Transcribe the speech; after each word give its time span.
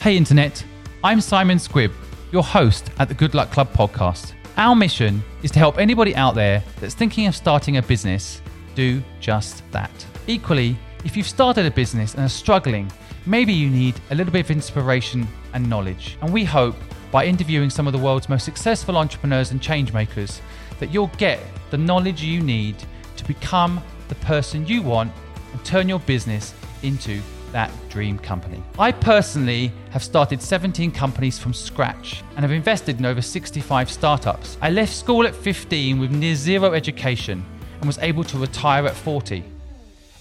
Hey, 0.00 0.16
Internet. 0.16 0.64
I'm 1.02 1.20
Simon 1.20 1.58
Squibb, 1.58 1.92
your 2.30 2.44
host 2.44 2.88
at 3.00 3.08
the 3.08 3.14
Good 3.14 3.34
Luck 3.34 3.50
Club 3.50 3.72
podcast. 3.72 4.32
Our 4.56 4.76
mission 4.76 5.24
is 5.42 5.50
to 5.50 5.58
help 5.58 5.76
anybody 5.76 6.14
out 6.14 6.36
there 6.36 6.62
that's 6.78 6.94
thinking 6.94 7.26
of 7.26 7.34
starting 7.34 7.78
a 7.78 7.82
business 7.82 8.40
do 8.76 9.02
just 9.18 9.68
that. 9.72 9.90
Equally, 10.28 10.76
if 11.04 11.16
you've 11.16 11.26
started 11.26 11.66
a 11.66 11.70
business 11.72 12.14
and 12.14 12.24
are 12.24 12.28
struggling, 12.28 12.92
maybe 13.26 13.52
you 13.52 13.68
need 13.68 13.96
a 14.10 14.14
little 14.14 14.32
bit 14.32 14.44
of 14.44 14.52
inspiration 14.52 15.26
and 15.52 15.68
knowledge. 15.68 16.16
And 16.22 16.32
we 16.32 16.44
hope 16.44 16.76
by 17.10 17.26
interviewing 17.26 17.68
some 17.68 17.88
of 17.88 17.92
the 17.92 17.98
world's 17.98 18.28
most 18.28 18.44
successful 18.44 18.96
entrepreneurs 18.96 19.50
and 19.50 19.60
changemakers 19.60 20.40
that 20.78 20.94
you'll 20.94 21.10
get 21.18 21.40
the 21.70 21.78
knowledge 21.78 22.22
you 22.22 22.40
need 22.40 22.76
to 23.16 23.24
become 23.24 23.82
the 24.06 24.14
person 24.14 24.64
you 24.64 24.80
want 24.80 25.10
and 25.52 25.64
turn 25.64 25.88
your 25.88 25.98
business 25.98 26.54
into 26.84 27.20
that 27.52 27.70
dream 27.88 28.18
company. 28.18 28.62
I 28.78 28.92
personally 28.92 29.72
have 29.90 30.02
started 30.02 30.42
17 30.42 30.90
companies 30.90 31.38
from 31.38 31.52
scratch 31.54 32.22
and 32.36 32.40
have 32.40 32.52
invested 32.52 32.98
in 32.98 33.06
over 33.06 33.22
65 33.22 33.90
startups. 33.90 34.58
I 34.60 34.70
left 34.70 34.92
school 34.92 35.26
at 35.26 35.34
15 35.34 35.98
with 35.98 36.10
near 36.10 36.34
zero 36.34 36.72
education 36.74 37.44
and 37.80 37.86
was 37.86 37.98
able 37.98 38.24
to 38.24 38.38
retire 38.38 38.86
at 38.86 38.94
40. 38.94 39.44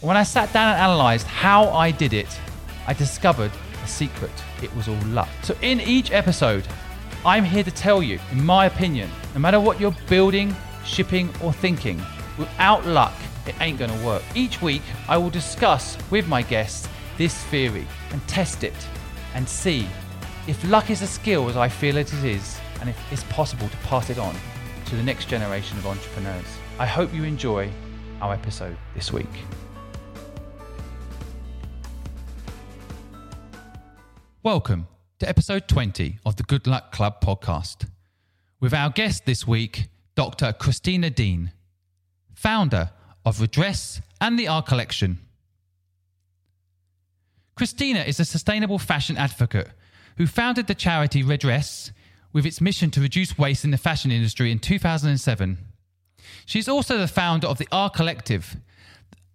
When 0.02 0.16
I 0.16 0.24
sat 0.24 0.54
down 0.54 0.74
and 0.74 0.80
analysed 0.80 1.26
how 1.28 1.70
I 1.70 1.92
did 1.92 2.14
it, 2.14 2.40
I 2.86 2.94
discovered 2.94 3.52
a 3.84 3.88
secret. 3.88 4.32
It 4.62 4.74
was 4.76 4.88
all 4.88 5.02
luck. 5.08 5.30
So, 5.42 5.56
in 5.62 5.82
each 5.82 6.12
episode, 6.12 6.68
I'm 7.26 7.44
here 7.44 7.64
to 7.64 7.72
tell 7.72 8.04
you, 8.04 8.20
in 8.32 8.46
my 8.46 8.68
opinion, 8.68 9.10
no 9.34 9.40
matter 9.40 9.60
what 9.60 9.80
you're 9.80 9.96
building, 10.08 10.56
shipping, 10.86 11.30
or 11.42 11.52
thinking, 11.52 12.02
without 12.38 12.86
luck, 12.86 13.14
it 13.48 13.56
ain't 13.60 13.80
gonna 13.80 14.06
work. 14.06 14.22
Each 14.36 14.62
week, 14.62 14.82
I 15.08 15.18
will 15.18 15.30
discuss 15.30 15.98
with 16.12 16.28
my 16.28 16.42
guests 16.42 16.88
this 17.18 17.44
theory 17.46 17.88
and 18.12 18.26
test 18.28 18.64
it 18.64 18.76
and 19.34 19.50
see 19.50 19.88
if 20.48 20.64
luck 20.70 20.90
is 20.92 21.02
a 21.02 21.08
skill 21.08 21.50
as 21.50 21.58
I 21.58 21.68
feel 21.68 21.98
it 21.98 22.14
is, 22.14 22.60
and 22.80 22.90
if 22.90 23.12
it's 23.12 23.24
possible 23.24 23.68
to 23.68 23.78
pass 23.78 24.10
it 24.10 24.20
on 24.20 24.36
to 24.86 24.96
the 24.96 25.04
next 25.04 25.28
generation 25.28 25.78
of 25.78 25.88
entrepreneurs. 25.88 26.46
I 26.80 26.86
hope 26.86 27.14
you 27.14 27.24
enjoy 27.24 27.70
our 28.22 28.34
episode 28.34 28.78
this 28.96 29.12
week. 29.12 29.26
Welcome 34.44 34.88
to 35.20 35.28
episode 35.28 35.68
20 35.68 36.20
of 36.26 36.38
the 36.38 36.44
Good 36.44 36.68
Luck 36.68 36.92
Club 36.92 37.20
podcast. 37.20 37.90
With 38.62 38.74
our 38.74 38.90
guest 38.90 39.26
this 39.26 39.46
week, 39.46 39.90
Dr. 40.16 40.54
Christina 40.54 41.10
Dean, 41.10 41.52
founder 42.34 42.92
of 43.26 43.42
Redress 43.42 44.02
and 44.22 44.40
the 44.40 44.48
R 44.48 44.62
Collective. 44.62 45.18
Christina 47.58 48.02
is 48.02 48.20
a 48.20 48.26
sustainable 48.26 48.78
fashion 48.78 49.18
advocate 49.18 49.70
who 50.18 50.28
founded 50.28 50.68
the 50.68 50.76
charity 50.76 51.24
Redress 51.24 51.92
with 52.32 52.46
its 52.46 52.62
mission 52.62 52.92
to 52.92 53.02
reduce 53.02 53.36
waste 53.36 53.66
in 53.66 53.72
the 53.72 53.80
fashion 53.80 54.12
industry 54.12 54.52
in 54.52 54.60
2007. 54.60 55.58
She's 56.46 56.70
also 56.70 57.00
the 57.00 57.08
founder 57.08 57.48
of 57.48 57.58
the 57.58 57.68
R 57.72 57.90
Collective, 57.90 58.58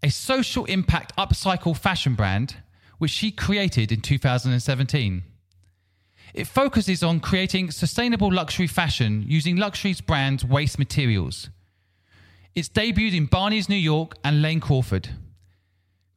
a 0.05 0.09
social 0.09 0.65
impact 0.67 1.13
upcycle 1.17 1.77
fashion 1.77 2.15
brand 2.15 2.57
which 2.99 3.11
she 3.11 3.33
created 3.33 3.91
in 3.91 4.01
2017. 4.01 5.25
It 6.33 6.47
focuses 6.47 7.03
on 7.03 7.19
creating 7.19 7.73
sustainable 7.73 8.33
luxury 8.33 8.69
fashion 8.69 9.25
using 9.27 9.57
luxury's 9.57 10.01
brand's 10.01 10.45
waste 10.45 10.79
materials. 10.79 11.51
It's 12.55 12.69
debuted 12.69 13.17
in 13.17 13.27
Barneys 13.27 13.69
New 13.69 13.75
York 13.75 14.15
and 14.23 14.41
Lane 14.41 14.61
Crawford. 14.61 15.09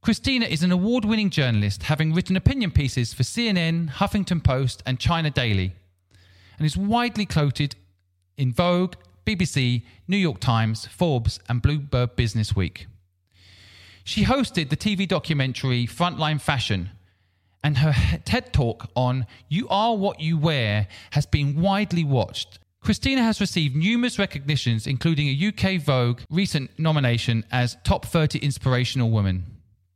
Christina 0.06 0.46
is 0.46 0.62
an 0.62 0.72
award 0.72 1.04
winning 1.04 1.32
journalist, 1.32 1.82
having 1.82 2.14
written 2.14 2.36
opinion 2.36 2.70
pieces 2.70 3.12
for 3.12 3.24
CNN, 3.24 3.90
Huffington 3.90 4.44
Post, 4.44 4.84
and 4.86 5.00
China 5.00 5.32
Daily, 5.32 5.74
and 6.60 6.66
is 6.68 6.78
widely 6.78 7.26
quoted 7.26 7.76
in 8.38 8.54
Vogue, 8.54 8.94
BBC, 9.26 9.82
New 10.08 10.16
York 10.16 10.40
Times, 10.40 10.86
Forbes, 10.86 11.40
and 11.50 11.64
Bloomberg 11.64 12.16
Business 12.16 12.56
Week. 12.56 12.86
She 14.04 14.26
hosted 14.26 14.70
the 14.70 14.78
TV 14.78 15.08
documentary 15.08 15.88
Frontline 15.88 16.40
Fashion, 16.40 16.92
and 17.64 17.80
her 17.80 18.20
TED 18.26 18.54
talk 18.54 18.88
on 18.96 19.26
You 19.50 19.68
Are 19.70 19.98
What 19.98 20.20
You 20.20 20.38
Wear 20.38 20.88
has 21.14 21.26
been 21.26 21.60
widely 21.60 22.04
watched. 22.04 22.60
Christina 22.80 23.24
has 23.24 23.42
received 23.42 23.76
numerous 23.76 24.20
recognitions, 24.20 24.86
including 24.86 25.30
a 25.30 25.48
UK 25.48 25.82
Vogue 25.82 26.22
recent 26.30 26.70
nomination 26.78 27.44
as 27.52 27.78
Top 27.84 28.06
30 28.06 28.38
Inspirational 28.38 29.10
Woman. 29.10 29.55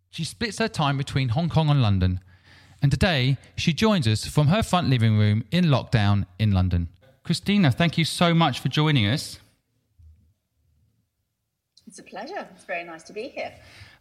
She 0.10 0.24
splits 0.24 0.58
her 0.58 0.68
time 0.68 0.98
between 0.98 1.30
Hong 1.30 1.50
Kong 1.50 1.70
and 1.70 1.82
London, 1.82 2.20
and 2.82 2.92
today 2.92 3.38
she 3.56 3.74
joins 3.74 4.08
us 4.08 4.26
from 4.26 4.48
her 4.48 4.64
front 4.64 4.90
living 4.90 5.18
room 5.18 5.44
in 5.52 5.66
lockdown 5.66 6.26
in 6.40 6.52
London. 6.52 6.90
Christina, 7.24 7.72
thank 7.72 7.98
you 7.98 8.06
so 8.06 8.34
much 8.34 8.60
for 8.60 8.70
joining 8.70 9.06
us. 9.06 9.40
It's 11.86 12.00
a 12.00 12.04
pleasure. 12.04 12.48
It's 12.56 12.66
very 12.66 12.84
nice 12.84 13.04
to 13.04 13.14
be 13.14 13.30
here. 13.30 13.54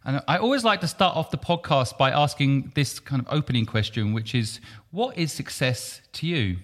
And 0.05 0.21
I 0.27 0.37
always 0.37 0.63
like 0.63 0.81
to 0.81 0.87
start 0.87 1.15
off 1.15 1.29
the 1.29 1.37
podcast 1.37 1.97
by 1.97 2.11
asking 2.11 2.71
this 2.73 2.99
kind 2.99 3.21
of 3.21 3.27
opening 3.31 3.65
question, 3.65 4.13
which 4.13 4.33
is 4.33 4.59
what 4.91 5.17
is 5.17 5.31
success 5.33 6.01
to 6.13 6.27
you? 6.27 6.57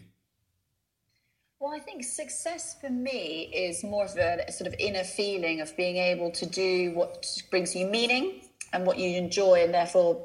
Well, 1.59 1.73
I 1.73 1.79
think 1.79 2.03
success 2.03 2.75
for 2.79 2.89
me 2.89 3.51
is 3.53 3.83
more 3.83 4.05
of 4.05 4.15
a 4.17 4.51
sort 4.51 4.67
of 4.67 4.75
inner 4.79 5.03
feeling 5.03 5.61
of 5.61 5.75
being 5.75 5.97
able 5.97 6.31
to 6.31 6.45
do 6.45 6.93
what 6.93 7.25
brings 7.49 7.75
you 7.75 7.87
meaning 7.87 8.41
and 8.75 8.85
what 8.85 8.99
you 8.99 9.17
enjoy, 9.17 9.63
and 9.63 9.73
therefore, 9.73 10.21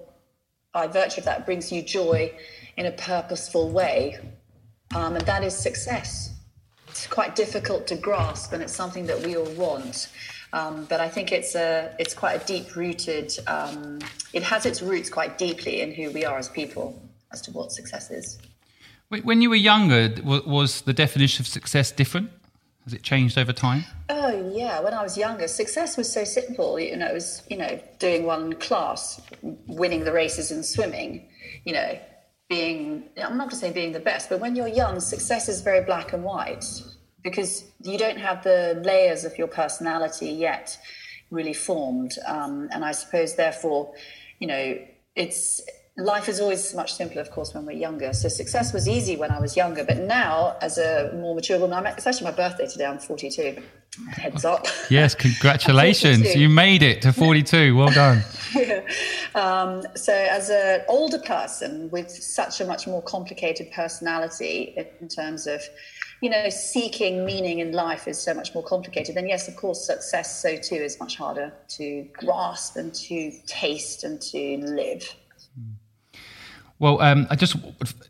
by 0.74 0.88
virtue 0.88 1.20
of 1.20 1.24
that, 1.24 1.46
brings 1.46 1.70
you 1.70 1.82
joy 1.82 2.32
in 2.76 2.86
a 2.86 2.92
purposeful 2.92 3.70
way. 3.70 4.18
Um, 4.92 5.14
and 5.14 5.24
that 5.26 5.44
is 5.44 5.56
success. 5.56 6.34
It's 6.88 7.06
quite 7.06 7.36
difficult 7.36 7.86
to 7.86 7.94
grasp, 7.94 8.52
and 8.52 8.60
it's 8.60 8.74
something 8.74 9.06
that 9.06 9.24
we 9.24 9.36
all 9.36 9.52
want. 9.52 10.08
Um, 10.52 10.84
but 10.90 10.98
I 10.98 11.08
think 11.08 11.30
it's 11.30 11.54
a 11.54 11.94
it's 12.00 12.12
quite 12.12 12.42
a 12.42 12.44
deep 12.44 12.74
rooted. 12.74 13.32
Um, 13.46 14.00
it 14.32 14.42
has 14.42 14.66
its 14.66 14.82
roots 14.82 15.08
quite 15.08 15.38
deeply 15.38 15.80
in 15.80 15.92
who 15.92 16.10
we 16.10 16.24
are 16.24 16.36
as 16.36 16.48
people 16.48 17.00
as 17.32 17.40
to 17.42 17.52
what 17.52 17.70
success 17.70 18.10
is. 18.10 18.38
When 19.08 19.42
you 19.42 19.50
were 19.50 19.62
younger, 19.72 20.12
was 20.24 20.82
the 20.82 20.92
definition 20.92 21.42
of 21.42 21.46
success 21.46 21.92
different? 21.92 22.30
Has 22.84 22.94
it 22.94 23.02
changed 23.02 23.36
over 23.36 23.52
time? 23.52 23.84
Oh 24.08 24.52
yeah, 24.54 24.80
when 24.80 24.94
I 24.94 25.02
was 25.02 25.16
younger, 25.16 25.46
success 25.48 25.96
was 25.96 26.10
so 26.10 26.24
simple. 26.24 26.80
You 26.80 26.96
know, 26.96 27.06
it 27.06 27.14
was 27.14 27.42
you 27.50 27.56
know 27.56 27.80
doing 27.98 28.24
one 28.24 28.54
class, 28.54 29.20
winning 29.42 30.04
the 30.04 30.12
races 30.12 30.50
in 30.50 30.62
swimming. 30.62 31.28
You 31.64 31.74
know, 31.74 31.98
being 32.48 33.04
I'm 33.22 33.36
not 33.36 33.50
to 33.50 33.56
say 33.56 33.70
being 33.70 33.92
the 33.92 34.00
best, 34.00 34.28
but 34.28 34.40
when 34.40 34.56
you're 34.56 34.68
young, 34.68 34.98
success 35.00 35.48
is 35.48 35.60
very 35.60 35.84
black 35.84 36.12
and 36.12 36.24
white 36.24 36.64
because 37.22 37.64
you 37.82 37.98
don't 37.98 38.18
have 38.18 38.42
the 38.42 38.80
layers 38.84 39.24
of 39.24 39.36
your 39.36 39.46
personality 39.46 40.30
yet 40.30 40.78
really 41.30 41.52
formed. 41.52 42.12
Um, 42.26 42.68
and 42.72 42.84
I 42.84 42.92
suppose, 42.92 43.36
therefore, 43.36 43.94
you 44.38 44.46
know, 44.46 44.78
it's 45.16 45.60
life 45.96 46.28
is 46.28 46.40
always 46.40 46.74
much 46.74 46.94
simpler, 46.94 47.20
of 47.20 47.30
course, 47.30 47.54
when 47.54 47.66
we're 47.66 47.72
younger. 47.72 48.12
So 48.12 48.28
success 48.28 48.72
was 48.72 48.88
easy 48.88 49.16
when 49.16 49.30
I 49.30 49.40
was 49.40 49.56
younger, 49.56 49.84
but 49.84 49.98
now, 49.98 50.56
as 50.60 50.78
a 50.78 51.12
more 51.14 51.34
mature 51.34 51.58
woman, 51.58 51.86
it's 51.86 52.06
actually 52.06 52.24
my 52.24 52.36
birthday 52.36 52.66
today. 52.66 52.86
I'm 52.86 52.98
42. 52.98 53.62
Heads 54.12 54.44
up. 54.44 54.66
Yes, 54.90 55.14
congratulations! 55.14 56.34
you 56.36 56.48
made 56.48 56.82
it 56.82 57.02
to 57.02 57.12
42. 57.12 57.76
Well 57.76 57.90
done. 57.90 58.22
yeah. 58.54 58.82
um, 59.34 59.82
so, 59.96 60.12
as 60.12 60.48
an 60.48 60.82
older 60.88 61.18
person 61.18 61.90
with 61.90 62.10
such 62.10 62.60
a 62.60 62.64
much 62.64 62.86
more 62.86 63.02
complicated 63.02 63.70
personality 63.72 64.74
in 65.00 65.08
terms 65.08 65.46
of 65.46 65.62
you 66.20 66.28
know, 66.28 66.50
seeking 66.50 67.24
meaning 67.24 67.60
in 67.60 67.72
life 67.72 68.06
is 68.06 68.18
so 68.18 68.34
much 68.34 68.54
more 68.54 68.62
complicated. 68.62 69.16
And 69.16 69.26
yes, 69.26 69.48
of 69.48 69.56
course, 69.56 69.86
success, 69.86 70.40
so 70.42 70.56
too, 70.56 70.74
is 70.74 71.00
much 71.00 71.16
harder 71.16 71.52
to 71.68 72.06
grasp 72.12 72.76
and 72.76 72.94
to 72.94 73.32
taste 73.46 74.04
and 74.04 74.20
to 74.20 74.58
live. 74.58 75.14
Well, 76.80 76.98
um, 77.02 77.26
I 77.28 77.36
just 77.36 77.56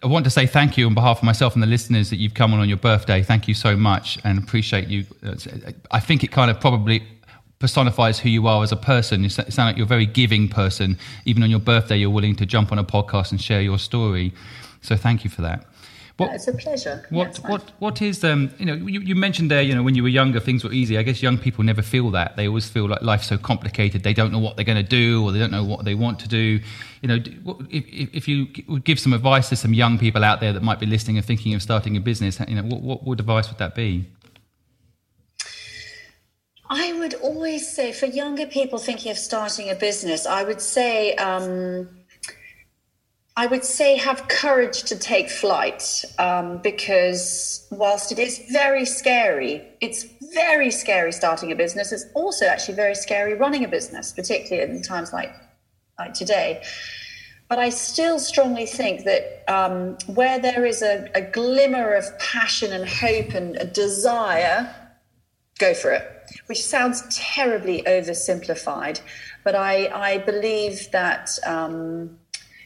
I 0.03 0.07
want 0.07 0.25
to 0.25 0.31
say 0.31 0.47
thank 0.47 0.79
you 0.79 0.87
on 0.87 0.95
behalf 0.95 1.19
of 1.19 1.25
myself 1.25 1.55
and 1.55 1.63
the 1.63 1.67
listeners 1.67 2.09
that 2.11 2.17
you've 2.17 2.35
come 2.35 2.55
on 2.55 2.61
on 2.61 2.69
your 2.69 2.79
birthday. 2.79 3.21
Thank 3.21 3.49
you 3.49 3.55
so 3.55 3.77
much 3.77 4.17
and 4.23 4.39
appreciate 4.39 4.87
you. 4.87 5.05
I 5.91 5.99
think 5.99 6.23
it 6.23 6.31
kind 6.31 6.53
of 6.53 6.61
probably 6.61 7.03
personifies 7.59 8.21
who 8.21 8.29
you 8.29 8.47
are 8.47 8.63
as 8.63 8.71
a 8.71 8.77
person. 8.77 9.25
You 9.25 9.29
sound 9.29 9.59
like 9.59 9.77
you're 9.77 9.87
a 9.87 9.89
very 9.89 10.07
giving 10.07 10.49
person. 10.49 10.99
Even 11.25 11.43
on 11.43 11.51
your 11.51 11.59
birthday, 11.59 11.97
you're 11.97 12.11
willing 12.11 12.37
to 12.37 12.47
jump 12.47 12.71
on 12.71 12.79
a 12.79 12.85
podcast 12.85 13.33
and 13.33 13.41
share 13.41 13.61
your 13.61 13.77
story. 13.77 14.33
So 14.83 14.97
thank 14.97 15.25
you 15.25 15.31
for 15.31 15.43
that. 15.43 15.67
What, 16.17 16.35
it's 16.35 16.47
a 16.49 16.53
pleasure. 16.53 17.07
What 17.09 17.39
what 17.49 17.73
what 17.79 18.03
is 18.03 18.23
um 18.25 18.51
you 18.59 18.67
know 18.67 18.75
you, 18.75 19.01
you 19.01 19.15
mentioned 19.15 19.51
there 19.51 19.63
you 19.63 19.75
know 19.75 19.83
when 19.83 19.95
you 19.95 20.03
were 20.03 20.11
younger 20.11 20.39
things 20.39 20.63
were 20.63 20.73
easy. 20.73 20.99
I 20.99 21.03
guess 21.03 21.23
young 21.23 21.39
people 21.39 21.65
never 21.65 21.83
feel 21.83 22.11
that. 22.11 22.37
They 22.37 22.47
always 22.47 22.69
feel 22.69 22.89
like 22.89 23.03
life's 23.03 23.27
so 23.27 23.39
complicated. 23.39 24.03
They 24.03 24.13
don't 24.13 24.31
know 24.31 24.39
what 24.39 24.57
they're 24.57 24.67
going 24.67 24.85
to 24.85 24.89
do 24.89 25.25
or 25.25 25.33
they 25.33 25.39
don't 25.39 25.51
know 25.51 25.65
what 25.65 25.85
they 25.85 25.95
want 25.95 26.21
to 26.21 26.29
do. 26.29 26.61
You 27.01 27.09
know, 27.09 27.19
if 27.71 27.85
if 28.15 28.29
you 28.29 28.49
would 28.69 28.85
give 28.85 29.01
some 29.01 29.13
advice 29.13 29.49
to 29.49 29.57
some 29.57 29.73
young 29.73 29.99
people 29.99 30.23
out 30.23 30.41
there 30.41 30.53
that 30.53 30.63
might 30.63 30.79
be 30.79 30.87
listening 30.87 31.17
and 31.17 31.25
thinking 31.25 31.55
of 31.55 31.63
starting 31.63 31.97
a 31.97 32.01
business, 32.01 32.41
you 32.47 32.57
know, 32.57 32.63
what 32.63 32.83
what, 32.83 33.03
what 33.05 33.21
advice 33.21 33.49
would 33.49 33.59
that 33.59 33.75
be? 33.75 34.07
I 36.69 36.93
would 36.93 37.15
always 37.15 37.69
say 37.69 37.93
for 37.93 38.07
younger 38.07 38.47
people 38.47 38.79
thinking 38.79 39.11
of 39.11 39.19
starting 39.19 39.71
a 39.71 39.75
business, 39.75 40.27
I 40.27 40.45
would 40.45 40.61
say. 40.61 41.15
Um, 41.17 41.89
I 43.37 43.47
would 43.47 43.65
say 43.65 43.97
have 43.97 44.29
courage 44.29 44.83
to 44.83 44.99
take 44.99 45.31
flight 45.31 46.05
um, 46.19 46.59
because 46.59 47.67
whilst 47.71 48.13
it 48.13 48.19
is 48.19 48.39
very 48.51 48.85
scary, 48.85 49.63
it's 49.81 50.05
very 50.35 50.71
scary 50.71 51.11
starting 51.13 51.51
a 51.51 51.57
business. 51.57 51.91
It's 51.91 52.05
also 52.15 52.45
actually 52.47 52.75
very 52.75 52.95
scary 52.95 53.35
running 53.35 53.65
a 53.65 53.69
business, 53.69 54.13
particularly 54.13 54.71
in 54.71 54.83
times 54.83 55.13
like 55.13 55.33
like 56.01 56.15
today. 56.15 56.63
But 57.49 57.59
I 57.59 57.69
still 57.71 58.19
strongly 58.19 58.67
think 58.67 59.05
that 59.05 59.45
um, 59.49 59.99
where 60.07 60.39
there 60.39 60.65
is 60.65 60.83
a, 60.83 61.09
a 61.15 61.21
glimmer 61.21 61.95
of 61.95 62.07
passion 62.19 62.73
and 62.73 62.89
hope 62.89 63.35
and 63.35 63.57
a 63.57 63.65
desire, 63.65 64.73
go 65.59 65.75
for 65.75 65.91
it. 65.93 66.05
Which 66.47 66.65
sounds 66.65 67.03
terribly 67.11 67.83
oversimplified, 67.83 69.01
but 69.45 69.55
I, 69.55 69.89
I 69.89 70.19
believe 70.19 70.91
that. 70.93 71.31
Um, 71.45 72.19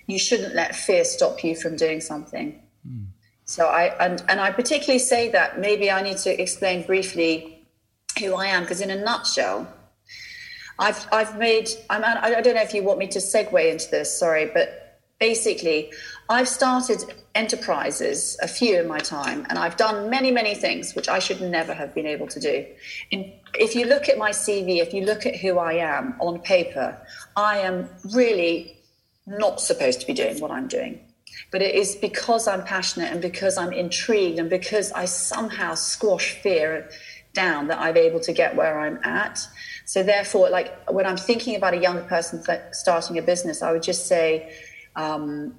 you 0.07 0.19
shouldn't 0.19 0.55
let 0.55 0.77
fear 0.77 1.05
stop 1.05 1.43
you 1.43 1.57
from 1.57 1.77
doing 1.77 2.01
something. 2.01 2.61
Mm. 2.87 3.07
So 3.45 3.67
I 3.67 3.95
and 4.05 4.23
and 4.29 4.41
I 4.41 4.51
particularly 4.51 4.99
say 4.99 5.31
that 5.31 5.61
maybe 5.61 5.91
I 5.91 6.03
need 6.03 6.19
to 6.19 6.43
explain 6.43 6.83
briefly 6.87 7.67
who 8.19 8.35
I 8.35 8.47
am 8.47 8.63
because 8.63 8.81
in 8.81 8.91
a 8.91 8.97
nutshell, 8.97 9.69
I've 10.79 11.07
I've 11.13 11.39
made 11.39 11.69
I'm 11.91 12.05
I 12.05 12.41
don't 12.41 12.55
know 12.55 12.63
if 12.63 12.75
you 12.75 12.83
want 12.83 12.99
me 12.99 13.07
to 13.09 13.19
segue 13.19 13.71
into 13.71 13.91
this. 13.91 14.17
Sorry, 14.17 14.51
but 14.53 15.01
basically, 15.21 15.93
I've 16.29 16.49
started 16.49 17.05
enterprises 17.35 18.39
a 18.43 18.49
few 18.49 18.79
in 18.81 18.87
my 18.87 18.99
time, 18.99 19.47
and 19.49 19.59
I've 19.59 19.77
done 19.77 20.11
many 20.11 20.31
many 20.31 20.55
things 20.55 20.95
which 20.95 21.09
I 21.09 21.19
should 21.19 21.41
never 21.41 21.75
have 21.75 21.95
been 21.95 22.07
able 22.07 22.27
to 22.29 22.41
do. 22.41 22.67
In, 23.11 23.33
if 23.55 23.75
you 23.75 23.87
look 23.87 24.09
at 24.09 24.19
my 24.19 24.31
CV, 24.31 24.79
if 24.79 24.93
you 24.93 25.05
look 25.05 25.27
at 25.27 25.37
who 25.37 25.59
I 25.59 25.75
am 25.75 26.17
on 26.21 26.41
paper, 26.41 26.99
I 27.37 27.59
am 27.59 27.89
really 28.13 28.79
not 29.27 29.61
supposed 29.61 30.01
to 30.01 30.07
be 30.07 30.13
doing 30.13 30.41
what 30.41 30.51
I'm 30.51 30.69
doing. 30.69 31.01
But 31.51 31.63
it 31.63 31.75
is 31.75 31.97
because 31.97 32.47
I'm 32.49 32.65
passionate 32.65 33.13
and 33.13 33.21
because 33.21 33.57
I'm 33.57 33.73
intrigued 33.73 34.39
and 34.39 34.51
because 34.51 34.93
I 34.93 35.05
somehow 35.05 35.75
squash 35.75 36.33
fear 36.43 36.89
down 37.33 37.67
that 37.69 37.81
I'm 37.81 37.97
able 37.97 38.21
to 38.21 38.33
get 38.33 38.57
where 38.57 38.79
I'm 38.81 38.99
at. 39.03 39.47
So 39.85 40.03
therefore, 40.03 40.49
like 40.51 40.91
when 40.91 41.07
I'm 41.07 41.17
thinking 41.17 41.57
about 41.57 41.75
a 41.75 41.79
younger 41.79 42.03
person 42.03 42.43
th- 42.43 42.61
starting 42.73 43.19
a 43.19 43.23
business, 43.23 43.63
I 43.63 43.73
would 43.73 43.83
just 43.83 44.07
say, 44.07 44.55
um, 44.97 45.57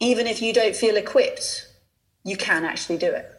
even 0.00 0.26
if 0.26 0.40
you 0.40 0.52
don't 0.52 0.74
feel 0.74 0.96
equipped, 0.96 1.68
you 2.24 2.36
can 2.36 2.64
actually 2.64 2.98
do 2.98 3.10
it 3.10 3.30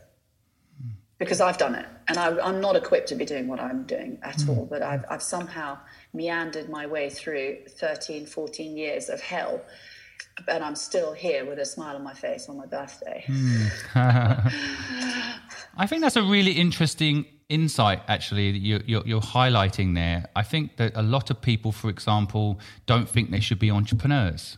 because 1.20 1.42
I've 1.42 1.58
done 1.58 1.76
it, 1.76 1.86
and 2.08 2.18
I, 2.18 2.48
am 2.48 2.62
not 2.62 2.78
equipped 2.78 3.10
to 3.10 3.16
be 3.16 3.26
doing 3.26 3.48
what 3.48 3.60
I'm 3.60 3.84
doing 3.84 4.20
at 4.24 4.38
mm. 4.38 4.50
all. 4.50 4.66
But 4.66 4.82
I've, 4.82 5.04
I've 5.10 5.22
somehow 5.22 5.78
meandered 6.14 6.70
my 6.70 6.88
way 6.88 7.10
through 7.10 7.58
13, 7.68 8.26
14 8.26 8.78
years 8.78 9.10
of 9.10 9.20
hell. 9.20 9.62
And 10.48 10.64
I'm 10.64 10.76
still 10.76 11.12
here 11.12 11.46
with 11.46 11.60
a 11.60 11.66
smile 11.66 11.98
on 11.98 12.04
my 12.04 12.14
face 12.14 12.48
on 12.48 12.58
my 12.58 12.66
birthday. 12.66 13.26
Mm. 13.28 13.72
I 15.78 15.88
think 15.88 16.02
that's 16.02 16.16
a 16.16 16.24
really 16.24 16.54
interesting 16.54 17.26
insight, 17.50 18.02
actually, 18.08 18.52
that 18.52 18.60
you're, 18.60 18.82
you're, 18.86 19.04
you're, 19.06 19.22
highlighting 19.22 19.96
there. 19.96 20.28
I 20.36 20.44
think 20.44 20.78
that 20.78 20.94
a 20.96 21.02
lot 21.02 21.30
of 21.30 21.42
people, 21.42 21.72
for 21.72 21.90
example, 21.90 22.60
don't 22.86 23.10
think 23.10 23.32
they 23.32 23.40
should 23.40 23.60
be 23.60 23.72
entrepreneurs. 23.72 24.58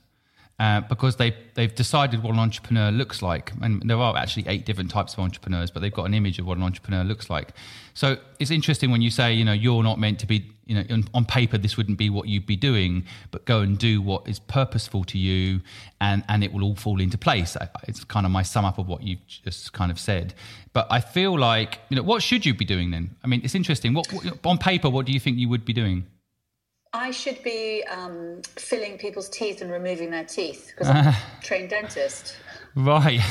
Uh, 0.61 0.79
because 0.81 1.15
they 1.15 1.35
they've 1.55 1.73
decided 1.73 2.21
what 2.21 2.33
an 2.33 2.39
entrepreneur 2.39 2.91
looks 2.91 3.23
like, 3.23 3.51
and 3.63 3.81
there 3.89 3.97
are 3.97 4.15
actually 4.15 4.47
eight 4.47 4.63
different 4.63 4.91
types 4.91 5.13
of 5.13 5.19
entrepreneurs, 5.19 5.71
but 5.71 5.79
they've 5.79 5.91
got 5.91 6.05
an 6.05 6.13
image 6.13 6.37
of 6.37 6.45
what 6.45 6.55
an 6.55 6.61
entrepreneur 6.61 7.03
looks 7.03 7.31
like. 7.31 7.53
So 7.95 8.17
it's 8.37 8.51
interesting 8.51 8.91
when 8.91 9.01
you 9.01 9.09
say, 9.09 9.33
you 9.33 9.43
know, 9.43 9.53
you're 9.53 9.81
not 9.81 9.97
meant 9.99 10.19
to 10.19 10.27
be, 10.27 10.45
you 10.67 10.75
know, 10.75 10.83
on, 10.91 11.05
on 11.15 11.25
paper 11.25 11.57
this 11.57 11.77
wouldn't 11.77 11.97
be 11.97 12.11
what 12.11 12.27
you'd 12.27 12.45
be 12.45 12.55
doing, 12.55 13.05
but 13.31 13.43
go 13.45 13.61
and 13.61 13.75
do 13.75 14.03
what 14.03 14.29
is 14.29 14.37
purposeful 14.37 15.03
to 15.05 15.17
you, 15.17 15.61
and 15.99 16.23
and 16.29 16.43
it 16.43 16.53
will 16.53 16.63
all 16.63 16.75
fall 16.75 17.01
into 17.01 17.17
place. 17.17 17.57
It's 17.87 18.03
kind 18.03 18.27
of 18.27 18.31
my 18.31 18.43
sum 18.43 18.63
up 18.63 18.77
of 18.77 18.87
what 18.87 19.01
you've 19.01 19.25
just 19.25 19.73
kind 19.73 19.91
of 19.91 19.99
said. 19.99 20.35
But 20.73 20.85
I 20.91 20.99
feel 20.99 21.39
like, 21.39 21.79
you 21.89 21.95
know, 21.97 22.03
what 22.03 22.21
should 22.21 22.45
you 22.45 22.53
be 22.53 22.65
doing 22.65 22.91
then? 22.91 23.15
I 23.23 23.27
mean, 23.27 23.41
it's 23.43 23.55
interesting. 23.55 23.95
What, 23.95 24.05
what 24.13 24.37
on 24.45 24.59
paper, 24.59 24.91
what 24.91 25.07
do 25.07 25.11
you 25.11 25.19
think 25.19 25.39
you 25.39 25.49
would 25.49 25.65
be 25.65 25.73
doing? 25.73 26.05
I 26.93 27.11
should 27.11 27.41
be 27.43 27.83
um, 27.89 28.41
filling 28.57 28.97
people's 28.97 29.29
teeth 29.29 29.61
and 29.61 29.71
removing 29.71 30.11
their 30.11 30.25
teeth 30.25 30.71
because 30.71 30.89
I'm 30.89 31.07
a 31.07 31.17
trained 31.41 31.69
dentist. 31.69 32.35
Right. 32.75 33.21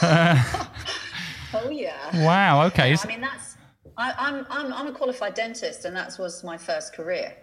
oh 0.02 1.70
yeah. 1.70 2.24
Wow. 2.24 2.66
Okay. 2.66 2.96
I 2.96 3.06
mean, 3.06 3.20
that's 3.20 3.56
I, 3.96 4.10
am 4.10 4.16
I'm, 4.18 4.46
I'm 4.50 4.72
I'm 4.72 4.86
a 4.88 4.92
qualified 4.92 5.34
dentist, 5.34 5.84
and 5.84 5.94
that 5.96 6.16
was 6.18 6.42
my 6.42 6.56
first 6.56 6.94
career. 6.94 7.34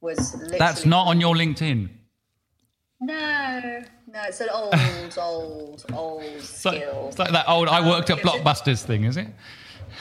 Was 0.00 0.32
that's 0.58 0.86
not 0.86 1.06
on 1.08 1.20
your 1.20 1.34
LinkedIn. 1.34 1.88
No, 3.00 3.82
no, 4.08 4.22
it's 4.26 4.40
an 4.40 4.48
old, 4.52 4.74
old, 5.18 5.84
old 5.92 6.40
skill. 6.40 7.06
It's 7.08 7.18
like 7.18 7.32
that 7.32 7.48
old 7.48 7.68
"I 7.68 7.86
worked 7.86 8.10
at 8.10 8.18
Blockbusters" 8.18 8.82
thing, 8.84 9.04
is 9.04 9.16
it? 9.16 9.28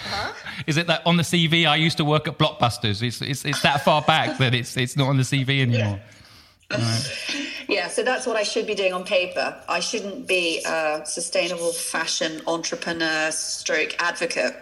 Huh? 0.03 0.33
Is 0.67 0.77
it 0.77 0.87
that 0.87 1.05
on 1.05 1.17
the 1.17 1.23
CV 1.23 1.67
I 1.67 1.75
used 1.75 1.97
to 1.97 2.05
work 2.05 2.27
at 2.27 2.37
Blockbusters? 2.37 3.01
It's 3.01 3.21
it's, 3.21 3.45
it's 3.45 3.61
that 3.61 3.83
far 3.83 4.01
back 4.01 4.37
that 4.37 4.53
it's 4.53 4.77
it's 4.77 4.95
not 4.95 5.07
on 5.07 5.17
the 5.17 5.23
CV 5.23 5.61
anymore. 5.61 5.99
Yeah. 6.71 6.77
Right. 6.77 7.47
yeah, 7.69 7.87
so 7.87 8.03
that's 8.03 8.25
what 8.25 8.35
I 8.35 8.43
should 8.43 8.67
be 8.67 8.75
doing 8.75 8.93
on 8.93 9.03
paper. 9.03 9.61
I 9.69 9.79
shouldn't 9.79 10.27
be 10.27 10.61
a 10.65 11.01
sustainable 11.05 11.71
fashion 11.71 12.41
entrepreneur 12.45 13.31
stroke 13.31 13.95
advocate 13.99 14.55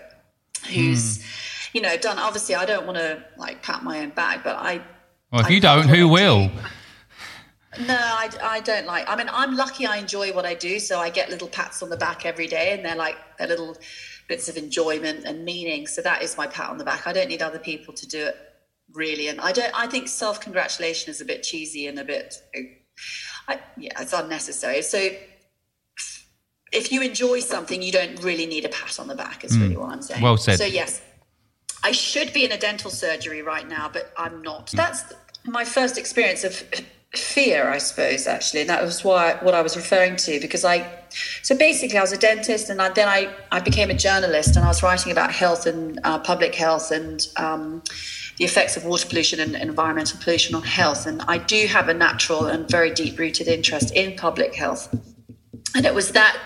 who's, 0.68 1.20
mm. 1.20 1.70
you 1.74 1.82
know, 1.82 1.98
done. 1.98 2.20
Obviously, 2.20 2.56
I 2.56 2.66
don't 2.66 2.86
want 2.86 2.98
to 2.98 3.24
like 3.38 3.64
pat 3.64 3.84
my 3.84 4.02
own 4.02 4.10
back, 4.12 4.44
but 4.44 4.56
I. 4.56 4.82
Well, 5.32 5.42
if 5.42 5.48
I 5.48 5.50
you 5.50 5.60
don't, 5.60 5.90
who 5.90 6.08
will? 6.08 6.52
No, 7.80 7.98
I, 7.98 8.30
I 8.42 8.60
don't 8.62 8.86
like. 8.86 9.10
I 9.10 9.16
mean, 9.16 9.30
I'm 9.32 9.56
lucky. 9.56 9.86
I 9.86 9.98
enjoy 9.98 10.32
what 10.32 10.46
I 10.46 10.54
do, 10.54 10.80
so 10.80 11.00
I 11.00 11.10
get 11.10 11.30
little 11.30 11.48
pats 11.48 11.84
on 11.84 11.90
the 11.90 11.98
back 11.98 12.26
every 12.26 12.48
day, 12.48 12.74
and 12.74 12.86
they're 12.86 12.96
like 12.96 13.18
they're 13.38 13.48
little 13.48 13.78
bits 14.28 14.50
of 14.50 14.58
enjoyment 14.58 15.26
and 15.26 15.46
meaning. 15.46 15.88
So 15.88 16.02
that 16.02 16.22
is 16.22 16.38
my 16.38 16.48
pat 16.48 16.70
on 16.70 16.78
the 16.78 16.84
back. 16.84 17.08
I 17.08 17.14
don't 17.14 17.30
need 17.30 17.42
other 17.42 17.60
people 17.60 17.94
to 17.94 18.08
do 18.08 18.26
it 18.26 18.36
really. 18.94 19.28
And 19.28 19.40
I 19.42 19.52
don't, 19.52 19.74
I 19.76 19.88
think 19.88 20.08
self 20.08 20.40
congratulation 20.40 21.12
is 21.12 21.22
a 21.22 21.26
bit 21.26 21.44
cheesy 21.44 21.88
and 21.88 22.00
a 22.00 22.04
bit, 22.04 22.36
I, 23.48 23.60
yeah, 23.78 24.02
it's 24.02 24.14
unnecessary. 24.14 24.82
So 24.82 25.10
if 26.72 26.92
you 26.92 27.02
enjoy 27.02 27.40
something, 27.40 27.82
you 27.82 27.92
don't 27.92 28.22
really 28.24 28.46
need 28.46 28.66
a 28.66 28.70
pat 28.70 29.00
on 29.00 29.08
the 29.08 29.16
back, 29.16 29.44
is 29.44 29.58
mm. 29.58 29.62
really 29.62 29.78
what 29.78 29.92
I'm 29.92 30.02
saying. 30.02 30.22
Well 30.22 30.38
said. 30.38 30.58
So, 30.58 30.66
yes, 30.66 31.02
I 31.84 31.92
should 31.92 32.34
be 32.34 32.46
in 32.46 32.52
a 32.52 32.58
dental 32.58 32.92
surgery 32.92 33.42
right 33.42 33.68
now, 33.68 33.90
but 33.92 34.14
I'm 34.18 34.42
not. 34.42 34.68
Mm. 34.68 34.78
That's 34.78 35.14
my 35.46 35.64
first 35.64 35.98
experience 35.98 36.44
of 36.44 36.64
fear, 37.14 37.70
I 37.70 37.78
suppose, 37.78 38.28
actually. 38.28 38.62
And 38.62 38.70
that 38.70 38.84
was 38.84 39.04
why 39.04 39.38
what 39.42 39.54
I 39.54 39.62
was 39.62 39.76
referring 39.76 40.16
to 40.18 40.40
because 40.40 40.66
I 40.66 40.90
so 41.44 41.56
basically 41.56 41.98
I 41.98 42.02
was 42.02 42.12
a 42.12 42.18
dentist 42.18 42.70
and 42.70 42.82
I, 42.82 42.90
then 42.90 43.08
I, 43.08 43.34
I 43.52 43.60
became 43.60 43.90
a 43.90 43.94
journalist 43.94 44.56
and 44.56 44.66
I 44.66 44.68
was 44.68 44.84
writing 44.84 45.12
about 45.12 45.32
health 45.32 45.66
and 45.66 46.00
uh, 46.04 46.20
public 46.20 46.54
health 46.56 46.92
and 46.92 47.26
um, 47.38 47.84
the 48.38 48.44
effects 48.44 48.76
of 48.76 48.84
water 48.84 49.08
pollution 49.08 49.40
and 49.40 49.56
environmental 49.56 50.20
pollution 50.22 50.56
on 50.56 50.64
health. 50.64 51.06
And 51.06 51.22
I 51.28 51.38
do 51.38 51.68
have 51.68 51.88
a 51.88 51.94
natural 51.94 52.48
and 52.48 52.70
very 52.70 52.92
deep 52.94 53.18
rooted 53.18 53.48
interest 53.48 53.94
in 53.96 54.18
public 54.18 54.56
health. 54.56 54.94
And 55.74 55.86
it 55.86 55.94
was 55.94 56.12
that 56.12 56.38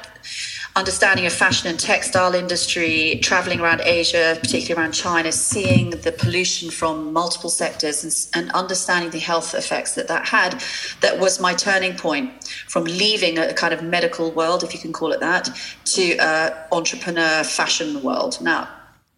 understanding 0.76 1.26
of 1.26 1.34
fashion 1.34 1.70
and 1.70 1.80
textile 1.80 2.36
industry, 2.36 3.20
traveling 3.22 3.60
around 3.60 3.82
Asia, 3.82 4.38
particularly 4.40 4.82
around 4.82 4.92
China, 4.94 5.32
seeing 5.32 5.90
the 5.90 6.12
pollution 6.12 6.70
from 6.70 7.12
multiple 7.12 7.50
sectors 7.50 8.04
and, 8.04 8.46
and, 8.46 8.52
understanding 8.54 9.10
the 9.10 9.20
health 9.20 9.54
effects 9.56 9.96
that 9.96 10.08
that 10.08 10.28
had, 10.28 10.64
that 11.02 11.20
was 11.20 11.40
my 11.40 11.54
turning 11.54 11.96
point 11.96 12.48
from 12.68 12.84
leaving 12.84 13.38
a 13.38 13.54
kind 13.54 13.74
of 13.74 13.84
medical 13.84 14.32
world, 14.32 14.64
if 14.64 14.74
you 14.74 14.80
can 14.80 14.94
call 14.94 15.12
it 15.12 15.20
that, 15.20 15.50
to 15.86 16.18
uh, 16.18 16.56
entrepreneur 16.72 17.44
fashion 17.44 18.02
world. 18.04 18.40
Now, 18.42 18.70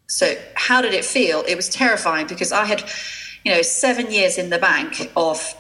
so 0.08 0.36
how 0.56 0.82
did 0.82 0.94
it 0.94 1.06
feel? 1.06 1.44
It 1.48 1.56
was 1.56 1.70
terrifying 1.70 2.28
because 2.28 2.52
I 2.52 2.66
had, 2.66 2.84
you 3.44 3.54
know, 3.54 3.62
seven 3.62 4.12
years 4.12 4.38
in 4.38 4.50
the 4.50 4.60
bank 4.60 5.12
of 5.16 5.56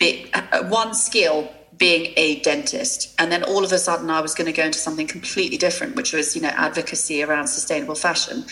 uh, 0.00 0.64
one 0.64 0.94
skill 0.94 1.50
being 1.78 2.12
a 2.16 2.40
dentist. 2.40 3.14
And 3.18 3.30
then 3.32 3.42
all 3.44 3.64
of 3.64 3.72
a 3.72 3.78
sudden, 3.78 4.10
I 4.10 4.20
was 4.20 4.34
going 4.34 4.46
to 4.46 4.52
go 4.52 4.64
into 4.64 4.78
something 4.78 5.06
completely 5.06 5.56
different, 5.56 5.96
which 5.96 6.12
was, 6.12 6.34
you 6.36 6.42
know, 6.42 6.48
advocacy 6.48 7.22
around 7.22 7.46
sustainable 7.46 7.94
fashion. 7.94 8.44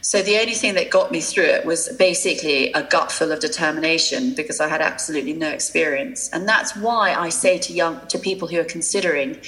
So 0.00 0.22
the 0.22 0.38
only 0.38 0.52
thing 0.52 0.74
that 0.74 0.90
got 0.90 1.10
me 1.10 1.20
through 1.20 1.44
it 1.44 1.64
was 1.64 1.88
basically 1.96 2.70
a 2.72 2.82
gut 2.82 3.10
full 3.10 3.32
of 3.32 3.40
determination 3.40 4.34
because 4.34 4.60
I 4.60 4.68
had 4.68 4.82
absolutely 4.82 5.32
no 5.32 5.48
experience. 5.48 6.28
And 6.30 6.46
that's 6.46 6.76
why 6.76 7.14
I 7.14 7.30
say 7.30 7.58
to 7.58 7.72
young 7.72 8.06
to 8.08 8.18
people 8.18 8.46
who 8.46 8.60
are 8.60 8.64
considering, 8.64 9.38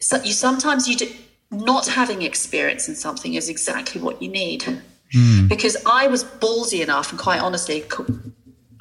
so 0.00 0.20
you 0.22 0.32
sometimes 0.32 0.88
you 0.88 0.96
do, 0.96 1.08
not 1.50 1.86
having 1.86 2.22
experience 2.22 2.88
in 2.88 2.94
something 2.94 3.34
is 3.34 3.48
exactly 3.48 4.00
what 4.00 4.20
you 4.20 4.28
need. 4.28 4.64
Mm. 5.14 5.48
Because 5.48 5.76
I 5.86 6.08
was 6.08 6.24
ballsy 6.24 6.82
enough, 6.82 7.10
and 7.10 7.18
quite 7.18 7.40
honestly, 7.40 7.84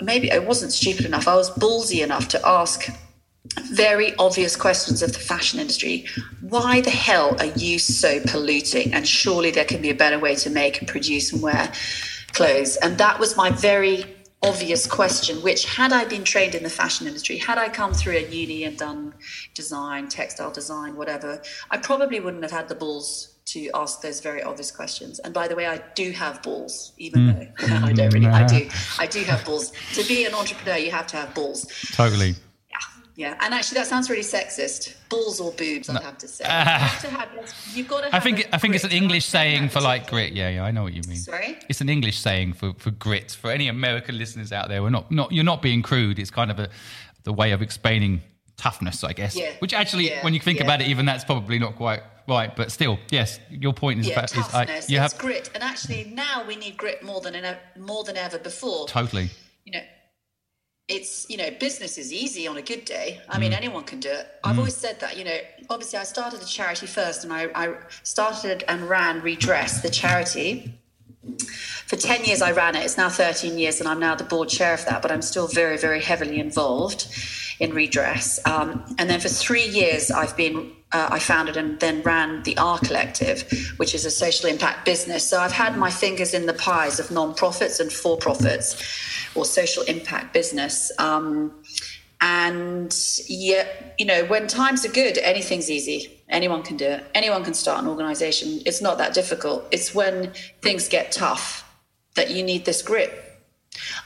maybe 0.01 0.31
I 0.31 0.39
wasn't 0.39 0.73
stupid 0.73 1.05
enough. 1.05 1.27
I 1.27 1.35
was 1.35 1.49
ballsy 1.51 2.03
enough 2.03 2.27
to 2.29 2.45
ask 2.45 2.89
very 3.71 4.15
obvious 4.17 4.55
questions 4.55 5.01
of 5.01 5.13
the 5.13 5.19
fashion 5.19 5.59
industry. 5.59 6.05
Why 6.41 6.81
the 6.81 6.89
hell 6.89 7.35
are 7.39 7.53
you 7.57 7.79
so 7.79 8.19
polluting? 8.27 8.93
And 8.93 9.07
surely 9.07 9.51
there 9.51 9.65
can 9.65 9.81
be 9.81 9.89
a 9.89 9.95
better 9.95 10.19
way 10.19 10.35
to 10.35 10.49
make 10.49 10.79
and 10.79 10.87
produce 10.87 11.33
and 11.33 11.41
wear 11.41 11.71
clothes. 12.33 12.77
And 12.77 12.97
that 12.97 13.19
was 13.19 13.35
my 13.35 13.49
very 13.51 14.05
obvious 14.43 14.85
question, 14.85 15.41
which 15.41 15.65
had 15.65 15.91
I 15.91 16.05
been 16.05 16.23
trained 16.23 16.55
in 16.55 16.63
the 16.63 16.69
fashion 16.69 17.07
industry, 17.07 17.37
had 17.37 17.57
I 17.57 17.69
come 17.69 17.93
through 17.93 18.17
a 18.17 18.27
uni 18.27 18.63
and 18.63 18.77
done 18.77 19.13
design, 19.53 20.07
textile 20.09 20.51
design, 20.51 20.95
whatever, 20.95 21.41
I 21.71 21.77
probably 21.77 22.19
wouldn't 22.19 22.43
have 22.43 22.51
had 22.51 22.69
the 22.69 22.75
balls 22.75 23.33
to 23.47 23.69
ask 23.73 24.01
those 24.01 24.19
very 24.19 24.43
obvious 24.43 24.71
questions. 24.71 25.19
And 25.19 25.33
by 25.33 25.47
the 25.47 25.55
way, 25.55 25.65
I 25.65 25.81
do 25.95 26.11
have 26.11 26.43
balls, 26.43 26.91
even 26.97 27.21
mm. 27.21 27.57
though 27.59 27.75
I 27.87 27.93
don't 27.93 28.13
really. 28.13 28.27
I 28.27 28.45
do. 28.45 28.69
I 28.99 29.07
do 29.07 29.23
have 29.23 29.43
balls. 29.45 29.71
To 29.93 30.03
be 30.03 30.25
an 30.25 30.33
entrepreneur, 30.33 30.77
you 30.77 30.91
have 30.91 31.07
to 31.07 31.17
have 31.17 31.33
balls. 31.33 31.65
Totally. 31.93 32.35
Yeah, 33.17 33.35
and 33.39 33.51
actually, 33.51 33.79
that 33.79 33.87
sounds 33.87 34.11
really 34.11 34.21
sexist. 34.21 34.93
Balls 35.09 35.39
or 35.39 35.51
boobs, 35.53 35.89
I'd 35.89 36.03
have 36.03 36.19
to 36.19 36.27
say. 36.27 36.45
Uh, 36.45 36.49
you 36.49 36.63
have 36.63 37.01
to 37.01 37.09
have, 37.09 37.29
you've 37.73 37.87
got 37.87 38.01
to. 38.01 38.15
I 38.15 38.19
think 38.19 38.47
I 38.53 38.59
think 38.59 38.75
it's 38.75 38.83
an 38.83 38.91
English 38.91 39.25
saying 39.25 39.69
for 39.69 39.81
like 39.81 40.07
grit. 40.07 40.33
Yeah, 40.33 40.49
yeah, 40.49 40.63
I 40.63 40.69
know 40.69 40.83
what 40.83 40.93
you 40.93 41.01
mean. 41.07 41.17
Sorry. 41.17 41.57
It's 41.67 41.81
an 41.81 41.89
English 41.89 42.19
saying 42.19 42.53
for 42.53 42.73
for 42.77 42.91
grit. 42.91 43.31
For 43.31 43.49
any 43.49 43.69
American 43.69 44.19
listeners 44.19 44.51
out 44.51 44.69
there, 44.69 44.83
we're 44.83 44.91
not 44.91 45.11
not 45.11 45.31
you're 45.31 45.43
not 45.43 45.63
being 45.63 45.81
crude. 45.81 46.19
It's 46.19 46.29
kind 46.29 46.51
of 46.51 46.59
a 46.59 46.69
the 47.23 47.33
way 47.33 47.53
of 47.53 47.63
explaining 47.63 48.21
toughness, 48.55 49.03
I 49.03 49.13
guess. 49.13 49.35
Yeah. 49.35 49.51
Which 49.59 49.73
actually, 49.73 50.09
yeah. 50.09 50.23
when 50.23 50.35
you 50.35 50.39
think 50.39 50.59
yeah. 50.59 50.65
about 50.65 50.81
it, 50.81 50.87
even 50.87 51.07
that's 51.07 51.23
probably 51.23 51.57
not 51.57 51.75
quite 51.75 52.03
right. 52.27 52.55
But 52.55 52.71
still, 52.71 52.99
yes, 53.09 53.39
your 53.49 53.73
point 53.73 53.99
is 53.99 54.09
yeah, 54.09 54.13
about 54.13 54.29
toughness. 54.29 54.85
Is, 54.85 54.89
I, 54.89 54.93
you 54.93 55.03
it's 55.03 55.13
have 55.13 55.17
grit, 55.17 55.49
and 55.55 55.63
actually 55.63 56.11
now 56.13 56.45
we 56.47 56.55
need 56.55 56.77
grit 56.77 57.01
more 57.01 57.21
than 57.21 57.33
more 57.79 58.03
than 58.03 58.15
ever 58.15 58.37
before. 58.37 58.87
Totally. 58.87 59.31
You 59.65 59.71
know, 59.71 59.81
it's 60.87 61.29
you 61.29 61.35
know 61.35 61.49
business 61.59 61.97
is 61.97 62.13
easy 62.13 62.47
on 62.47 62.57
a 62.57 62.61
good 62.61 62.85
day. 62.85 63.21
I 63.29 63.39
mean 63.39 63.51
mm. 63.51 63.57
anyone 63.57 63.83
can 63.83 63.99
do 63.99 64.09
it. 64.09 64.27
I've 64.43 64.55
mm. 64.55 64.59
always 64.59 64.75
said 64.75 64.99
that 65.01 65.17
you 65.17 65.25
know 65.25 65.37
obviously 65.69 65.99
i 65.99 66.03
started 66.03 66.41
a 66.41 66.45
charity 66.45 66.87
first 66.87 67.23
and 67.23 67.33
I, 67.33 67.47
I, 67.53 67.75
started 68.03 68.63
and 68.67 68.87
ran 68.89 69.21
redress 69.21 69.81
the 69.81 69.89
charity. 69.89 70.73
For 71.87 71.97
10 71.97 72.23
years 72.23 72.41
i 72.41 72.51
ran 72.51 72.75
it. 72.75 72.85
It's 72.85 72.97
now 72.97 73.09
13 73.09 73.57
years 73.57 73.81
and 73.81 73.89
i'm 73.89 73.99
now 73.99 74.15
the 74.15 74.23
board 74.23 74.47
chair 74.47 74.73
of 74.73 74.85
that 74.85 75.01
but 75.01 75.11
i'm 75.11 75.21
still 75.21 75.47
very 75.47 75.77
very 75.77 76.01
heavily 76.01 76.39
involved 76.39 77.07
in 77.59 77.73
redress. 77.73 78.39
Um, 78.45 78.95
and 78.97 79.09
then 79.09 79.19
for 79.19 79.29
three 79.29 79.67
years 79.67 80.09
i've 80.09 80.37
been 80.37 80.71
uh, 80.91 81.09
I 81.11 81.19
founded 81.19 81.57
and 81.57 81.79
then 81.79 82.01
ran 82.01 82.43
the 82.43 82.57
R 82.57 82.79
Collective, 82.79 83.73
which 83.77 83.93
is 83.93 84.05
a 84.05 84.11
social 84.11 84.49
impact 84.49 84.85
business. 84.85 85.27
So 85.29 85.39
I've 85.39 85.51
had 85.51 85.77
my 85.77 85.89
fingers 85.89 86.33
in 86.33 86.45
the 86.45 86.53
pies 86.53 86.99
of 86.99 87.11
non-profits 87.11 87.79
and 87.79 87.91
for-profits 87.91 88.81
or 89.35 89.45
social 89.45 89.83
impact 89.83 90.33
business. 90.33 90.91
Um, 90.97 91.53
and 92.21 92.95
yeah, 93.27 93.67
you 93.99 94.05
know, 94.05 94.25
when 94.25 94.47
times 94.47 94.85
are 94.85 94.91
good, 94.91 95.17
anything's 95.19 95.69
easy. 95.69 96.23
Anyone 96.29 96.63
can 96.63 96.77
do 96.77 96.85
it. 96.85 97.05
Anyone 97.13 97.43
can 97.43 97.53
start 97.53 97.81
an 97.83 97.89
organization. 97.89 98.61
It's 98.65 98.81
not 98.81 98.97
that 98.97 99.13
difficult. 99.13 99.67
It's 99.71 99.93
when 99.93 100.33
things 100.61 100.87
get 100.87 101.11
tough 101.11 101.63
that 102.15 102.31
you 102.31 102.43
need 102.43 102.65
this 102.65 102.81
grip. 102.81 103.23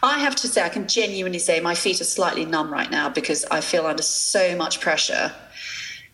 I 0.04 0.20
have 0.20 0.36
to 0.38 0.48
say, 0.48 0.64
I 0.64 0.70
can 0.70 0.88
genuinely 0.88 1.40
say 1.40 1.60
my 1.62 1.76
feet 1.76 2.02
are 2.02 2.06
slightly 2.06 2.44
numb 2.44 2.74
right 2.74 2.92
now 2.92 3.08
because 3.10 3.46
I 3.46 3.62
feel 3.62 3.86
under 3.86 4.04
so 4.04 4.56
much 4.58 4.82
pressure 4.82 5.32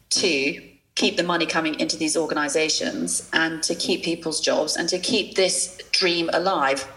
to 0.10 0.62
keep 0.96 1.16
the 1.16 1.24
money 1.24 1.46
coming 1.46 1.80
into 1.80 1.96
these 1.96 2.18
organizations 2.18 3.30
and 3.34 3.62
to 3.64 3.76
keep 3.76 4.04
people's 4.04 4.42
jobs 4.42 4.76
and 4.76 4.90
to 4.90 4.98
keep 4.98 5.36
this 5.36 5.80
dream 5.92 6.30
alive 6.34 6.88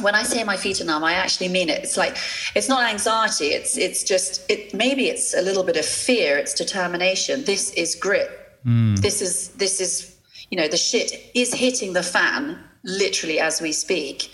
when 0.00 0.14
I 0.14 0.22
say 0.22 0.42
my 0.42 0.56
feet 0.56 0.80
are 0.80 0.84
numb, 0.84 1.04
I 1.04 1.14
actually 1.14 1.48
mean 1.48 1.68
it. 1.68 1.82
It's 1.84 1.96
like 1.96 2.16
it's 2.54 2.68
not 2.68 2.88
anxiety. 2.88 3.48
It's 3.48 3.76
it's 3.76 4.02
just 4.02 4.50
it. 4.50 4.72
Maybe 4.72 5.08
it's 5.08 5.34
a 5.34 5.42
little 5.42 5.62
bit 5.62 5.76
of 5.76 5.84
fear. 5.84 6.38
It's 6.38 6.54
determination. 6.54 7.44
This 7.44 7.72
is 7.74 7.94
grit. 7.94 8.30
Mm. 8.64 8.98
This 9.00 9.20
is 9.20 9.48
this 9.48 9.80
is 9.80 10.16
you 10.50 10.56
know 10.56 10.68
the 10.68 10.78
shit 10.78 11.30
is 11.34 11.52
hitting 11.52 11.92
the 11.92 12.02
fan 12.02 12.58
literally 12.84 13.38
as 13.38 13.60
we 13.60 13.72
speak, 13.72 14.30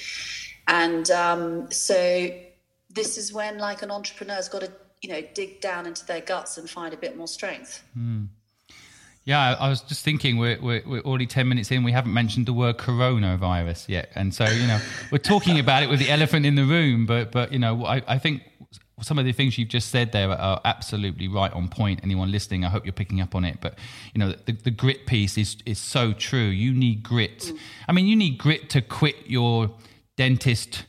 and 0.69 1.11
um, 1.11 1.71
so 1.73 2.31
this 2.91 3.19
is 3.19 3.33
when 3.33 3.59
like 3.59 3.83
an 3.83 3.91
entrepreneur's 3.91 4.49
got 4.49 4.63
to 4.63 4.73
you 5.02 5.09
know 5.09 5.23
dig 5.35 5.61
down 5.61 5.87
into 5.87 6.05
their 6.07 6.21
guts 6.21 6.59
and 6.59 6.69
find 6.69 6.93
a 6.93 6.97
bit 6.97 7.17
more 7.17 7.28
strength. 7.28 7.83
Mm. 7.97 8.28
Yeah, 9.28 9.57
I 9.61 9.69
was 9.69 9.83
just 9.83 10.07
thinking 10.07 10.38
we're, 10.38 10.59
we're, 10.59 10.83
we're, 10.87 11.00
already 11.02 11.26
10 11.26 11.47
minutes 11.47 11.71
in. 11.71 11.85
We 11.85 11.93
haven't 11.93 12.14
mentioned 12.14 12.47
the 12.47 12.55
word 12.55 12.78
coronavirus 12.78 13.87
yet. 13.90 14.11
And 14.14 14.35
so, 14.35 14.47
you 14.47 14.67
know, 14.67 14.81
we're 15.12 15.19
talking 15.19 15.59
about 15.59 15.83
it 15.83 15.90
with 15.90 15.99
the 15.99 16.09
elephant 16.09 16.47
in 16.47 16.55
the 16.55 16.64
room. 16.64 17.05
But, 17.05 17.31
but 17.31 17.52
you 17.52 17.59
know, 17.59 17.85
I, 17.85 18.00
I 18.09 18.17
think 18.17 18.40
some 19.02 19.19
of 19.19 19.26
the 19.26 19.33
things 19.33 19.59
you've 19.59 19.69
just 19.69 19.90
said 19.90 20.12
there 20.12 20.31
are 20.31 20.62
absolutely 20.64 21.28
right 21.28 21.52
on 21.52 21.69
point. 21.69 22.00
Anyone 22.02 22.33
listening, 22.33 22.64
I 22.64 22.71
hope 22.71 22.87
you're 22.87 22.95
picking 22.95 23.21
up 23.21 23.35
on 23.35 23.45
it. 23.45 23.59
But, 23.61 23.78
you 24.14 24.19
know, 24.19 24.33
the, 24.47 24.52
the 24.52 24.71
grit 24.71 25.05
piece 25.05 25.37
is, 25.37 25.59
is 25.67 25.78
so 25.78 26.14
true. 26.14 26.47
You 26.47 26.73
need 26.73 27.02
grit. 27.02 27.40
Mm. 27.40 27.59
I 27.87 27.93
mean, 27.93 28.07
you 28.07 28.17
need 28.17 28.38
grit 28.38 28.71
to 28.71 28.81
quit 28.81 29.26
your 29.26 29.71
dentist, 30.17 30.87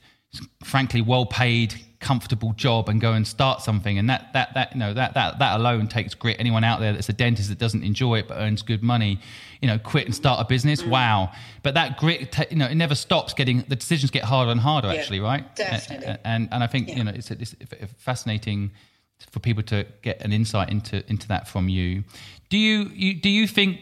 frankly, 0.63 1.01
well 1.01 1.25
paid 1.25 1.75
comfortable 1.99 2.53
job 2.53 2.87
and 2.87 3.01
go 3.01 3.13
and 3.13 3.27
start 3.27 3.61
something. 3.61 3.97
And 3.97 4.09
that 4.09 4.31
that 4.33 4.53
that 4.53 4.73
you 4.73 4.79
know 4.79 4.93
that 4.93 5.13
that 5.15 5.39
that 5.39 5.59
alone 5.59 5.87
takes 5.87 6.13
grit. 6.13 6.37
Anyone 6.39 6.63
out 6.63 6.79
there 6.79 6.93
that's 6.93 7.09
a 7.09 7.13
dentist 7.13 7.49
that 7.49 7.57
doesn't 7.57 7.83
enjoy 7.83 8.19
it 8.19 8.27
but 8.27 8.35
earns 8.37 8.61
good 8.61 8.81
money 8.81 9.19
you 9.61 9.67
know 9.67 9.77
quit 9.77 10.05
and 10.05 10.15
start 10.15 10.39
a 10.39 10.45
business? 10.45 10.81
Mm. 10.81 10.89
wow. 10.89 11.31
But 11.63 11.73
that 11.73 11.97
grit 11.97 12.35
you 12.49 12.57
know 12.57 12.67
it 12.67 12.75
never 12.75 12.95
stops 12.95 13.33
getting 13.33 13.63
the 13.67 13.75
decisions 13.75 14.11
get 14.11 14.23
harder 14.23 14.51
and 14.51 14.59
harder 14.59 14.87
yeah, 14.87 14.99
actually 14.99 15.19
right? 15.19 15.55
Definitely. 15.55 16.07
and 16.07 16.19
and, 16.23 16.49
and 16.51 16.63
i 16.63 16.67
think 16.67 16.87
yeah. 16.87 16.95
you 16.95 17.03
know 17.03 17.11
it's, 17.11 17.31
it's 17.31 17.55
fascinating 17.97 18.71
for 19.29 19.39
people 19.39 19.63
to 19.63 19.85
get 20.01 20.21
an 20.21 20.31
insight 20.31 20.69
into 20.69 21.03
into 21.09 21.27
that 21.27 21.47
from 21.47 21.69
you. 21.69 22.03
Do 22.49 22.57
you, 22.57 22.89
you 22.93 23.13
do 23.13 23.29
you 23.29 23.47
think 23.47 23.81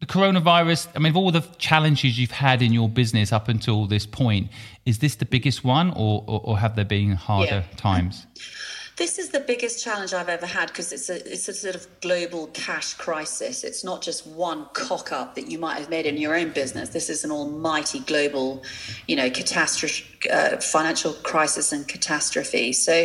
the 0.00 0.06
coronavirus, 0.06 0.88
I 0.94 0.98
mean, 0.98 1.10
of 1.10 1.16
all 1.16 1.30
the 1.30 1.40
challenges 1.58 2.18
you've 2.18 2.30
had 2.30 2.60
in 2.60 2.72
your 2.72 2.88
business 2.88 3.32
up 3.32 3.48
until 3.48 3.86
this 3.86 4.04
point, 4.04 4.50
is 4.84 4.98
this 4.98 5.14
the 5.14 5.24
biggest 5.24 5.64
one 5.64 5.90
or, 5.90 6.22
or, 6.26 6.40
or 6.44 6.58
have 6.58 6.76
there 6.76 6.84
been 6.84 7.12
harder 7.12 7.64
yeah. 7.70 7.76
times? 7.76 8.26
This 8.96 9.18
is 9.18 9.28
the 9.28 9.40
biggest 9.40 9.84
challenge 9.84 10.14
I've 10.14 10.30
ever 10.30 10.46
had 10.46 10.68
because 10.68 10.90
it's 10.90 11.10
a 11.10 11.16
it's 11.30 11.48
a 11.48 11.52
sort 11.52 11.74
of 11.74 11.86
global 12.00 12.46
cash 12.54 12.94
crisis. 12.94 13.62
It's 13.62 13.84
not 13.84 14.00
just 14.00 14.26
one 14.26 14.66
cock 14.72 15.12
up 15.12 15.34
that 15.34 15.50
you 15.50 15.58
might 15.58 15.78
have 15.78 15.90
made 15.90 16.06
in 16.06 16.16
your 16.16 16.34
own 16.34 16.50
business. 16.52 16.88
This 16.90 17.10
is 17.10 17.22
an 17.22 17.30
almighty 17.30 18.00
global, 18.00 18.62
you 19.06 19.14
know, 19.14 19.28
catastrophe, 19.28 20.06
uh, 20.32 20.56
financial 20.58 21.12
crisis 21.12 21.72
and 21.72 21.86
catastrophe. 21.86 22.72
So 22.72 23.04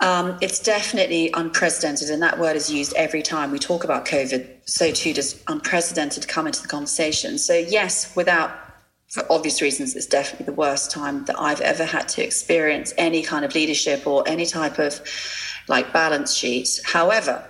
um, 0.00 0.38
it's 0.40 0.60
definitely 0.60 1.30
unprecedented, 1.34 2.10
and 2.10 2.22
that 2.22 2.38
word 2.38 2.56
is 2.56 2.70
used 2.70 2.94
every 2.94 3.22
time 3.22 3.50
we 3.50 3.58
talk 3.58 3.84
about 3.84 4.06
COVID. 4.06 4.48
So 4.64 4.92
too 4.92 5.12
does 5.12 5.42
unprecedented 5.48 6.28
come 6.28 6.46
into 6.46 6.62
the 6.62 6.68
conversation. 6.68 7.38
So 7.38 7.54
yes, 7.54 8.14
without 8.14 8.50
for 9.08 9.24
obvious 9.30 9.62
reasons, 9.62 9.96
it's 9.96 10.06
definitely 10.06 10.46
the 10.46 10.52
worst 10.52 10.90
time 10.90 11.24
that 11.24 11.40
I've 11.40 11.62
ever 11.62 11.84
had 11.84 12.08
to 12.10 12.22
experience 12.22 12.92
any 12.98 13.22
kind 13.22 13.44
of 13.44 13.54
leadership 13.54 14.06
or 14.06 14.22
any 14.28 14.44
type 14.44 14.78
of 14.78 15.00
like 15.66 15.92
balance 15.92 16.34
sheet. 16.34 16.80
However, 16.84 17.42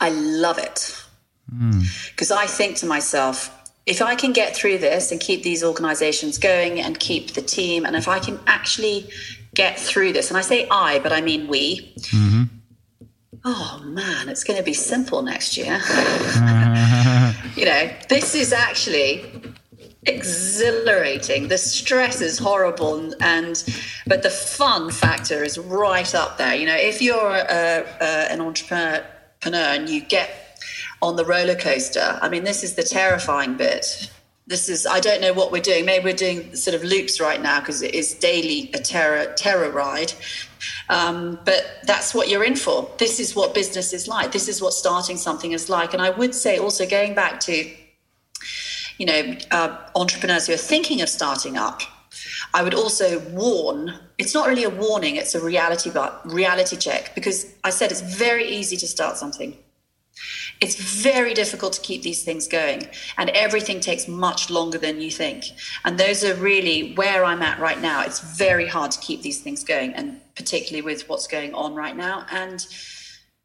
I 0.00 0.10
love 0.10 0.58
it 0.58 1.02
because 1.48 2.30
mm. 2.30 2.36
I 2.36 2.46
think 2.46 2.76
to 2.78 2.86
myself, 2.86 3.52
if 3.86 4.02
I 4.02 4.14
can 4.14 4.32
get 4.32 4.54
through 4.56 4.78
this 4.78 5.12
and 5.12 5.20
keep 5.20 5.42
these 5.42 5.62
organizations 5.62 6.38
going 6.38 6.80
and 6.80 6.98
keep 6.98 7.34
the 7.34 7.42
team, 7.42 7.84
and 7.84 7.94
if 7.94 8.08
I 8.08 8.18
can 8.18 8.38
actually 8.46 9.08
get 9.56 9.80
through 9.80 10.12
this, 10.12 10.30
and 10.30 10.38
I 10.38 10.42
say 10.42 10.68
I, 10.70 11.00
but 11.00 11.12
I 11.12 11.20
mean 11.20 11.48
we. 11.48 11.92
Mm-hmm. 11.96 12.44
Oh 13.44 13.82
man, 13.84 14.28
it's 14.28 14.44
going 14.44 14.58
to 14.58 14.64
be 14.64 14.72
simple 14.72 15.22
next 15.22 15.56
year. 15.56 15.74
you 17.56 17.64
know, 17.64 17.90
this 18.08 18.34
is 18.34 18.52
actually 18.52 19.24
exhilarating. 20.04 21.48
The 21.48 21.58
stress 21.58 22.20
is 22.20 22.38
horrible, 22.38 23.14
and 23.20 23.62
but 24.06 24.22
the 24.22 24.30
fun 24.30 24.90
factor 24.90 25.42
is 25.42 25.58
right 25.58 26.14
up 26.14 26.38
there. 26.38 26.54
You 26.54 26.66
know, 26.66 26.76
if 26.76 27.00
you're 27.00 27.34
a, 27.36 27.86
a, 28.00 28.32
an 28.32 28.40
entrepreneur 28.40 29.04
and 29.44 29.88
you 29.88 30.02
get 30.02 30.60
on 31.00 31.16
the 31.16 31.24
roller 31.24 31.54
coaster, 31.54 32.18
I 32.20 32.28
mean, 32.28 32.44
this 32.44 32.62
is 32.62 32.74
the 32.74 32.82
terrifying 32.82 33.56
bit 33.56 34.10
this 34.46 34.68
is 34.68 34.86
I 34.86 35.00
don't 35.00 35.20
know 35.20 35.32
what 35.32 35.50
we're 35.50 35.62
doing. 35.62 35.84
Maybe 35.84 36.04
we're 36.04 36.14
doing 36.14 36.54
sort 36.54 36.74
of 36.74 36.84
loops 36.84 37.20
right 37.20 37.42
now 37.42 37.60
because 37.60 37.82
it 37.82 37.94
is 37.94 38.14
daily 38.14 38.70
a 38.74 38.78
terror 38.78 39.32
terror 39.34 39.70
ride. 39.70 40.12
Um, 40.88 41.38
but 41.44 41.80
that's 41.84 42.14
what 42.14 42.28
you're 42.28 42.44
in 42.44 42.54
for. 42.54 42.88
This 42.98 43.18
is 43.18 43.34
what 43.34 43.54
business 43.54 43.92
is 43.92 44.06
like. 44.06 44.32
This 44.32 44.48
is 44.48 44.62
what 44.62 44.72
starting 44.72 45.16
something 45.16 45.52
is 45.52 45.68
like. 45.68 45.92
And 45.92 46.02
I 46.02 46.10
would 46.10 46.34
say 46.34 46.58
also 46.58 46.86
going 46.86 47.14
back 47.14 47.40
to, 47.40 47.70
you 48.98 49.06
know, 49.06 49.36
uh, 49.50 49.76
entrepreneurs 49.96 50.46
who 50.46 50.54
are 50.54 50.58
thinking 50.58 51.02
of 51.02 51.08
starting 51.08 51.56
up. 51.56 51.82
I 52.54 52.62
would 52.62 52.74
also 52.74 53.18
warn. 53.30 53.94
It's 54.16 54.32
not 54.32 54.48
really 54.48 54.64
a 54.64 54.70
warning; 54.70 55.16
it's 55.16 55.34
a 55.34 55.44
reality, 55.44 55.90
but 55.90 56.22
reality 56.24 56.76
check 56.76 57.14
because 57.16 57.52
I 57.64 57.70
said 57.70 57.90
it's 57.90 58.00
very 58.00 58.48
easy 58.48 58.76
to 58.76 58.86
start 58.86 59.16
something 59.16 59.58
it's 60.60 60.76
very 60.76 61.34
difficult 61.34 61.72
to 61.74 61.80
keep 61.80 62.02
these 62.02 62.22
things 62.22 62.48
going, 62.48 62.88
and 63.18 63.30
everything 63.30 63.80
takes 63.80 64.08
much 64.08 64.50
longer 64.50 64.78
than 64.78 65.00
you 65.00 65.10
think. 65.10 65.44
And 65.84 65.98
those 65.98 66.24
are 66.24 66.34
really 66.34 66.94
where 66.94 67.24
I'm 67.24 67.42
at 67.42 67.58
right 67.58 67.80
now. 67.80 68.02
It's 68.02 68.20
very 68.20 68.66
hard 68.66 68.90
to 68.92 69.00
keep 69.00 69.22
these 69.22 69.40
things 69.40 69.64
going, 69.64 69.94
and 69.94 70.20
particularly 70.34 70.82
with 70.82 71.08
what's 71.08 71.26
going 71.26 71.54
on 71.54 71.74
right 71.74 71.96
now. 71.96 72.26
And 72.30 72.66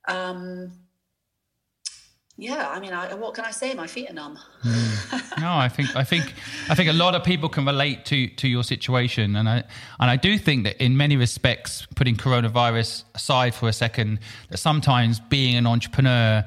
um, 0.08 0.72
yeah, 2.38 2.70
I 2.70 2.80
mean, 2.80 2.94
I, 2.94 3.14
what 3.14 3.34
can 3.34 3.46
I 3.46 3.52
say? 3.52 3.74
My 3.74 3.88
feet 3.88 4.10
are 4.10 4.14
numb. 4.14 4.40
mm. 4.64 5.21
no, 5.42 5.54
I 5.54 5.68
think 5.68 5.96
I 5.96 6.04
think 6.04 6.34
I 6.70 6.76
think 6.76 6.90
a 6.90 6.94
lot 6.94 7.16
of 7.16 7.24
people 7.24 7.50
can 7.50 7.66
relate 7.66 8.06
to 8.06 8.28
to 8.28 8.48
your 8.48 8.64
situation, 8.64 9.36
and 9.36 9.50
I 9.50 9.64
and 10.00 10.10
I 10.10 10.16
do 10.16 10.38
think 10.38 10.64
that 10.66 10.82
in 10.82 10.96
many 10.96 11.18
respects, 11.18 11.88
putting 11.96 12.16
coronavirus 12.16 13.04
aside 13.16 13.54
for 13.54 13.68
a 13.68 13.74
second, 13.74 14.20
that 14.50 14.58
sometimes 14.58 15.20
being 15.20 15.56
an 15.56 15.68
entrepreneur 15.68 16.46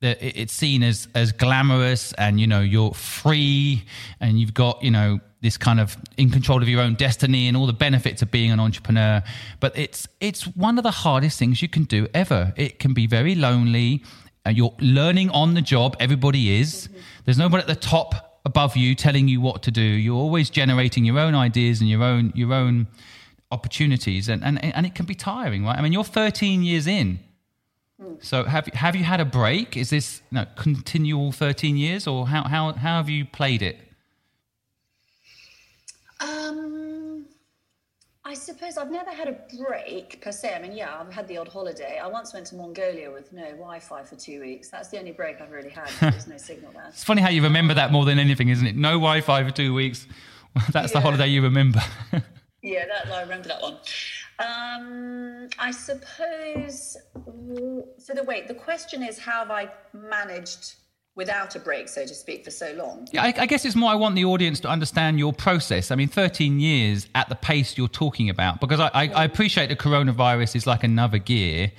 that 0.00 0.18
it's 0.20 0.52
seen 0.52 0.82
as 0.82 1.08
as 1.14 1.32
glamorous 1.32 2.12
and 2.14 2.40
you 2.40 2.46
know 2.46 2.60
you're 2.60 2.92
free 2.92 3.84
and 4.20 4.38
you've 4.38 4.52
got 4.52 4.82
you 4.82 4.90
know 4.90 5.20
this 5.42 5.56
kind 5.56 5.80
of 5.80 5.96
in 6.16 6.30
control 6.30 6.62
of 6.62 6.68
your 6.68 6.80
own 6.80 6.94
destiny 6.94 7.48
and 7.48 7.56
all 7.56 7.66
the 7.66 7.72
benefits 7.72 8.22
of 8.22 8.30
being 8.30 8.50
an 8.50 8.60
entrepreneur. 8.60 9.22
But 9.60 9.76
it's 9.76 10.08
it's 10.20 10.44
one 10.44 10.78
of 10.78 10.84
the 10.84 10.90
hardest 10.90 11.38
things 11.38 11.62
you 11.62 11.68
can 11.68 11.84
do 11.84 12.08
ever. 12.14 12.52
It 12.56 12.78
can 12.78 12.94
be 12.94 13.06
very 13.06 13.34
lonely. 13.34 14.02
And 14.44 14.56
you're 14.56 14.74
learning 14.80 15.30
on 15.30 15.54
the 15.54 15.62
job. 15.62 15.96
Everybody 16.00 16.58
is. 16.58 16.88
Mm-hmm. 16.88 17.00
there's 17.24 17.38
nobody 17.38 17.60
at 17.60 17.68
the 17.68 17.76
top 17.76 18.31
above 18.44 18.76
you 18.76 18.94
telling 18.94 19.28
you 19.28 19.40
what 19.40 19.62
to 19.62 19.70
do 19.70 19.82
you're 19.82 20.16
always 20.16 20.50
generating 20.50 21.04
your 21.04 21.18
own 21.18 21.34
ideas 21.34 21.80
and 21.80 21.88
your 21.88 22.02
own 22.02 22.32
your 22.34 22.52
own 22.52 22.86
opportunities 23.50 24.28
and 24.28 24.42
and, 24.44 24.62
and 24.64 24.86
it 24.86 24.94
can 24.94 25.06
be 25.06 25.14
tiring 25.14 25.64
right 25.64 25.78
i 25.78 25.82
mean 25.82 25.92
you're 25.92 26.04
13 26.04 26.62
years 26.62 26.86
in 26.86 27.20
so 28.20 28.44
have 28.44 28.66
have 28.68 28.96
you 28.96 29.04
had 29.04 29.20
a 29.20 29.24
break? 29.24 29.76
Is 29.76 29.90
this 29.90 30.22
you 30.30 30.38
know, 30.38 30.46
continual 30.56 31.32
thirteen 31.32 31.76
years, 31.76 32.06
or 32.06 32.26
how 32.26 32.44
how 32.44 32.72
how 32.72 32.96
have 32.96 33.08
you 33.08 33.24
played 33.24 33.62
it? 33.62 33.78
Um, 36.20 36.81
I 38.32 38.34
suppose 38.34 38.78
I've 38.78 38.90
never 38.90 39.10
had 39.10 39.28
a 39.28 39.36
break 39.58 40.22
per 40.22 40.32
se. 40.32 40.54
I 40.54 40.58
mean, 40.58 40.72
yeah, 40.72 40.98
I've 40.98 41.12
had 41.12 41.28
the 41.28 41.36
odd 41.36 41.48
holiday. 41.48 42.00
I 42.02 42.06
once 42.06 42.32
went 42.32 42.46
to 42.46 42.54
Mongolia 42.54 43.10
with 43.10 43.30
no 43.30 43.44
Wi-Fi 43.44 44.04
for 44.04 44.16
two 44.16 44.40
weeks. 44.40 44.70
That's 44.70 44.88
the 44.88 44.98
only 44.98 45.12
break 45.12 45.42
I've 45.42 45.50
really 45.50 45.68
had. 45.68 45.90
There's 46.00 46.26
no 46.26 46.36
signal 46.38 46.72
there. 46.72 46.86
It's 46.88 47.04
funny 47.04 47.20
how 47.20 47.28
you 47.28 47.42
remember 47.42 47.74
that 47.74 47.92
more 47.92 48.06
than 48.06 48.18
anything, 48.18 48.48
isn't 48.48 48.66
it? 48.66 48.74
No 48.74 48.92
Wi-Fi 48.92 49.44
for 49.44 49.50
two 49.50 49.74
weeks. 49.74 50.06
That's 50.72 50.94
yeah. 50.94 50.98
the 50.98 51.00
holiday 51.02 51.26
you 51.26 51.42
remember. 51.42 51.80
yeah, 52.62 52.86
that 52.86 53.12
I 53.12 53.20
remember 53.20 53.48
that 53.48 53.60
one. 53.60 53.76
Um, 54.38 55.48
I 55.58 55.70
suppose. 55.70 56.96
So 57.98 58.14
the 58.14 58.24
wait, 58.26 58.48
the 58.48 58.54
question 58.54 59.02
is, 59.02 59.18
how 59.18 59.40
have 59.40 59.50
I 59.50 59.68
managed 59.92 60.76
without 61.14 61.54
a 61.56 61.58
break, 61.58 61.88
so 61.88 62.06
to 62.06 62.14
speak, 62.14 62.44
for 62.44 62.50
so 62.50 62.72
long? 62.72 63.06
Yeah, 63.12 63.22
I, 63.22 63.34
I, 63.38 63.46
guess 63.46 63.64
it's 63.64 63.76
more. 63.76 63.90
I 63.90 63.94
want 63.94 64.14
the 64.14 64.24
audience 64.24 64.60
to 64.60 64.68
understand 64.68 65.18
your 65.18 65.32
process. 65.32 65.90
I 65.90 65.96
mean, 65.96 66.08
13 66.08 66.58
years 66.60 67.06
at 67.14 67.28
the 67.28 67.34
pace 67.34 67.76
you're 67.76 67.88
talking 67.88 68.30
about, 68.30 68.60
because 68.60 68.80
I, 68.80 68.90
I, 68.94 69.08
I 69.08 69.24
appreciate 69.24 69.68
the 69.68 69.76
coronavirus 69.76 70.56
is 70.56 70.66
like 70.66 70.84
another 70.84 71.18
gear. 71.18 71.72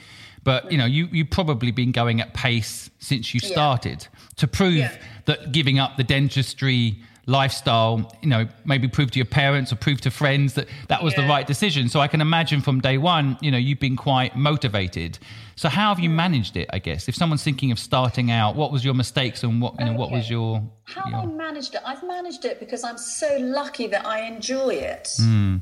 But 0.43 0.71
you 0.71 0.77
know, 0.77 0.85
you 0.85 1.07
you've 1.11 1.29
probably 1.29 1.71
been 1.71 1.91
going 1.91 2.19
at 2.19 2.33
pace 2.33 2.89
since 2.99 3.33
you 3.33 3.39
started 3.39 4.07
yeah. 4.11 4.19
to 4.35 4.47
prove 4.47 4.73
yeah. 4.73 4.97
that 5.25 5.51
giving 5.51 5.79
up 5.79 5.95
the 5.95 6.03
dentistry 6.03 6.99
lifestyle, 7.25 8.11
you 8.21 8.27
know, 8.27 8.47
maybe 8.65 8.87
prove 8.87 9.11
to 9.11 9.19
your 9.19 9.25
parents 9.25 9.71
or 9.71 9.77
prove 9.77 10.01
to 10.01 10.11
friends 10.11 10.55
that 10.55 10.67
that 10.89 11.03
was 11.03 11.13
yeah. 11.13 11.21
the 11.21 11.27
right 11.27 11.47
decision. 11.47 11.87
So 11.87 11.99
I 11.99 12.07
can 12.07 12.21
imagine 12.21 12.61
from 12.61 12.81
day 12.81 12.97
one, 12.97 13.37
you 13.41 13.49
know, 13.49 13.57
you've 13.57 13.79
been 13.79 13.95
quite 13.95 14.35
motivated. 14.35 15.19
So 15.55 15.69
how 15.69 15.89
have 15.89 15.99
you 15.99 16.09
managed 16.09 16.57
it? 16.57 16.69
I 16.73 16.79
guess 16.79 17.07
if 17.07 17.15
someone's 17.15 17.43
thinking 17.43 17.71
of 17.71 17.79
starting 17.79 18.31
out, 18.31 18.55
what 18.55 18.71
was 18.71 18.83
your 18.83 18.93
mistakes 18.93 19.43
and 19.43 19.61
what 19.61 19.75
you 19.79 19.85
know, 19.85 19.91
okay. 19.91 19.99
what 19.99 20.11
was 20.11 20.29
your 20.29 20.61
how 20.83 21.09
your... 21.09 21.19
I 21.19 21.25
managed 21.25 21.75
it? 21.75 21.81
I've 21.85 22.03
managed 22.03 22.43
it 22.45 22.59
because 22.59 22.83
I'm 22.83 22.97
so 22.97 23.37
lucky 23.39 23.87
that 23.87 24.05
I 24.05 24.21
enjoy 24.21 24.75
it. 24.75 25.09
Mm. 25.21 25.61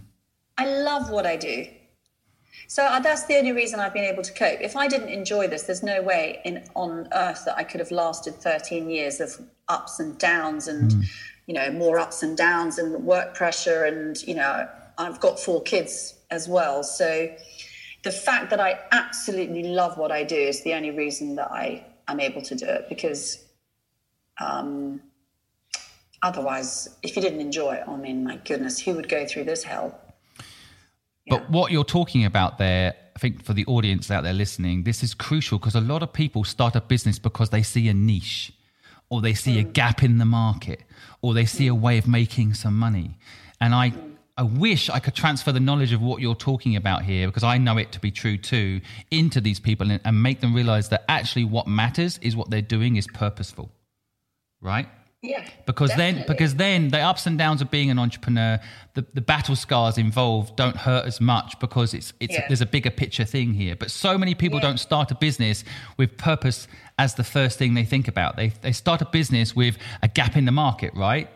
I 0.57 0.65
love 0.81 1.09
what 1.09 1.25
I 1.25 1.35
do. 1.35 1.67
So 2.67 2.85
uh, 2.85 3.01
that's 3.01 3.25
the 3.25 3.35
only 3.35 3.51
reason 3.51 3.81
I've 3.81 3.93
been 3.93 4.05
able 4.05 4.23
to 4.23 4.31
cope. 4.31 4.61
If 4.61 4.77
I 4.77 4.87
didn't 4.87 5.09
enjoy 5.09 5.47
this, 5.47 5.63
there's 5.63 5.83
no 5.83 6.01
way 6.01 6.39
in 6.45 6.63
on 6.73 7.09
earth 7.13 7.43
that 7.45 7.57
I 7.57 7.63
could 7.63 7.81
have 7.81 7.91
lasted 7.91 8.35
13 8.35 8.89
years 8.89 9.19
of 9.19 9.37
ups 9.67 9.99
and 9.99 10.17
downs 10.17 10.67
and 10.67 10.91
mm 10.91 11.03
you 11.47 11.53
know 11.53 11.71
more 11.71 11.99
ups 11.99 12.23
and 12.23 12.37
downs 12.37 12.77
and 12.77 13.03
work 13.03 13.33
pressure 13.33 13.83
and 13.83 14.21
you 14.23 14.35
know 14.35 14.67
i've 14.97 15.19
got 15.19 15.39
four 15.39 15.61
kids 15.63 16.15
as 16.29 16.47
well. 16.47 16.81
So 16.81 17.29
the 18.03 18.11
fact 18.11 18.49
that 18.49 18.59
i 18.59 18.79
absolutely 18.91 19.63
love 19.63 19.97
what 19.97 20.11
i 20.11 20.23
do 20.23 20.35
is 20.35 20.63
the 20.63 20.73
only 20.73 20.91
reason 20.91 21.35
that 21.35 21.51
i 21.51 21.85
i'm 22.07 22.19
able 22.19 22.41
to 22.41 22.55
do 22.55 22.65
it 22.65 22.85
because 22.89 23.43
um 24.39 25.01
otherwise 26.23 26.89
if 27.03 27.15
you 27.15 27.21
didn't 27.21 27.41
enjoy 27.41 27.73
it 27.73 27.83
i 27.87 27.95
mean 27.95 28.23
my 28.23 28.37
goodness 28.37 28.79
who 28.79 28.93
would 28.95 29.09
go 29.09 29.25
through 29.25 29.43
this 29.43 29.63
hell? 29.63 29.99
Yeah. 31.25 31.37
but 31.37 31.49
what 31.51 31.71
you're 31.71 31.83
talking 31.83 32.25
about 32.25 32.57
there 32.57 32.95
I 33.15 33.19
think 33.19 33.43
for 33.43 33.53
the 33.53 33.65
audience 33.65 34.09
out 34.09 34.23
there 34.23 34.33
listening, 34.33 34.83
this 34.83 35.03
is 35.03 35.13
crucial 35.13 35.59
because 35.59 35.75
a 35.75 35.81
lot 35.81 36.01
of 36.01 36.11
people 36.11 36.43
start 36.43 36.75
a 36.75 36.81
business 36.81 37.19
because 37.19 37.49
they 37.49 37.61
see 37.61 37.87
a 37.89 37.93
niche 37.93 38.53
or 39.09 39.21
they 39.21 39.33
see 39.33 39.59
a 39.59 39.63
gap 39.63 40.01
in 40.01 40.17
the 40.17 40.25
market 40.25 40.81
or 41.21 41.33
they 41.33 41.45
see 41.45 41.67
a 41.67 41.75
way 41.75 41.97
of 41.97 42.07
making 42.07 42.53
some 42.53 42.77
money. 42.77 43.17
And 43.59 43.75
I, 43.75 43.93
I 44.37 44.43
wish 44.43 44.89
I 44.89 44.99
could 44.99 45.13
transfer 45.13 45.51
the 45.51 45.59
knowledge 45.59 45.93
of 45.93 46.01
what 46.01 46.21
you're 46.21 46.35
talking 46.35 46.75
about 46.75 47.03
here, 47.03 47.27
because 47.27 47.43
I 47.43 47.57
know 47.57 47.77
it 47.77 47.91
to 47.91 47.99
be 47.99 48.11
true 48.11 48.37
too, 48.37 48.81
into 49.11 49.39
these 49.41 49.59
people 49.59 49.91
and, 49.91 50.01
and 50.03 50.23
make 50.23 50.39
them 50.39 50.53
realize 50.53 50.89
that 50.89 51.05
actually 51.07 51.45
what 51.45 51.67
matters 51.67 52.17
is 52.21 52.35
what 52.35 52.49
they're 52.49 52.61
doing 52.61 52.95
is 52.95 53.07
purposeful, 53.07 53.71
right? 54.61 54.87
Yeah. 55.21 55.47
Because 55.67 55.91
definitely. 55.91 56.19
then 56.19 56.27
because 56.27 56.55
then 56.55 56.87
the 56.89 56.99
ups 56.99 57.27
and 57.27 57.37
downs 57.37 57.61
of 57.61 57.69
being 57.69 57.91
an 57.91 57.99
entrepreneur, 57.99 58.59
the, 58.95 59.05
the 59.13 59.21
battle 59.21 59.55
scars 59.55 59.99
involved 59.99 60.55
don't 60.55 60.75
hurt 60.75 61.05
as 61.05 61.21
much 61.21 61.59
because 61.59 61.93
it's 61.93 62.11
it's 62.19 62.33
yeah. 62.33 62.47
there's 62.47 62.61
a 62.61 62.65
bigger 62.65 62.89
picture 62.89 63.23
thing 63.23 63.53
here. 63.53 63.75
But 63.75 63.91
so 63.91 64.17
many 64.17 64.33
people 64.33 64.57
yeah. 64.57 64.69
don't 64.69 64.79
start 64.79 65.11
a 65.11 65.15
business 65.15 65.63
with 65.97 66.17
purpose 66.17 66.67
as 67.01 67.15
the 67.15 67.23
first 67.23 67.57
thing 67.57 67.73
they 67.73 67.83
think 67.83 68.07
about. 68.07 68.35
They 68.35 68.49
they 68.61 68.71
start 68.71 69.01
a 69.01 69.05
business 69.05 69.55
with 69.55 69.75
a 70.03 70.07
gap 70.07 70.35
in 70.37 70.45
the 70.45 70.51
market, 70.51 70.93
right? 70.95 71.27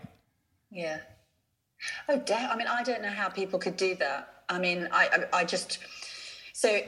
Yeah. 0.69 0.99
Oh, 2.07 2.21
damn. 2.23 2.51
I 2.51 2.55
mean, 2.55 2.67
I 2.67 2.83
don't 2.83 3.01
know 3.01 3.15
how 3.21 3.29
people 3.29 3.57
could 3.59 3.77
do 3.77 3.95
that. 3.95 4.43
I 4.47 4.59
mean, 4.59 4.87
I 4.91 5.03
I, 5.33 5.39
I 5.39 5.43
just 5.43 5.79
so 6.53 6.81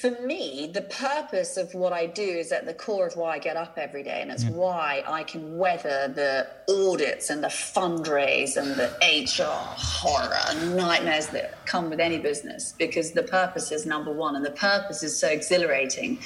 for 0.00 0.10
me, 0.22 0.70
the 0.72 0.80
purpose 0.82 1.58
of 1.58 1.74
what 1.74 1.92
I 1.92 2.06
do 2.06 2.22
is 2.22 2.52
at 2.52 2.64
the 2.64 2.72
core 2.72 3.06
of 3.06 3.16
why 3.16 3.34
I 3.34 3.38
get 3.38 3.56
up 3.56 3.74
every 3.76 4.02
day, 4.02 4.20
and 4.22 4.30
it's 4.30 4.44
yeah. 4.44 4.50
why 4.50 5.04
I 5.06 5.24
can 5.24 5.58
weather 5.58 6.08
the 6.08 6.46
audits 6.72 7.28
and 7.28 7.42
the 7.44 7.48
fundraise 7.48 8.56
and 8.56 8.70
the 8.82 8.88
HR 9.02 9.64
horror 9.76 10.74
nightmares 10.74 11.26
that 11.28 11.66
come 11.66 11.90
with 11.90 12.00
any 12.00 12.18
business. 12.18 12.74
Because 12.78 13.12
the 13.12 13.22
purpose 13.22 13.72
is 13.72 13.84
number 13.84 14.12
one, 14.12 14.36
and 14.36 14.44
the 14.44 14.58
purpose 14.70 15.02
is 15.02 15.18
so 15.18 15.28
exhilarating 15.28 16.18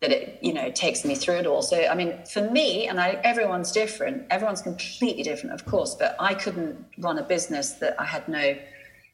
that 0.00 0.12
it 0.12 0.38
you 0.42 0.52
know 0.52 0.70
takes 0.70 1.04
me 1.04 1.14
through 1.14 1.36
it 1.36 1.46
all. 1.46 1.62
So 1.62 1.86
I 1.86 1.94
mean, 1.94 2.14
for 2.24 2.48
me, 2.50 2.86
and 2.86 3.00
I, 3.00 3.20
everyone's 3.24 3.72
different. 3.72 4.26
Everyone's 4.30 4.62
completely 4.62 5.22
different, 5.22 5.54
of 5.54 5.66
course. 5.66 5.94
But 5.94 6.16
I 6.18 6.34
couldn't 6.34 6.84
run 6.98 7.18
a 7.18 7.22
business 7.22 7.72
that 7.74 8.00
I 8.00 8.04
had 8.04 8.28
no, 8.28 8.56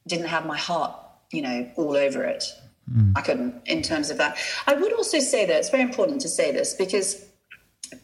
didn't 0.07 0.27
have 0.27 0.47
my 0.47 0.59
heart, 0.59 0.95
you 1.33 1.43
know, 1.43 1.71
all 1.77 1.97
over 1.97 2.25
it. 2.25 2.45
Mm. 2.93 3.13
I 3.17 3.23
couldn't 3.23 3.63
in 3.67 3.83
terms 3.83 4.11
of 4.11 4.19
that. 4.19 4.37
I 4.67 4.75
would 4.75 4.93
also 4.93 5.21
say 5.21 5.47
that 5.47 5.57
it's 5.57 5.71
very 5.71 5.83
important 5.83 6.21
to 6.23 6.29
say 6.29 6.53
this 6.53 6.75
because 6.75 7.25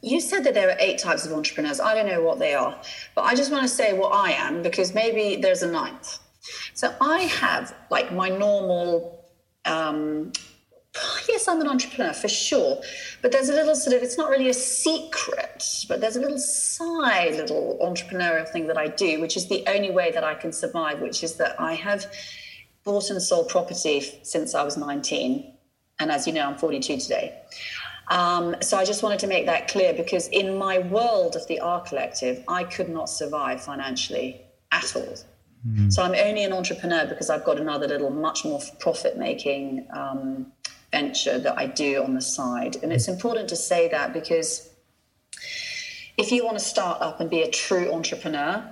you 0.02 0.20
said 0.20 0.44
that 0.44 0.54
there 0.54 0.70
are 0.70 0.76
eight 0.78 0.98
types 0.98 1.26
of 1.26 1.32
entrepreneurs. 1.32 1.80
I 1.80 1.94
don't 1.94 2.06
know 2.06 2.22
what 2.22 2.38
they 2.38 2.54
are, 2.54 2.80
but 3.14 3.22
I 3.22 3.34
just 3.34 3.52
want 3.52 3.62
to 3.62 3.68
say 3.68 3.92
what 3.92 4.14
I 4.14 4.32
am 4.32 4.62
because 4.62 4.94
maybe 4.94 5.40
there's 5.40 5.62
a 5.62 5.70
ninth. 5.70 6.18
So 6.72 6.94
I 7.00 7.20
have 7.20 7.74
like 7.90 8.12
my 8.12 8.30
normal. 8.30 9.18
Um, 9.66 10.32
yes, 11.29 11.48
I'm 11.48 11.61
an 11.61 11.68
entrepreneur 11.68 12.12
for 12.12 12.29
sure, 12.29 12.81
but 13.22 13.33
there's 13.33 13.48
a 13.48 13.55
little 13.55 13.74
sort 13.74 13.96
of, 13.96 14.03
it's 14.03 14.18
not 14.18 14.31
really 14.31 14.48
a 14.48 14.55
secret, 14.55 15.64
but 15.88 16.00
there's 16.00 16.16
a 16.16 16.20
little 16.20 16.38
side 16.38 17.37
little 17.37 17.79
entrepreneurial 17.83 18.48
thing 18.48 18.66
that 18.66 18.79
I 18.79 18.88
do, 18.88 19.20
which 19.20 19.37
is 19.37 19.48
the 19.48 19.64
only 19.68 19.90
way 19.90 20.11
that 20.12 20.24
I 20.24 20.35
can 20.35 20.53
survive, 20.53 21.00
which 21.00 21.22
is 21.22 21.37
that 21.37 21.61
I 21.61 21.74
have 21.74 22.07
bought 22.85 23.11
and 23.11 23.22
sold 23.22 23.48
property 23.48 24.00
since 24.22 24.55
I 24.55 24.62
was 24.62 24.76
19. 24.76 25.53
And 25.98 26.11
as 26.11 26.26
you 26.26 26.33
know, 26.33 26.46
I'm 26.46 26.57
42 26.57 26.96
today. 26.98 27.38
Um, 28.09 28.57
so 28.61 28.76
I 28.76 28.85
just 28.85 29.03
wanted 29.03 29.20
to 29.20 29.29
make 29.29 29.46
that 29.46 29.68
clear 29.68 29.92
because 29.92 30.26
in 30.29 30.59
my 30.59 30.79
world 30.79 31.37
of 31.37 31.46
the 31.46 31.61
R 31.61 31.81
Collective, 31.83 32.42
I 32.48 32.64
could 32.64 32.88
not 32.88 33.09
survive 33.09 33.62
financially 33.62 34.40
at 34.72 34.96
all. 34.96 35.14
Mm. 35.68 35.92
So 35.92 36.03
I'm 36.03 36.14
only 36.14 36.42
an 36.42 36.53
entrepreneur 36.53 37.07
because 37.07 37.31
I've 37.31 37.44
got 37.44 37.61
another 37.61 37.87
little, 37.87 38.11
much 38.11 38.44
more 38.44 38.61
profit 38.81 39.16
making 39.16 39.87
um, 39.94 40.53
venture 40.92 41.38
that 41.38 41.59
I 41.59 41.66
do 41.66 42.03
on 42.03 42.14
the 42.14 42.20
side. 42.20 42.76
And 42.83 42.92
it's 42.92 43.09
important 43.09 43.48
to 43.50 43.57
say 43.57 43.88
that 43.88 44.12
because 44.12 44.68
if 46.16 46.33
you 46.33 46.44
want 46.44 46.59
to 46.59 46.64
start 46.64 47.00
up 47.00 47.20
and 47.20 47.31
be 47.31 47.42
a 47.42 47.50
true 47.50 47.92
entrepreneur, 47.92 48.68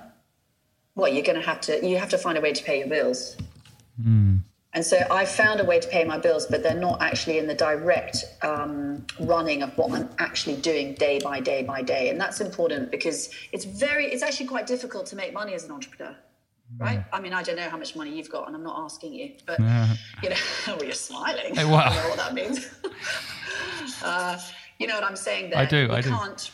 well, 0.94 1.12
you're 1.12 1.24
going 1.24 1.40
to 1.40 1.46
have 1.46 1.60
to, 1.62 1.86
you 1.86 1.96
have 1.96 2.10
to 2.10 2.18
find 2.18 2.36
a 2.36 2.40
way 2.40 2.52
to 2.52 2.64
pay 2.64 2.80
your 2.80 2.88
bills. 2.88 3.36
Mm. 4.02 4.40
And 4.74 4.84
so 4.84 4.98
I 5.10 5.24
found 5.24 5.60
a 5.60 5.64
way 5.64 5.80
to 5.80 5.88
pay 5.88 6.04
my 6.04 6.18
bills, 6.18 6.46
but 6.46 6.62
they're 6.62 6.74
not 6.74 7.00
actually 7.00 7.38
in 7.38 7.46
the 7.46 7.54
direct 7.54 8.24
um, 8.42 9.06
running 9.18 9.62
of 9.62 9.76
what 9.78 9.92
I'm 9.92 10.08
actually 10.18 10.56
doing 10.56 10.94
day 10.94 11.20
by 11.20 11.40
day 11.40 11.62
by 11.62 11.82
day. 11.82 12.10
And 12.10 12.20
that's 12.20 12.40
important 12.40 12.90
because 12.90 13.30
it's 13.52 13.64
very, 13.64 14.06
it's 14.06 14.22
actually 14.22 14.46
quite 14.46 14.66
difficult 14.66 15.06
to 15.06 15.16
make 15.16 15.32
money 15.32 15.54
as 15.54 15.64
an 15.64 15.70
entrepreneur, 15.72 16.14
right? 16.76 17.04
I 17.12 17.20
mean, 17.20 17.32
I 17.32 17.42
don't 17.42 17.56
know 17.56 17.68
how 17.68 17.76
much 17.76 17.96
money 17.96 18.14
you've 18.14 18.30
got, 18.30 18.46
and 18.46 18.54
I'm 18.54 18.62
not 18.62 18.82
asking 18.82 19.14
you, 19.14 19.32
but 19.46 19.58
yeah. 19.60 19.94
you 20.22 20.30
know, 20.30 20.36
well, 20.66 20.84
you're 20.84 20.92
smiling. 20.92 21.54
Hey, 21.54 21.64
wow. 21.64 21.84
I 21.86 21.94
don't 21.94 22.02
know 22.02 22.08
what 22.10 22.18
that 22.18 22.34
means. 22.34 22.70
uh, 24.04 24.38
you 24.78 24.86
know 24.86 24.94
what 24.94 25.04
I'm 25.04 25.16
saying? 25.16 25.50
There, 25.50 25.58
I 25.58 25.64
do. 25.64 25.78
You 25.78 25.92
I 25.92 26.02
can't, 26.02 26.50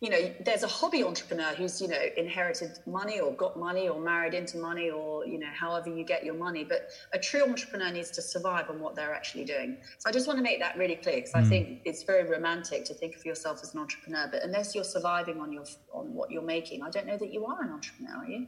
you 0.00 0.10
know, 0.10 0.34
there's 0.44 0.64
a 0.64 0.68
hobby 0.68 1.02
entrepreneur 1.02 1.54
who's, 1.54 1.80
you 1.80 1.88
know, 1.88 1.98
inherited 2.16 2.78
money 2.86 3.20
or 3.20 3.32
got 3.32 3.58
money 3.58 3.88
or 3.88 3.98
married 3.98 4.34
into 4.34 4.58
money 4.58 4.90
or, 4.90 5.24
you 5.24 5.38
know, 5.38 5.48
however 5.58 5.88
you 5.88 6.04
get 6.04 6.24
your 6.24 6.34
money. 6.34 6.62
But 6.62 6.90
a 7.14 7.18
true 7.18 7.42
entrepreneur 7.42 7.90
needs 7.90 8.10
to 8.10 8.22
survive 8.22 8.68
on 8.68 8.80
what 8.80 8.96
they're 8.96 9.14
actually 9.14 9.44
doing. 9.44 9.78
So 9.98 10.10
I 10.10 10.12
just 10.12 10.26
want 10.26 10.38
to 10.38 10.42
make 10.42 10.58
that 10.60 10.76
really 10.76 10.96
clear 10.96 11.16
because 11.16 11.32
mm. 11.32 11.40
I 11.40 11.44
think 11.44 11.80
it's 11.86 12.02
very 12.02 12.28
romantic 12.28 12.84
to 12.86 12.94
think 12.94 13.16
of 13.16 13.24
yourself 13.24 13.60
as 13.62 13.72
an 13.72 13.80
entrepreneur. 13.80 14.28
But 14.30 14.42
unless 14.42 14.74
you're 14.74 14.84
surviving 14.84 15.40
on 15.40 15.52
your 15.52 15.64
on 15.94 16.12
what 16.12 16.30
you're 16.30 16.42
making, 16.42 16.82
I 16.82 16.90
don't 16.90 17.06
know 17.06 17.16
that 17.16 17.32
you 17.32 17.46
are 17.46 17.62
an 17.62 17.70
entrepreneur, 17.70 18.16
are 18.16 18.26
you? 18.26 18.46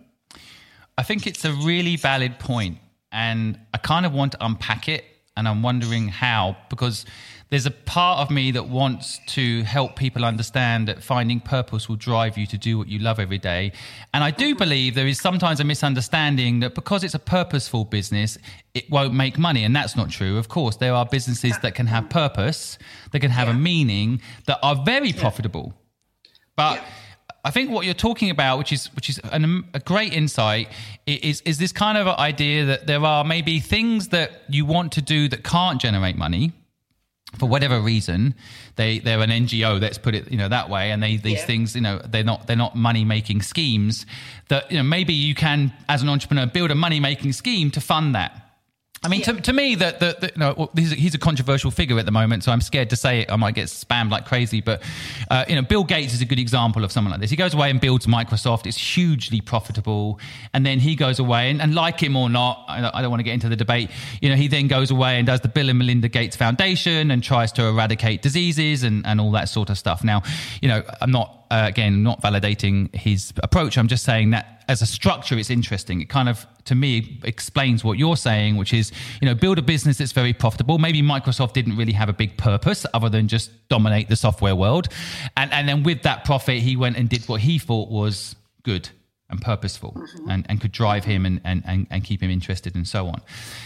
I 0.99 1.03
think 1.03 1.27
it's 1.27 1.45
a 1.45 1.53
really 1.53 1.97
valid 1.97 2.39
point, 2.39 2.79
and 3.13 3.59
I 3.75 3.79
kind 3.79 4.07
of 4.07 4.13
want 4.13 4.33
to 4.33 4.45
unpack 4.45 4.89
it, 4.89 5.05
and 5.37 5.47
I'm 5.47 5.63
wondering 5.63 6.09
how 6.09 6.57
because 6.71 7.05
there's 7.51 7.67
a 7.67 7.71
part 7.71 8.19
of 8.21 8.31
me 8.31 8.51
that 8.51 8.69
wants 8.69 9.21
to 9.27 9.63
help 9.63 9.95
people 9.95 10.25
understand 10.25 10.89
that 10.89 11.03
finding 11.03 11.39
purpose 11.39 11.89
will 11.89 11.97
drive 11.97 12.37
you 12.37 12.45
to 12.49 12.59
do 12.59 12.77
what 12.77 12.89
you 12.89 12.99
love 12.99 13.21
every 13.21 13.39
day. 13.39 13.71
And 14.13 14.25
I 14.25 14.33
do 14.33 14.57
believe 14.57 14.97
there 14.97 15.07
is 15.07 15.21
sometimes 15.21 15.61
a 15.61 15.65
misunderstanding 15.65 16.59
that 16.61 16.75
because 16.75 17.05
it's 17.05 17.15
a 17.15 17.21
purposeful 17.21 17.85
business, 17.85 18.37
it 18.75 18.91
won't 18.91 19.15
make 19.15 19.39
money. 19.39 19.63
And 19.63 19.77
that's 19.77 19.95
not 19.95 20.11
true. 20.11 20.39
Of 20.39 20.49
course, 20.49 20.77
there 20.77 20.93
are 20.93 21.07
businesses 21.07 21.57
that 21.61 21.77
can 21.77 21.87
have 21.87 22.09
purpose, 22.11 22.79
that 23.13 23.21
can 23.21 23.31
have 23.31 23.47
yeah. 23.47 23.55
a 23.55 23.57
meaning, 23.57 24.21
that 24.47 24.59
are 24.65 24.75
very 24.85 25.13
profitable. 25.13 25.73
But 26.57 26.77
yeah. 26.77 26.85
I 27.47 27.51
think 27.53 27.71
what 27.71 27.85
you're 27.85 27.95
talking 27.95 28.31
about, 28.31 28.59
which 28.59 28.73
is 28.73 28.87
which 28.97 29.09
is 29.09 29.21
an, 29.33 29.65
a 29.73 29.79
great 29.79 30.13
insight, 30.13 30.69
is 31.07 31.43
is 31.43 31.59
this 31.59 31.71
kind 31.71 31.97
of 31.97 32.09
idea 32.09 32.65
that 32.65 32.89
there 32.89 33.05
are 33.05 33.23
maybe 33.23 33.61
things 33.61 34.09
that 34.09 34.43
you 34.49 34.67
want 34.67 34.91
to 34.93 35.01
do 35.01 35.29
that 35.29 35.45
can't 35.45 35.81
generate 35.81 36.17
money, 36.17 36.53
for 37.39 37.49
whatever 37.49 37.81
reason, 37.81 38.35
they 38.75 38.99
they're 38.99 39.21
an 39.21 39.31
NGO. 39.31 39.81
Let's 39.81 39.97
put 39.97 40.17
it 40.17 40.29
you 40.29 40.39
know 40.39 40.49
that 40.49 40.69
way. 40.69 40.91
And 40.91 41.01
they 41.01 41.19
these 41.19 41.39
yeah. 41.39 41.47
things 41.47 41.77
you 41.77 41.83
know 41.83 42.01
they're 42.05 42.25
not 42.25 42.49
they're 42.49 42.57
not 42.57 42.75
money 42.75 43.05
making 43.05 43.43
schemes. 43.43 44.07
That 44.49 44.69
you 44.71 44.79
know 44.79 44.83
maybe 44.83 45.13
you 45.13 45.37
can 45.37 45.73
as 45.89 46.03
an 46.03 46.09
entrepreneur 46.09 46.47
build 46.47 46.73
a 46.73 46.75
money 46.75 46.99
making 46.99 47.33
scheme 47.33 47.71
to 47.73 47.81
fund 47.81 48.17
that 48.17 48.46
I 49.05 49.09
mean, 49.09 49.21
yeah. 49.21 49.33
to, 49.33 49.41
to 49.43 49.53
me, 49.53 49.75
that 49.77 50.01
the, 50.01 50.17
the, 50.19 50.27
you 50.29 50.39
know, 50.39 50.55
well, 50.57 50.71
he's, 50.75 50.93
a, 50.93 50.95
he's 50.95 51.15
a 51.15 51.19
controversial 51.19 51.71
figure 51.71 51.99
at 51.99 52.07
the 52.07 52.13
moment, 52.13 52.45
so 52.45 52.51
I'm 52.51 52.61
scared 52.61 52.91
to 52.91 52.97
say 52.97 53.21
it. 53.21 53.31
I 53.31 53.37
might 53.37 53.55
get 53.55 53.67
spammed 53.67 54.11
like 54.11 54.25
crazy. 54.25 54.61
But 54.61 54.83
uh, 55.31 55.45
you 55.49 55.55
know, 55.55 55.63
Bill 55.63 55.85
Gates 55.85 56.15
is 56.15 56.23
a 56.23 56.25
good 56.25 56.39
example 56.39 56.83
of 56.83 56.91
someone 56.91 57.11
like 57.11 57.21
this. 57.21 57.31
He 57.31 57.37
goes 57.37 57.53
away 57.53 57.71
and 57.71 57.81
builds 57.81 58.07
Microsoft. 58.07 58.67
It's 58.67 58.79
hugely 58.79 59.41
profitable, 59.41 60.19
and 60.55 60.65
then 60.65 60.79
he 60.79 60.97
goes 60.97 61.19
away 61.19 61.51
and, 61.51 61.61
and 61.61 61.75
like 61.75 62.01
him 62.01 62.17
or 62.17 62.31
not, 62.31 62.65
I, 62.69 62.91
I 62.93 63.03
don't 63.03 63.11
want 63.11 63.21
to 63.21 63.25
get 63.25 63.35
into 63.35 63.49
the 63.49 63.57
debate. 63.57 63.91
You 64.23 64.31
know, 64.31 64.37
he 64.37 64.49
then 64.49 64.67
goes 64.67 64.91
away 64.91 65.19
and 65.19 65.27
does 65.27 65.41
the 65.41 65.49
Bill 65.49 65.69
and 65.69 65.79
Melinda 65.79 66.09
Gates 66.09 66.37
Foundation 66.37 67.11
and 67.11 67.23
tries 67.23 67.53
to 67.53 67.65
eradicate 67.65 68.23
diseases 68.23 68.83
and, 68.83 69.07
and 69.07 69.21
all 69.21 69.33
that 69.33 69.49
sort 69.49 69.69
of 69.69 69.79
stuff. 69.79 70.05
Now, 70.05 70.23
you 70.63 70.69
know, 70.69 70.83
I'm 71.01 71.11
not 71.11 71.46
uh, 71.51 71.65
again 71.67 72.03
not 72.03 72.23
validating 72.23 72.95
his 72.95 73.33
approach. 73.43 73.79
I'm 73.79 73.89
just 73.89 74.05
saying 74.05 74.31
that 74.31 74.57
as 74.69 74.83
a 74.83 74.87
structure, 74.87 75.39
it's 75.39 75.51
interesting. 75.51 76.01
It 76.01 76.09
kind 76.09 76.29
of, 76.29 76.47
to 76.65 76.75
me, 76.75 77.21
explains 77.23 77.85
what 77.85 77.99
you're 77.99 78.17
saying, 78.17 78.57
which 78.57 78.73
is, 78.75 78.91
you 79.21 79.27
know, 79.29 79.35
build 79.35 79.59
a 79.59 79.63
business 79.63 79.99
that's 79.99 80.13
very 80.13 80.33
profitable. 80.33 80.79
Maybe 80.79 81.03
Microsoft 81.03 81.53
didn't 81.53 81.77
really 81.77 81.93
have 81.93 82.09
a 82.09 82.13
big 82.13 82.37
purpose 82.37 82.85
other 82.93 83.09
than 83.09 83.29
just 83.29 83.51
dominate 83.69 84.09
the 84.09 84.17
software 84.17 84.57
world. 84.57 84.89
And, 85.37 85.53
and 85.53 85.69
then 85.69 85.83
with 85.83 86.03
that 86.03 86.25
profit, 86.25 86.59
he 86.59 86.77
went 86.77 86.97
and 86.97 87.09
did 87.09 87.29
what 87.29 87.41
he 87.41 87.59
thought 87.59 87.91
was 87.91 88.35
good 88.65 88.89
and 89.31 89.41
purposeful 89.41 89.93
mm-hmm. 89.93 90.31
and, 90.31 90.47
and 90.49 90.61
could 90.61 90.73
drive 90.73 91.05
him 91.05 91.27
and, 91.27 91.41
and, 91.45 91.63
and, 91.67 91.87
and 91.91 92.05
keep 92.05 92.21
him 92.21 92.31
interested 92.31 92.75
and 92.75 92.87
so 92.87 93.07
on. 93.07 93.21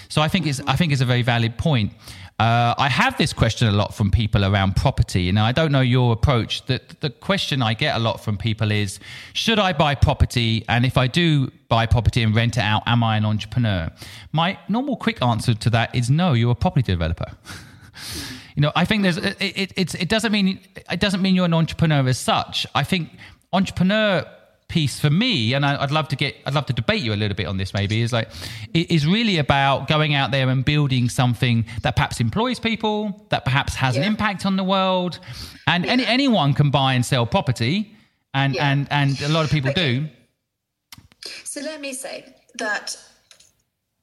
So 0.08 0.22
I 0.22 0.28
think 0.28 0.46
it's, 0.46 0.60
I 0.66 0.76
think 0.76 0.92
it's 0.92 1.02
a 1.02 1.06
very 1.06 1.22
valid 1.22 1.56
point. 1.58 1.92
Uh, 2.40 2.74
I 2.78 2.88
have 2.88 3.18
this 3.18 3.34
question 3.34 3.68
a 3.68 3.72
lot 3.72 3.92
from 3.92 4.10
people 4.10 4.46
around 4.46 4.74
property. 4.74 5.28
and 5.28 5.38
I 5.38 5.52
don't 5.52 5.70
know 5.70 5.82
your 5.82 6.14
approach. 6.14 6.64
The, 6.64 6.80
the 7.00 7.10
question 7.10 7.60
I 7.60 7.74
get 7.74 7.94
a 7.96 7.98
lot 7.98 8.24
from 8.24 8.38
people 8.38 8.72
is 8.72 8.98
Should 9.34 9.58
I 9.58 9.74
buy 9.74 9.94
property? 9.94 10.64
And 10.66 10.86
if 10.86 10.96
I 10.96 11.06
do 11.06 11.52
buy 11.68 11.84
property 11.84 12.22
and 12.22 12.34
rent 12.34 12.56
it 12.56 12.62
out, 12.62 12.82
am 12.86 13.04
I 13.04 13.18
an 13.18 13.26
entrepreneur? 13.26 13.90
My 14.32 14.58
normal 14.70 14.96
quick 14.96 15.20
answer 15.22 15.52
to 15.52 15.68
that 15.68 15.94
is 15.94 16.08
no, 16.08 16.32
you're 16.32 16.52
a 16.52 16.54
property 16.54 16.90
developer. 16.90 17.30
you 18.56 18.62
know, 18.62 18.72
I 18.74 18.86
think 18.86 19.02
there's, 19.02 19.18
it, 19.18 19.36
it, 19.38 19.94
it 19.94 20.08
doesn't 20.08 20.32
mean, 20.32 20.60
it 20.90 20.98
doesn't 20.98 21.20
mean 21.20 21.34
you're 21.34 21.44
an 21.44 21.52
entrepreneur 21.52 22.08
as 22.08 22.18
such. 22.18 22.66
I 22.74 22.84
think 22.84 23.10
entrepreneur 23.52 24.24
piece 24.70 24.98
for 24.98 25.10
me, 25.10 25.52
and 25.52 25.66
I, 25.66 25.80
would 25.80 25.90
love 25.90 26.08
to 26.08 26.16
get, 26.16 26.36
I'd 26.46 26.54
love 26.54 26.66
to 26.66 26.72
debate 26.72 27.02
you 27.02 27.12
a 27.12 27.16
little 27.16 27.36
bit 27.36 27.46
on 27.46 27.56
this. 27.56 27.74
Maybe 27.74 28.00
is 28.00 28.12
like 28.12 28.28
it 28.72 28.90
is 28.90 29.06
really 29.06 29.38
about 29.38 29.88
going 29.88 30.14
out 30.14 30.30
there 30.30 30.48
and 30.48 30.64
building 30.64 31.08
something 31.08 31.66
that 31.82 31.96
perhaps 31.96 32.20
employs 32.20 32.58
people, 32.58 33.26
that 33.30 33.44
perhaps 33.44 33.74
has 33.74 33.96
yeah. 33.96 34.02
an 34.02 34.08
impact 34.08 34.46
on 34.46 34.56
the 34.56 34.64
world, 34.64 35.18
and 35.66 35.84
yeah. 35.84 35.92
any, 35.92 36.06
anyone 36.06 36.54
can 36.54 36.70
buy 36.70 36.94
and 36.94 37.04
sell 37.04 37.26
property, 37.26 37.94
and 38.32 38.54
yeah. 38.54 38.70
and 38.70 38.88
and 38.90 39.20
a 39.20 39.28
lot 39.28 39.44
of 39.44 39.50
people 39.50 39.70
okay. 39.70 39.98
do. 40.00 40.08
So 41.44 41.60
let 41.60 41.80
me 41.80 41.92
say 41.92 42.34
that 42.56 42.96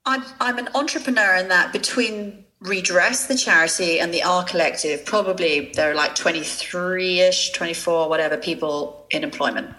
I'm 0.06 0.24
I'm 0.40 0.58
an 0.58 0.70
entrepreneur 0.76 1.36
in 1.36 1.48
that 1.48 1.74
between 1.74 2.46
redress 2.62 3.28
the 3.28 3.38
charity 3.38 4.00
and 4.00 4.12
the 4.12 4.24
r 4.24 4.44
collective 4.44 5.06
probably 5.06 5.72
there 5.76 5.92
are 5.92 5.94
like 5.94 6.16
23ish 6.16 7.54
24 7.54 8.10
whatever 8.10 8.36
people 8.36 9.06
in 9.12 9.24
employment 9.24 9.70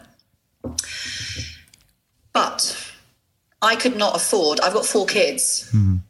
but 2.33 2.93
I 3.63 3.77
could 3.77 3.97
not 3.97 4.17
afford, 4.17 4.61
I've 4.61 4.75
got 4.75 4.87
four 4.87 5.07
kids. 5.07 5.71
Mm. 5.73 6.01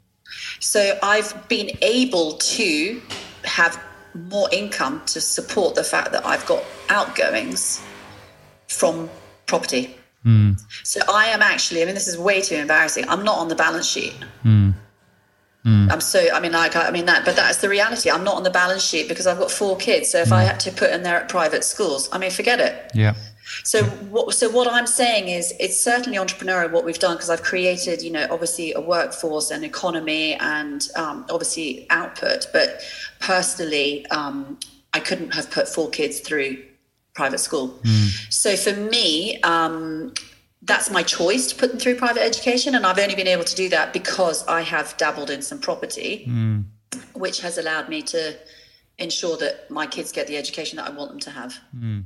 So 0.60 0.98
I've 1.02 1.48
been 1.48 1.70
able 1.82 2.32
to 2.32 3.02
have 3.44 3.82
more 4.14 4.48
income 4.52 5.02
to 5.06 5.20
support 5.20 5.74
the 5.74 5.84
fact 5.84 6.12
that 6.12 6.26
I've 6.26 6.44
got 6.46 6.62
outgoings 6.88 7.80
from 8.66 9.08
property. 9.46 9.96
Mm. 10.24 10.60
So 10.84 11.00
I 11.08 11.28
am 11.28 11.42
actually, 11.42 11.82
I 11.82 11.86
mean, 11.86 11.94
this 11.94 12.08
is 12.08 12.18
way 12.18 12.40
too 12.40 12.56
embarrassing. 12.56 13.08
I'm 13.08 13.24
not 13.24 13.38
on 13.38 13.48
the 13.48 13.54
balance 13.54 13.86
sheet. 13.86 14.14
Mm. 14.44 14.74
Mm. 15.64 15.92
I'm 15.92 16.00
so, 16.00 16.28
I 16.32 16.40
mean, 16.40 16.52
like, 16.52 16.76
I 16.76 16.90
mean 16.90 17.06
that, 17.06 17.24
but 17.24 17.36
that's 17.36 17.58
the 17.58 17.68
reality. 17.68 18.10
I'm 18.10 18.24
not 18.24 18.36
on 18.36 18.42
the 18.42 18.50
balance 18.50 18.82
sheet 18.82 19.08
because 19.08 19.26
I've 19.26 19.38
got 19.38 19.50
four 19.50 19.76
kids. 19.76 20.10
So 20.10 20.18
if 20.18 20.28
mm. 20.28 20.32
I 20.32 20.44
had 20.44 20.60
to 20.60 20.72
put 20.72 20.90
in 20.90 21.02
there 21.02 21.16
at 21.16 21.28
private 21.28 21.64
schools, 21.64 22.08
I 22.12 22.18
mean, 22.18 22.30
forget 22.30 22.60
it. 22.60 22.90
Yeah. 22.94 23.14
So 23.64 23.84
what, 23.84 24.34
so 24.34 24.50
what 24.50 24.68
I'm 24.68 24.86
saying 24.86 25.28
is 25.28 25.54
it's 25.58 25.80
certainly 25.80 26.18
entrepreneurial 26.18 26.70
what 26.70 26.84
we've 26.84 26.98
done 26.98 27.16
because 27.16 27.30
I've 27.30 27.42
created, 27.42 28.02
you 28.02 28.10
know, 28.10 28.26
obviously 28.30 28.72
a 28.72 28.80
workforce 28.80 29.50
and 29.50 29.64
economy 29.64 30.34
and 30.34 30.88
um, 30.96 31.26
obviously 31.30 31.86
output. 31.90 32.46
But 32.52 32.82
personally, 33.20 34.06
um, 34.06 34.58
I 34.92 35.00
couldn't 35.00 35.34
have 35.34 35.50
put 35.50 35.68
four 35.68 35.90
kids 35.90 36.20
through 36.20 36.62
private 37.14 37.38
school. 37.38 37.68
Mm. 37.82 38.32
So 38.32 38.56
for 38.56 38.72
me, 38.72 39.40
um, 39.42 40.14
that's 40.62 40.90
my 40.90 41.02
choice 41.02 41.48
to 41.48 41.56
put 41.56 41.70
them 41.70 41.78
through 41.78 41.96
private 41.96 42.22
education, 42.22 42.74
and 42.74 42.84
I've 42.84 42.98
only 42.98 43.14
been 43.14 43.28
able 43.28 43.44
to 43.44 43.56
do 43.56 43.68
that 43.70 43.92
because 43.92 44.46
I 44.46 44.62
have 44.62 44.96
dabbled 44.96 45.30
in 45.30 45.42
some 45.42 45.58
property, 45.58 46.26
mm. 46.28 46.64
which 47.14 47.40
has 47.40 47.58
allowed 47.58 47.88
me 47.88 48.02
to 48.02 48.36
ensure 48.98 49.36
that 49.38 49.70
my 49.70 49.86
kids 49.86 50.12
get 50.12 50.26
the 50.26 50.36
education 50.36 50.76
that 50.76 50.86
I 50.86 50.90
want 50.90 51.10
them 51.10 51.20
to 51.20 51.30
have. 51.30 51.58
Mm. 51.76 52.04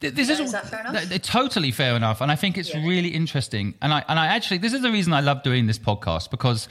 This 0.00 0.28
is, 0.28 0.40
is 0.40 0.52
that 0.52 0.68
fair 0.68 0.80
enough? 0.80 1.22
totally 1.22 1.70
fair 1.70 1.96
enough, 1.96 2.20
and 2.20 2.30
I 2.30 2.36
think 2.36 2.58
it's 2.58 2.74
yeah. 2.74 2.86
really 2.86 3.08
interesting. 3.08 3.74
And 3.80 3.94
I 3.94 4.04
and 4.08 4.18
I 4.18 4.26
actually 4.26 4.58
this 4.58 4.74
is 4.74 4.82
the 4.82 4.92
reason 4.92 5.12
I 5.12 5.20
love 5.20 5.42
doing 5.42 5.66
this 5.66 5.78
podcast 5.78 6.30
because 6.30 6.68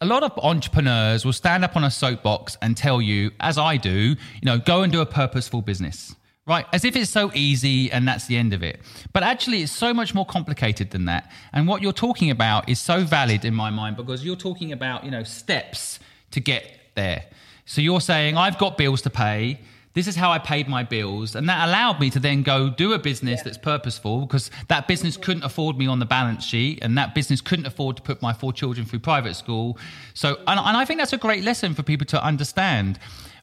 a 0.00 0.06
lot 0.06 0.22
of 0.22 0.32
entrepreneurs 0.42 1.24
will 1.24 1.32
stand 1.32 1.64
up 1.64 1.76
on 1.76 1.84
a 1.84 1.90
soapbox 1.90 2.56
and 2.62 2.76
tell 2.76 3.00
you, 3.00 3.30
as 3.40 3.58
I 3.58 3.76
do, 3.76 3.92
you 3.92 4.16
know, 4.42 4.58
go 4.58 4.82
and 4.82 4.92
do 4.92 5.00
a 5.00 5.06
purposeful 5.06 5.62
business. 5.62 6.14
Right, 6.44 6.66
as 6.72 6.84
if 6.84 6.96
it's 6.96 7.08
so 7.08 7.30
easy 7.34 7.92
and 7.92 8.06
that's 8.06 8.26
the 8.26 8.36
end 8.36 8.52
of 8.52 8.64
it. 8.64 8.80
But 9.12 9.22
actually, 9.22 9.62
it's 9.62 9.70
so 9.70 9.94
much 9.94 10.12
more 10.12 10.26
complicated 10.26 10.90
than 10.90 11.04
that. 11.04 11.30
And 11.52 11.68
what 11.68 11.82
you're 11.82 11.92
talking 11.92 12.32
about 12.32 12.68
is 12.68 12.80
so 12.80 13.04
valid 13.04 13.44
in 13.44 13.54
my 13.54 13.70
mind 13.70 13.96
because 13.96 14.24
you're 14.24 14.34
talking 14.34 14.72
about, 14.72 15.04
you 15.04 15.12
know, 15.12 15.22
steps 15.22 16.00
to 16.32 16.40
get 16.40 16.64
there. 16.96 17.26
So 17.64 17.80
you're 17.80 18.00
saying, 18.00 18.36
I've 18.36 18.58
got 18.58 18.76
bills 18.76 19.02
to 19.02 19.10
pay 19.10 19.60
this 19.94 20.06
is 20.06 20.16
how 20.16 20.30
I 20.30 20.38
paid 20.38 20.68
my 20.68 20.82
bills. 20.82 21.34
And 21.34 21.48
that 21.48 21.68
allowed 21.68 22.00
me 22.00 22.10
to 22.10 22.20
then 22.20 22.42
go 22.42 22.70
do 22.70 22.92
a 22.92 22.98
business 22.98 23.38
yeah. 23.38 23.44
that's 23.44 23.58
purposeful 23.58 24.20
because 24.20 24.50
that 24.68 24.88
business 24.88 25.16
couldn't 25.16 25.42
afford 25.42 25.76
me 25.76 25.86
on 25.86 25.98
the 25.98 26.06
balance 26.06 26.44
sheet 26.44 26.78
and 26.82 26.96
that 26.96 27.14
business 27.14 27.40
couldn't 27.40 27.66
afford 27.66 27.96
to 27.96 28.02
put 28.02 28.22
my 28.22 28.32
four 28.32 28.52
children 28.52 28.86
through 28.86 29.00
private 29.00 29.34
school. 29.34 29.78
So, 30.14 30.36
and, 30.46 30.58
and 30.58 30.76
I 30.76 30.84
think 30.84 30.98
that's 30.98 31.12
a 31.12 31.18
great 31.18 31.44
lesson 31.44 31.74
for 31.74 31.82
people 31.82 32.06
to 32.06 32.24
understand. 32.24 32.98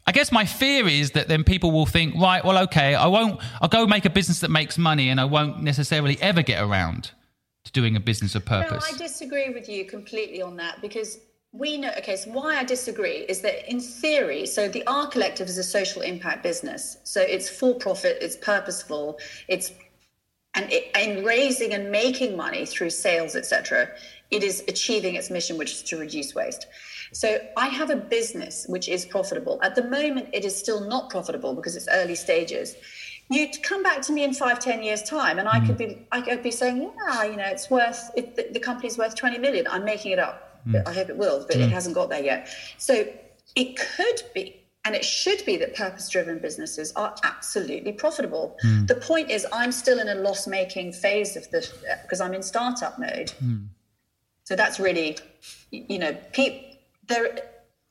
I 0.07 0.11
guess 0.11 0.31
my 0.31 0.45
fear 0.45 0.87
is 0.87 1.11
that 1.11 1.27
then 1.27 1.43
people 1.43 1.71
will 1.71 1.85
think, 1.85 2.15
right, 2.15 2.43
well, 2.43 2.57
okay, 2.63 2.95
I 2.95 3.05
won't, 3.05 3.39
I'll 3.61 3.69
go 3.69 3.85
make 3.85 4.05
a 4.05 4.09
business 4.09 4.39
that 4.39 4.49
makes 4.49 4.77
money 4.77 5.09
and 5.09 5.21
I 5.21 5.25
won't 5.25 5.61
necessarily 5.61 6.19
ever 6.19 6.41
get 6.41 6.63
around 6.63 7.11
to 7.65 7.71
doing 7.71 7.95
a 7.95 7.99
business 7.99 8.33
of 8.33 8.43
purpose. 8.45 8.89
No, 8.89 8.95
I 8.95 8.97
disagree 8.97 9.49
with 9.49 9.69
you 9.69 9.85
completely 9.85 10.41
on 10.41 10.55
that 10.57 10.81
because 10.81 11.19
we 11.51 11.77
know 11.77 11.91
okay 11.97 12.15
so 12.15 12.29
why 12.31 12.57
i 12.57 12.63
disagree 12.63 13.25
is 13.27 13.41
that 13.41 13.69
in 13.69 13.79
theory 13.79 14.45
so 14.45 14.67
the 14.67 14.85
r 14.85 15.07
collective 15.07 15.47
is 15.47 15.57
a 15.57 15.63
social 15.63 16.01
impact 16.01 16.43
business. 16.43 16.97
So 17.03 17.21
it's 17.21 17.49
for 17.49 17.73
profit 17.75 18.19
it's 18.21 18.35
purposeful 18.37 19.17
it's 19.47 19.71
and 20.55 20.71
it, 20.71 20.91
in 20.95 21.23
raising 21.23 21.73
and 21.73 21.91
making 21.91 22.35
money 22.37 22.65
through 22.65 22.91
sales 22.91 23.35
etc 23.35 23.89
it 24.29 24.43
is 24.43 24.63
achieving 24.67 25.15
its 25.15 25.31
mission 25.31 25.57
which 25.57 25.71
is 25.71 25.83
to 25.83 25.97
reduce 25.97 26.35
waste. 26.35 26.67
So 27.13 27.39
i 27.57 27.67
have 27.67 27.89
a 27.89 27.95
business 27.95 28.67
which 28.69 28.87
is 28.87 29.05
profitable. 29.05 29.59
At 29.63 29.73
the 29.73 29.85
moment 29.85 30.29
it 30.33 30.45
is 30.45 30.55
still 30.55 30.81
not 30.81 31.09
profitable 31.09 31.55
because 31.55 31.75
it's 31.75 31.87
early 31.91 32.15
stages. 32.15 32.75
You'd 33.31 33.61
come 33.63 33.81
back 33.83 34.01
to 34.03 34.11
me 34.11 34.23
in 34.23 34.33
five, 34.33 34.57
ten 34.59 34.81
years 34.81 35.03
time, 35.03 35.37
and 35.37 35.47
I 35.47 35.59
could 35.59 35.75
mm. 35.75 35.89
be, 35.89 36.07
I 36.11 36.19
could 36.21 36.41
be 36.41 36.49
saying, 36.49 36.91
yeah, 37.07 37.23
you 37.25 37.37
know, 37.37 37.45
it's 37.45 37.69
worth, 37.69 38.09
it, 38.15 38.35
the, 38.35 38.47
the 38.53 38.59
company's 38.59 38.97
worth 38.97 39.13
20 39.13 39.37
million. 39.37 39.67
I'm 39.67 39.85
making 39.85 40.13
it 40.13 40.17
up. 40.17 40.48
Mm. 40.69 40.87
I 40.87 40.93
hope 40.93 41.09
it 41.09 41.17
will, 41.17 41.45
but 41.47 41.57
it 41.57 41.69
mm. 41.69 41.71
hasn't 41.71 41.95
got 41.95 42.09
there 42.09 42.23
yet. 42.23 42.47
So 42.77 42.93
it 43.55 43.77
could 43.77 44.21
be, 44.33 44.55
and 44.85 44.95
it 44.95 45.03
should 45.03 45.43
be 45.45 45.57
that 45.57 45.75
purpose-driven 45.75 46.39
businesses 46.39 46.93
are 46.95 47.13
absolutely 47.23 47.91
profitable. 47.91 48.57
Mm. 48.63 48.87
The 48.87 48.95
point 48.95 49.29
is, 49.29 49.45
I'm 49.51 49.71
still 49.71 49.99
in 49.99 50.07
a 50.07 50.15
loss-making 50.15 50.93
phase 50.93 51.35
of 51.35 51.49
the, 51.51 51.67
because 52.03 52.21
uh, 52.21 52.25
I'm 52.25 52.33
in 52.33 52.43
startup 52.43 52.97
mode. 52.99 53.31
So 54.43 54.55
that's 54.55 54.79
really, 54.79 55.17
you 55.71 55.99
know, 55.99 56.13
pe- 56.33 56.77
there. 57.07 57.39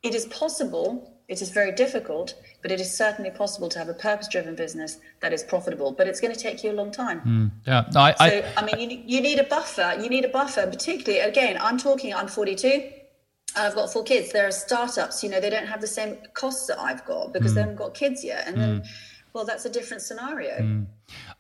It 0.02 0.14
is 0.14 0.26
possible. 0.26 1.20
It 1.28 1.42
is 1.42 1.50
very 1.50 1.72
difficult, 1.72 2.34
but 2.62 2.73
it 2.73 2.81
is 2.81 2.94
certainly 2.94 3.31
possible 3.31 3.68
to 3.68 3.79
have 3.79 3.88
a 3.88 3.94
purpose-driven 3.94 4.57
business 4.57 4.99
that 5.21 5.33
is 5.33 5.42
profitable. 5.42 5.92
But 5.92 6.09
it's 6.09 6.21
going 6.21 6.35
to 6.35 6.40
take 6.40 6.64
you 6.64 6.73
a 6.73 6.75
long 6.75 6.90
time. 6.90 7.21
Mm, 7.21 7.51
yeah, 7.66 7.85
no, 7.94 8.01
I, 8.01 8.12
So 8.12 8.25
I, 8.25 8.53
I 8.57 8.64
mean, 8.64 8.79
you, 8.81 8.87
need- 8.87 9.11
you 9.11 9.21
need 9.21 9.38
a 9.38 9.44
buffer. 9.44 9.97
You 10.01 10.09
need 10.09 10.25
a 10.25 10.29
buffer, 10.29 10.66
particularly 10.66 11.21
again. 11.21 11.57
I'm 11.61 11.79
talking. 11.79 12.12
I'm 12.14 12.29
42. 12.29 12.90
I've 13.57 13.75
got 13.75 13.92
four 13.92 14.03
kids. 14.03 14.33
There 14.33 14.47
are 14.47 14.51
startups. 14.53 15.23
You 15.23 15.31
know, 15.31 15.40
they 15.40 15.51
don't 15.51 15.66
have 15.66 15.81
the 15.81 15.87
same 15.87 16.18
costs 16.35 16.66
that 16.66 16.79
I've 16.79 17.05
got 17.05 17.33
because 17.33 17.53
mm. 17.53 17.57
they 17.57 17.61
haven't 17.62 17.77
got 17.77 17.94
kids 17.94 18.25
yet. 18.25 18.47
And 18.47 18.57
then, 18.61 18.81
mm. 18.81 18.87
well, 19.33 19.44
that's 19.44 19.64
a 19.64 19.71
different 19.71 20.03
scenario. 20.03 20.87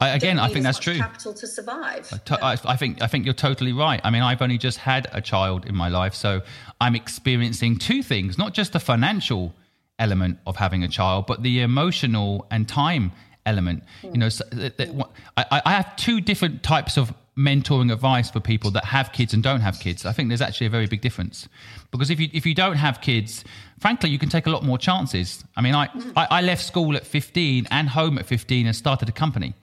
I 0.00 0.10
again, 0.10 0.38
I 0.38 0.48
think 0.48 0.62
that's 0.62 0.78
true. 0.78 0.96
Capital 0.96 1.34
to 1.34 1.46
survive. 1.46 2.08
To- 2.24 2.44
I, 2.44 2.56
I 2.64 2.76
think 2.76 3.02
I 3.02 3.06
think 3.06 3.24
you're 3.24 3.34
totally 3.34 3.72
right. 3.72 4.00
I 4.04 4.10
mean, 4.10 4.22
I've 4.22 4.40
only 4.40 4.58
just 4.58 4.78
had 4.78 5.08
a 5.12 5.20
child 5.20 5.66
in 5.66 5.74
my 5.74 5.88
life, 5.88 6.14
so 6.14 6.40
I'm 6.80 6.94
experiencing 6.94 7.76
two 7.78 8.02
things: 8.02 8.38
not 8.38 8.54
just 8.54 8.72
the 8.72 8.80
financial 8.80 9.52
element 9.98 10.38
of 10.46 10.56
having 10.56 10.82
a 10.82 10.88
child, 10.88 11.26
but 11.26 11.42
the 11.42 11.60
emotional 11.60 12.46
and 12.50 12.68
time 12.68 13.12
element. 13.46 13.82
You 14.02 14.18
know, 14.18 14.28
so 14.28 14.44
that, 14.52 14.76
that, 14.78 14.88
I, 15.36 15.62
I 15.64 15.72
have 15.72 15.96
two 15.96 16.20
different 16.20 16.62
types 16.62 16.96
of 16.96 17.12
mentoring 17.36 17.92
advice 17.92 18.30
for 18.30 18.40
people 18.40 18.70
that 18.72 18.84
have 18.84 19.12
kids 19.12 19.32
and 19.32 19.42
don't 19.42 19.60
have 19.60 19.78
kids. 19.78 20.04
I 20.04 20.12
think 20.12 20.28
there's 20.28 20.42
actually 20.42 20.66
a 20.66 20.70
very 20.70 20.86
big 20.86 21.00
difference 21.00 21.48
because 21.90 22.10
if 22.10 22.18
you 22.20 22.28
if 22.32 22.44
you 22.44 22.54
don't 22.54 22.76
have 22.76 23.00
kids, 23.00 23.44
frankly, 23.78 24.10
you 24.10 24.18
can 24.18 24.28
take 24.28 24.46
a 24.46 24.50
lot 24.50 24.64
more 24.64 24.78
chances. 24.78 25.44
I 25.56 25.62
mean, 25.62 25.74
I 25.74 25.88
I, 26.16 26.26
I 26.30 26.40
left 26.42 26.64
school 26.64 26.96
at 26.96 27.06
15 27.06 27.68
and 27.70 27.88
home 27.88 28.18
at 28.18 28.26
15 28.26 28.66
and 28.66 28.76
started 28.76 29.08
a 29.08 29.12
company. 29.12 29.54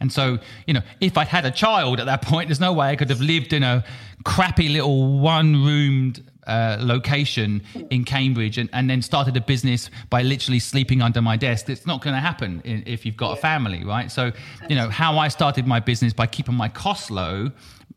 And 0.00 0.12
so, 0.12 0.38
you 0.66 0.74
know, 0.74 0.82
if 1.00 1.16
I'd 1.16 1.28
had 1.28 1.46
a 1.46 1.52
child 1.52 2.00
at 2.00 2.06
that 2.06 2.22
point, 2.22 2.48
there's 2.48 2.60
no 2.60 2.72
way 2.72 2.88
I 2.88 2.96
could 2.96 3.10
have 3.10 3.20
lived 3.20 3.52
in 3.52 3.62
a 3.62 3.84
crappy 4.24 4.68
little 4.68 5.18
one 5.18 5.64
roomed 5.64 6.22
uh, 6.46 6.76
location 6.80 7.62
in 7.90 8.04
Cambridge 8.04 8.58
and, 8.58 8.68
and 8.72 8.88
then 8.88 9.02
started 9.02 9.36
a 9.36 9.40
business 9.40 9.90
by 10.10 10.22
literally 10.22 10.58
sleeping 10.58 11.02
under 11.02 11.22
my 11.22 11.36
desk. 11.36 11.68
It's 11.68 11.86
not 11.86 12.02
going 12.02 12.14
to 12.14 12.20
happen 12.20 12.60
in, 12.64 12.82
if 12.86 13.04
you've 13.06 13.16
got 13.16 13.38
a 13.38 13.40
family, 13.40 13.84
right? 13.84 14.10
So, 14.10 14.32
you 14.68 14.76
know, 14.76 14.88
how 14.88 15.18
I 15.18 15.28
started 15.28 15.66
my 15.66 15.80
business 15.80 16.12
by 16.12 16.26
keeping 16.26 16.54
my 16.54 16.68
costs 16.68 17.10
low. 17.10 17.50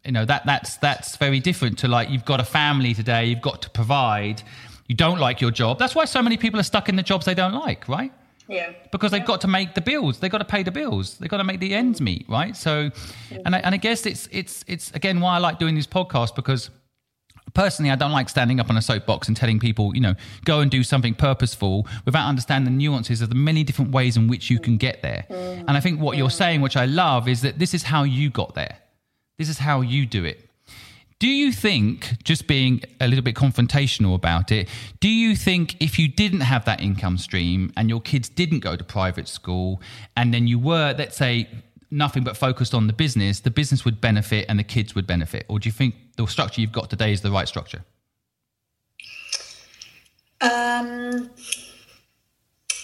You 0.05 0.13
know 0.13 0.23
that 0.25 0.45
that's 0.45 0.77
that's 0.77 1.17
very 1.17 1.41
different 1.41 1.79
to 1.79 1.89
like 1.89 2.09
you've 2.09 2.23
got 2.23 2.39
a 2.39 2.45
family 2.45 2.93
today, 2.93 3.25
you've 3.25 3.41
got 3.41 3.61
to 3.63 3.69
provide. 3.69 4.41
You 4.87 4.95
don't 4.95 5.19
like 5.19 5.41
your 5.41 5.51
job. 5.51 5.79
That's 5.79 5.95
why 5.95 6.05
so 6.05 6.21
many 6.21 6.37
people 6.37 6.59
are 6.61 6.63
stuck 6.63 6.87
in 6.87 6.95
the 6.95 7.03
jobs 7.03 7.25
they 7.25 7.33
don't 7.33 7.53
like, 7.53 7.89
right? 7.89 8.11
Yeah. 8.49 8.71
because 8.93 9.11
they've 9.11 9.25
got 9.25 9.41
to 9.41 9.47
make 9.49 9.75
the 9.75 9.81
bills 9.81 10.19
they've 10.19 10.31
got 10.31 10.37
to 10.37 10.45
pay 10.45 10.63
the 10.63 10.71
bills 10.71 11.17
they've 11.17 11.29
got 11.29 11.37
to 11.37 11.43
make 11.43 11.59
the 11.59 11.73
ends 11.73 11.99
meet 11.99 12.25
right 12.29 12.55
so 12.55 12.89
and 13.43 13.53
I, 13.53 13.59
and 13.59 13.75
I 13.75 13.77
guess 13.77 14.05
it's 14.05 14.29
it's 14.31 14.63
it's 14.67 14.89
again 14.91 15.19
why 15.19 15.35
I 15.35 15.39
like 15.39 15.59
doing 15.59 15.75
these 15.75 15.85
podcasts 15.85 16.33
because 16.33 16.69
personally 17.53 17.91
I 17.91 17.95
don't 17.95 18.11
like 18.11 18.29
standing 18.29 18.59
up 18.59 18.69
on 18.69 18.77
a 18.77 18.81
soapbox 18.81 19.27
and 19.27 19.35
telling 19.35 19.59
people 19.59 19.95
you 19.95 20.01
know 20.01 20.15
go 20.45 20.59
and 20.59 20.69
do 20.69 20.83
something 20.83 21.13
purposeful 21.13 21.87
without 22.05 22.27
understanding 22.27 22.73
the 22.73 22.77
nuances 22.77 23.21
of 23.21 23.29
the 23.29 23.35
many 23.35 23.63
different 23.63 23.91
ways 23.91 24.17
in 24.17 24.27
which 24.27 24.49
you 24.49 24.59
can 24.59 24.77
get 24.77 25.01
there. 25.01 25.25
Mm. 25.29 25.65
And 25.67 25.71
I 25.71 25.79
think 25.79 25.99
what 25.99 26.17
you're 26.17 26.29
saying 26.29 26.61
which 26.61 26.77
I 26.77 26.85
love 26.85 27.27
is 27.27 27.41
that 27.41 27.59
this 27.59 27.73
is 27.73 27.83
how 27.83 28.03
you 28.03 28.29
got 28.29 28.55
there. 28.55 28.77
This 29.37 29.49
is 29.49 29.59
how 29.59 29.81
you 29.81 30.05
do 30.05 30.25
it. 30.25 30.47
Do 31.19 31.27
you 31.27 31.51
think, 31.51 32.23
just 32.23 32.45
being 32.45 32.83
a 33.01 33.07
little 33.07 33.23
bit 33.23 33.33
confrontational 33.33 34.13
about 34.13 34.51
it, 34.51 34.69
do 34.99 35.09
you 35.09 35.35
think 35.35 35.75
if 35.79 35.97
you 35.97 36.07
didn't 36.07 36.41
have 36.41 36.65
that 36.65 36.79
income 36.79 37.17
stream 37.17 37.73
and 37.75 37.89
your 37.89 38.01
kids 38.01 38.29
didn't 38.29 38.59
go 38.59 38.75
to 38.75 38.83
private 38.83 39.27
school 39.27 39.81
and 40.15 40.31
then 40.31 40.45
you 40.45 40.59
were, 40.59 40.93
let's 40.95 41.17
say, 41.17 41.49
nothing 41.89 42.23
but 42.23 42.37
focused 42.37 42.73
on 42.73 42.87
the 42.87 42.93
business, 42.93 43.39
the 43.39 43.51
business 43.51 43.85
would 43.85 44.01
benefit 44.01 44.45
and 44.49 44.59
the 44.59 44.63
kids 44.63 44.95
would 44.95 45.07
benefit? 45.07 45.45
Or 45.47 45.59
do 45.59 45.67
you 45.67 45.73
think 45.73 45.95
the 46.17 46.25
structure 46.27 46.61
you've 46.61 46.71
got 46.71 46.89
today 46.89 47.11
is 47.11 47.21
the 47.21 47.31
right 47.31 47.47
structure? 47.47 47.83
Um, 50.41 51.29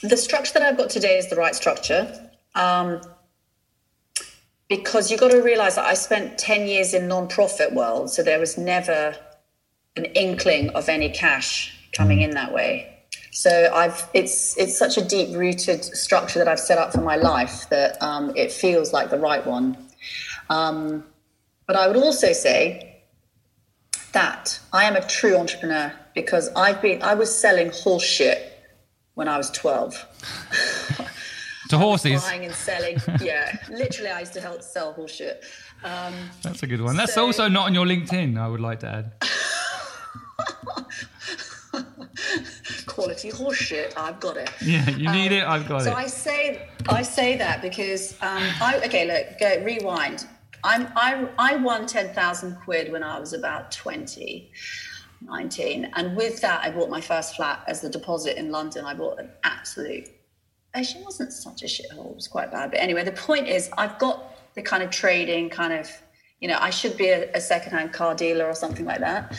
the 0.01 0.17
structure 0.17 0.53
that 0.53 0.63
I've 0.63 0.77
got 0.77 0.89
today 0.89 1.17
is 1.17 1.29
the 1.29 1.35
right 1.35 1.55
structure. 1.55 2.29
Um, 2.55 3.01
because 4.69 5.11
you've 5.11 5.19
got 5.19 5.31
to 5.31 5.41
realize 5.41 5.75
that 5.75 5.85
I 5.85 5.93
spent 5.93 6.37
10 6.37 6.67
years 6.67 6.93
in 6.93 7.07
non-profit 7.07 7.73
world, 7.73 8.09
so 8.09 8.23
there 8.23 8.39
was 8.39 8.57
never 8.57 9.15
an 9.95 10.05
inkling 10.05 10.69
of 10.69 10.89
any 10.89 11.09
cash 11.09 11.77
coming 11.91 12.21
in 12.21 12.31
that 12.31 12.53
way. 12.53 12.92
So 13.33 13.71
I've 13.73 14.07
it's 14.13 14.55
it's 14.57 14.77
such 14.77 14.97
a 14.97 15.03
deep 15.03 15.35
rooted 15.35 15.83
structure 15.83 16.37
that 16.39 16.47
I've 16.47 16.59
set 16.59 16.77
up 16.77 16.91
for 16.93 17.01
my 17.01 17.15
life 17.15 17.67
that 17.69 18.01
um, 18.01 18.31
it 18.35 18.51
feels 18.51 18.93
like 18.93 19.09
the 19.09 19.17
right 19.19 19.45
one. 19.45 19.75
Um, 20.49 21.03
but 21.65 21.75
I 21.75 21.87
would 21.87 21.97
also 21.97 22.31
say 22.33 23.01
that 24.11 24.59
I 24.71 24.83
am 24.85 24.95
a 24.95 25.05
true 25.07 25.35
entrepreneur 25.35 25.91
because 26.13 26.49
I've 26.55 26.79
been 26.81 27.01
I 27.01 27.15
was 27.15 27.35
selling 27.35 27.71
horse 27.71 28.03
shit 28.03 28.51
when 29.15 29.27
I 29.27 29.37
was 29.37 29.49
12. 29.51 30.05
To 31.69 31.77
horses. 31.77 32.21
Buying 32.29 32.43
and 32.45 32.53
selling. 32.53 32.97
Yeah, 33.21 33.57
literally, 33.69 34.09
I 34.11 34.19
used 34.19 34.33
to 34.33 34.41
help 34.41 34.61
sell 34.61 34.91
horse 34.91 35.15
shit. 35.15 35.43
Um, 35.83 36.13
That's 36.43 36.61
a 36.61 36.67
good 36.67 36.81
one. 36.81 36.97
That's 36.97 37.13
So- 37.13 37.25
also 37.25 37.47
not 37.47 37.67
on 37.67 37.73
your 37.73 37.85
LinkedIn, 37.85 38.37
I 38.37 38.47
would 38.49 38.59
like 38.59 38.81
to 38.81 38.87
add. 38.87 39.11
quality 42.85 43.31
horseshit. 43.31 43.93
I've 43.97 44.19
got 44.19 44.37
it. 44.37 44.49
Yeah, 44.61 44.87
you 44.91 45.11
need 45.11 45.31
it, 45.31 45.43
I've 45.43 45.67
got 45.67 45.83
So 45.83 45.89
it. 45.89 45.93
So 45.93 45.97
I 45.97 46.07
say 46.07 46.67
I 46.89 47.01
say 47.01 47.37
that 47.37 47.61
because 47.61 48.13
um, 48.21 48.43
I 48.61 48.81
okay 48.85 49.05
look 49.05 49.39
go 49.39 49.63
rewind. 49.63 50.27
I'm 50.63 50.87
I 50.95 51.27
I 51.37 51.55
won 51.57 51.87
ten 51.87 52.13
thousand 52.13 52.57
quid 52.63 52.91
when 52.91 53.03
I 53.03 53.19
was 53.19 53.33
about 53.33 53.71
20, 53.71 54.51
19. 55.21 55.91
and 55.95 56.15
with 56.15 56.41
that 56.41 56.63
I 56.63 56.71
bought 56.71 56.89
my 56.89 57.01
first 57.01 57.35
flat 57.35 57.63
as 57.67 57.81
the 57.81 57.89
deposit 57.89 58.37
in 58.37 58.51
London. 58.51 58.85
I 58.85 58.93
bought 58.93 59.19
an 59.19 59.29
absolute. 59.43 60.09
Actually, 60.75 61.03
wasn't 61.03 61.31
such 61.33 61.61
a 61.63 61.65
shithole. 61.65 62.11
It 62.11 62.15
was 62.15 62.27
quite 62.27 62.51
bad, 62.51 62.71
but 62.71 62.79
anyway, 62.79 63.03
the 63.03 63.11
point 63.11 63.47
is 63.47 63.69
I've 63.77 63.97
got 63.99 64.53
the 64.55 64.61
kind 64.61 64.83
of 64.83 64.89
trading 64.89 65.49
kind 65.49 65.73
of. 65.73 65.89
You 66.43 66.49
know, 66.49 66.57
I 66.59 66.71
should 66.71 66.97
be 66.97 67.07
a, 67.07 67.31
a 67.31 67.39
secondhand 67.39 67.93
car 67.93 68.13
dealer 68.13 68.45
or 68.45 68.53
something 68.53 68.85
like 68.85 68.99
that. 68.99 69.33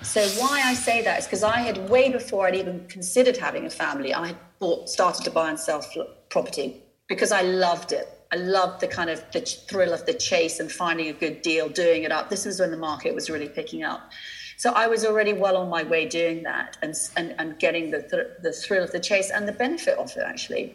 So 0.00 0.26
why 0.40 0.62
I 0.64 0.72
say 0.72 1.02
that 1.02 1.18
is 1.18 1.26
because 1.26 1.42
I 1.42 1.58
had 1.58 1.90
way 1.90 2.10
before 2.10 2.46
I'd 2.46 2.54
even 2.54 2.88
considered 2.88 3.36
having 3.36 3.66
a 3.66 3.70
family, 3.70 4.14
I 4.14 4.28
had 4.28 4.38
bought, 4.58 4.88
started 4.88 5.22
to 5.24 5.30
buy 5.30 5.50
and 5.50 5.60
sell 5.60 5.84
property 6.30 6.82
because 7.08 7.30
I 7.30 7.42
loved 7.42 7.92
it. 7.92 8.08
I 8.32 8.36
loved 8.36 8.80
the 8.80 8.88
kind 8.88 9.10
of 9.10 9.22
the 9.34 9.42
thrill 9.42 9.92
of 9.92 10.06
the 10.06 10.14
chase 10.14 10.58
and 10.58 10.72
finding 10.72 11.08
a 11.08 11.12
good 11.12 11.42
deal, 11.42 11.68
doing 11.68 12.04
it 12.04 12.10
up. 12.10 12.30
This 12.30 12.46
was 12.46 12.58
when 12.58 12.70
the 12.70 12.78
market 12.78 13.14
was 13.14 13.28
really 13.28 13.50
picking 13.50 13.84
up. 13.84 14.10
So 14.56 14.72
I 14.72 14.86
was 14.86 15.04
already 15.04 15.34
well 15.34 15.58
on 15.58 15.68
my 15.68 15.82
way 15.82 16.08
doing 16.08 16.42
that 16.44 16.78
and 16.80 16.94
and, 17.18 17.34
and 17.38 17.58
getting 17.58 17.90
the 17.90 18.00
thr- 18.00 18.40
the 18.42 18.52
thrill 18.52 18.82
of 18.82 18.92
the 18.92 19.00
chase 19.00 19.30
and 19.30 19.46
the 19.46 19.52
benefit 19.52 19.98
of 19.98 20.10
it 20.16 20.24
actually 20.24 20.74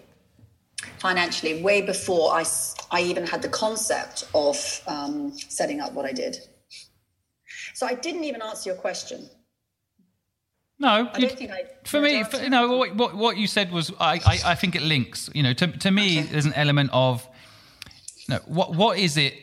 financially 1.00 1.62
way 1.62 1.82
before 1.82 2.34
I, 2.34 2.46
I 2.91 3.02
even 3.02 3.26
had 3.26 3.41
the 3.41 3.50
concept 3.50 4.28
of 4.34 4.82
um, 4.88 5.32
setting 5.50 5.80
up 5.82 5.94
what 5.94 6.06
I 6.06 6.12
did. 6.12 6.38
So 7.74 7.86
I 7.88 7.94
didn't 7.96 8.24
even 8.24 8.41
answer 8.41 8.70
your 8.70 8.78
question. 8.80 9.30
No, 10.80 11.10
I 11.13 11.17
you- 11.20 11.30
I. 11.52 11.63
for 11.84 12.02
me, 12.02 12.24
for, 12.24 12.38
know, 12.50 12.76
what, 12.78 12.96
what 12.96 13.15
what 13.15 13.38
you 13.38 13.46
said 13.46 13.72
was, 13.72 13.91
I, 14.00 14.20
I, 14.26 14.39
I 14.46 14.56
think 14.56 14.76
it 14.76 14.82
links. 14.82 15.30
You 15.34 15.44
know, 15.44 15.54
to, 15.54 15.67
to 15.67 15.91
me, 15.91 16.20
Okay. 16.20 16.28
there's 16.32 16.46
an 16.46 16.54
element 16.54 16.89
of, 16.91 17.28
no, 18.32 18.39
what 18.46 18.76
what 18.76 18.98
is 18.98 19.17
it? 19.17 19.34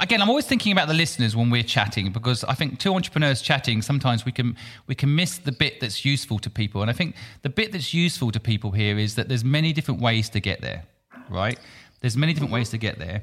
Again, 0.00 0.22
I'm 0.22 0.28
always 0.28 0.46
thinking 0.46 0.72
about 0.72 0.88
the 0.88 0.94
listeners 0.94 1.36
when 1.36 1.50
we're 1.50 1.62
chatting 1.62 2.12
because 2.12 2.44
I 2.44 2.54
think 2.54 2.78
two 2.78 2.94
entrepreneurs 2.94 3.42
chatting 3.42 3.82
sometimes 3.82 4.24
we 4.24 4.32
can 4.32 4.56
we 4.86 4.94
can 4.94 5.14
miss 5.14 5.38
the 5.38 5.52
bit 5.52 5.80
that's 5.80 6.04
useful 6.04 6.38
to 6.40 6.50
people, 6.50 6.80
and 6.82 6.90
I 6.90 6.94
think 6.94 7.14
the 7.42 7.50
bit 7.50 7.72
that's 7.72 7.92
useful 7.92 8.30
to 8.32 8.40
people 8.40 8.70
here 8.70 8.98
is 8.98 9.16
that 9.16 9.28
there's 9.28 9.44
many 9.44 9.72
different 9.72 10.00
ways 10.00 10.28
to 10.30 10.40
get 10.40 10.60
there, 10.60 10.84
right? 11.28 11.58
There's 12.00 12.16
many 12.16 12.32
different 12.32 12.52
ways 12.52 12.70
to 12.70 12.78
get 12.78 12.98
there 12.98 13.22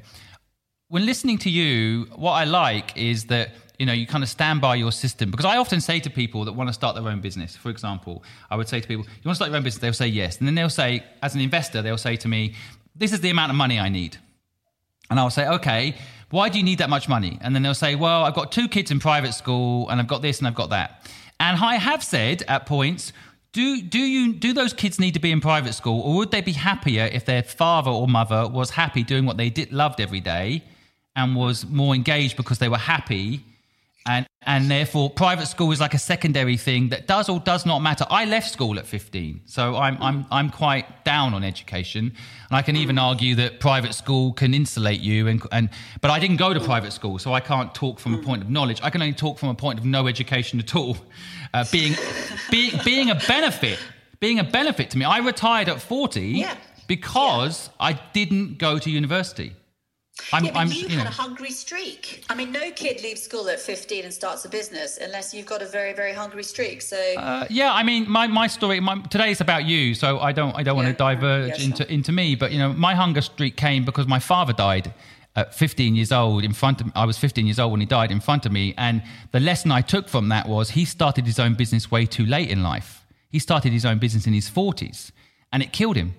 when 0.88 1.06
listening 1.06 1.38
to 1.38 1.50
you, 1.50 2.04
what 2.14 2.32
I 2.32 2.44
like 2.44 2.96
is 2.96 3.24
that 3.24 3.50
you 3.78 3.86
know 3.86 3.92
you 3.92 4.06
kind 4.06 4.22
of 4.22 4.30
stand 4.30 4.60
by 4.60 4.76
your 4.76 4.92
system 4.92 5.30
because 5.30 5.44
I 5.44 5.56
often 5.56 5.80
say 5.80 5.98
to 6.00 6.10
people 6.10 6.44
that 6.44 6.52
want 6.52 6.68
to 6.68 6.72
start 6.72 6.94
their 6.94 7.08
own 7.08 7.20
business. 7.20 7.56
For 7.56 7.70
example, 7.70 8.22
I 8.50 8.56
would 8.56 8.68
say 8.68 8.80
to 8.80 8.86
people, 8.86 9.04
"You 9.04 9.26
want 9.26 9.34
to 9.34 9.36
start 9.36 9.50
your 9.50 9.56
own 9.56 9.64
business?" 9.64 9.80
They'll 9.80 9.92
say 9.92 10.06
yes, 10.06 10.38
and 10.38 10.46
then 10.46 10.54
they'll 10.54 10.68
say, 10.70 11.02
as 11.22 11.34
an 11.34 11.40
investor, 11.40 11.82
they'll 11.82 11.98
say 11.98 12.16
to 12.16 12.28
me, 12.28 12.54
"This 12.94 13.12
is 13.12 13.20
the 13.20 13.30
amount 13.30 13.50
of 13.50 13.56
money 13.56 13.80
I 13.80 13.88
need," 13.88 14.18
and 15.10 15.18
I'll 15.18 15.30
say, 15.30 15.46
"Okay." 15.46 15.94
Why 16.30 16.48
do 16.48 16.58
you 16.58 16.64
need 16.64 16.78
that 16.78 16.90
much 16.90 17.08
money? 17.08 17.38
And 17.42 17.54
then 17.54 17.62
they'll 17.62 17.74
say, 17.74 17.94
Well, 17.94 18.24
I've 18.24 18.34
got 18.34 18.50
two 18.50 18.66
kids 18.66 18.90
in 18.90 18.98
private 18.98 19.34
school 19.34 19.88
and 19.88 20.00
I've 20.00 20.08
got 20.08 20.20
this 20.20 20.38
and 20.38 20.48
I've 20.48 20.56
got 20.56 20.70
that. 20.70 21.06
And 21.38 21.62
I 21.62 21.76
have 21.76 22.02
said 22.02 22.42
at 22.48 22.66
points, 22.66 23.12
do 23.54 23.80
do 23.80 24.00
you 24.00 24.34
do 24.34 24.52
those 24.52 24.72
kids 24.72 24.98
need 24.98 25.14
to 25.14 25.20
be 25.20 25.30
in 25.30 25.40
private 25.40 25.74
school, 25.74 26.00
or 26.00 26.16
would 26.16 26.32
they 26.32 26.40
be 26.40 26.52
happier 26.52 27.04
if 27.04 27.24
their 27.24 27.42
father 27.42 27.90
or 27.90 28.08
mother 28.08 28.48
was 28.48 28.70
happy 28.70 29.04
doing 29.04 29.24
what 29.24 29.36
they 29.36 29.48
did 29.48 29.72
loved 29.72 30.00
every 30.00 30.20
day, 30.20 30.64
and 31.14 31.36
was 31.36 31.64
more 31.64 31.94
engaged 31.94 32.36
because 32.36 32.58
they 32.58 32.68
were 32.68 32.76
happy, 32.76 33.44
and 34.06 34.26
and 34.46 34.70
therefore 34.70 35.08
private 35.08 35.46
school 35.46 35.72
is 35.72 35.80
like 35.80 35.94
a 35.94 35.98
secondary 35.98 36.56
thing 36.58 36.90
that 36.90 37.06
does 37.06 37.28
or 37.28 37.40
does 37.40 37.64
not 37.64 37.78
matter. 37.78 38.04
I 38.10 38.26
left 38.26 38.50
school 38.50 38.78
at 38.78 38.86
fifteen, 38.86 39.40
so 39.46 39.76
I'm 39.76 39.96
I'm 40.02 40.26
I'm 40.30 40.50
quite 40.50 41.04
down 41.04 41.32
on 41.34 41.42
education, 41.44 42.12
and 42.48 42.56
I 42.56 42.62
can 42.62 42.76
even 42.76 42.98
argue 42.98 43.34
that 43.36 43.60
private 43.60 43.94
school 43.94 44.32
can 44.34 44.52
insulate 44.54 45.00
you, 45.00 45.28
and 45.28 45.42
and 45.52 45.70
but 46.02 46.10
I 46.10 46.18
didn't 46.18 46.36
go 46.36 46.52
to 46.52 46.60
private 46.60 46.92
school, 46.92 47.18
so 47.18 47.32
I 47.32 47.40
can't 47.40 47.74
talk 47.74 47.98
from 47.98 48.14
a 48.14 48.18
point 48.18 48.42
of 48.42 48.50
knowledge. 48.50 48.80
I 48.82 48.90
can 48.90 49.00
only 49.00 49.14
talk 49.14 49.38
from 49.38 49.48
a 49.48 49.54
point 49.54 49.78
of 49.78 49.84
no 49.84 50.06
education 50.06 50.58
at 50.60 50.76
all 50.76 50.96
uh, 51.54 51.64
being, 51.72 51.94
being, 52.50 52.72
being 52.84 53.10
a 53.10 53.14
benefit, 53.14 53.78
being 54.20 54.38
a 54.38 54.44
benefit 54.44 54.90
to 54.90 54.98
me. 54.98 55.04
I 55.06 55.18
retired 55.18 55.68
at 55.68 55.80
40 55.80 56.20
Yeah. 56.20 56.54
because 56.86 57.70
I 57.80 57.94
didn't 58.12 58.58
go 58.58 58.78
to 58.78 58.90
university. 58.90 59.54
I'm, 60.32 60.44
Yeah, 60.44 60.52
but 60.52 60.58
I'm, 60.60 60.68
you, 60.68 60.86
you 60.86 60.88
had 60.96 61.04
know, 61.04 61.10
a 61.10 61.12
hungry 61.12 61.50
streak. 61.50 62.24
I 62.28 62.34
mean, 62.34 62.52
no 62.52 62.70
kid 62.70 63.02
leaves 63.02 63.22
school 63.22 63.48
at 63.48 63.58
15 63.58 64.04
and 64.04 64.14
starts 64.14 64.44
a 64.44 64.48
business 64.48 64.98
unless 65.00 65.34
you've 65.34 65.46
got 65.46 65.60
a 65.60 65.66
very, 65.66 65.92
very 65.92 66.12
hungry 66.12 66.44
streak. 66.44 66.82
So, 66.82 66.96
uh, 66.96 67.46
yeah, 67.50 67.72
I 67.72 67.82
mean, 67.82 68.08
my, 68.08 68.26
my 68.28 68.46
story 68.46 68.78
my, 68.80 69.00
today 69.02 69.32
is 69.32 69.40
about 69.40 69.64
you, 69.64 69.94
so 69.94 70.20
I 70.20 70.32
don't 70.32 70.54
I 70.56 70.62
don't 70.62 70.76
want 70.76 70.88
to 70.88 70.94
diverge 70.94 71.48
Yeah, 71.48 71.56
sure. 71.56 71.64
into 71.64 71.92
into 71.92 72.12
me. 72.12 72.36
But 72.36 72.52
you 72.52 72.58
know, 72.58 72.72
my 72.72 72.94
hunger 72.94 73.22
streak 73.22 73.56
came 73.56 73.84
because 73.84 74.06
my 74.06 74.20
father 74.20 74.52
died 74.52 74.94
at 75.36 75.52
15 75.52 75.96
years 75.96 76.12
old 76.12 76.44
in 76.44 76.52
front 76.52 76.80
of 76.80 76.92
I 76.94 77.04
was 77.06 77.18
15 77.18 77.44
years 77.46 77.58
old 77.58 77.72
when 77.72 77.80
he 77.80 77.86
died 77.86 78.12
in 78.12 78.20
front 78.20 78.46
of 78.46 78.52
me, 78.52 78.72
and 78.78 79.02
the 79.32 79.40
lesson 79.40 79.72
I 79.72 79.80
took 79.80 80.08
from 80.08 80.28
that 80.28 80.48
was 80.48 80.70
he 80.70 80.84
started 80.84 81.26
his 81.26 81.40
own 81.40 81.54
business 81.54 81.90
way 81.90 82.06
too 82.06 82.24
late 82.24 82.50
in 82.50 82.62
life. 82.62 83.04
He 83.30 83.40
started 83.40 83.72
his 83.72 83.84
own 83.84 83.98
business 83.98 84.28
in 84.28 84.32
his 84.32 84.48
40s, 84.48 85.10
and 85.52 85.60
it 85.60 85.72
killed 85.72 85.96
him. 85.96 86.14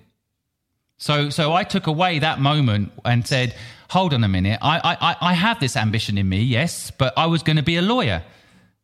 So, 0.98 1.28
so 1.30 1.52
I 1.52 1.64
took 1.64 1.86
away 1.86 2.18
that 2.20 2.40
moment 2.40 2.92
and 3.04 3.26
said, 3.26 3.54
"Hold 3.90 4.14
on 4.14 4.24
a 4.24 4.28
minute. 4.28 4.58
I, 4.62 4.96
I, 5.00 5.16
I- 5.30 5.34
have 5.34 5.60
this 5.60 5.76
ambition 5.76 6.18
in 6.18 6.28
me, 6.28 6.40
yes, 6.40 6.90
but 6.90 7.12
I 7.16 7.26
was 7.26 7.42
going 7.42 7.56
to 7.56 7.62
be 7.62 7.76
a 7.76 7.82
lawyer. 7.82 8.22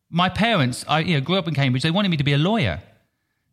My 0.09 0.29
parents, 0.29 0.85
I 0.87 0.99
you 0.99 1.15
know, 1.15 1.21
grew 1.21 1.37
up 1.37 1.47
in 1.47 1.53
Cambridge. 1.55 1.83
They 1.83 1.91
wanted 1.91 2.09
me 2.09 2.17
to 2.17 2.23
be 2.23 2.33
a 2.33 2.37
lawyer. 2.37 2.81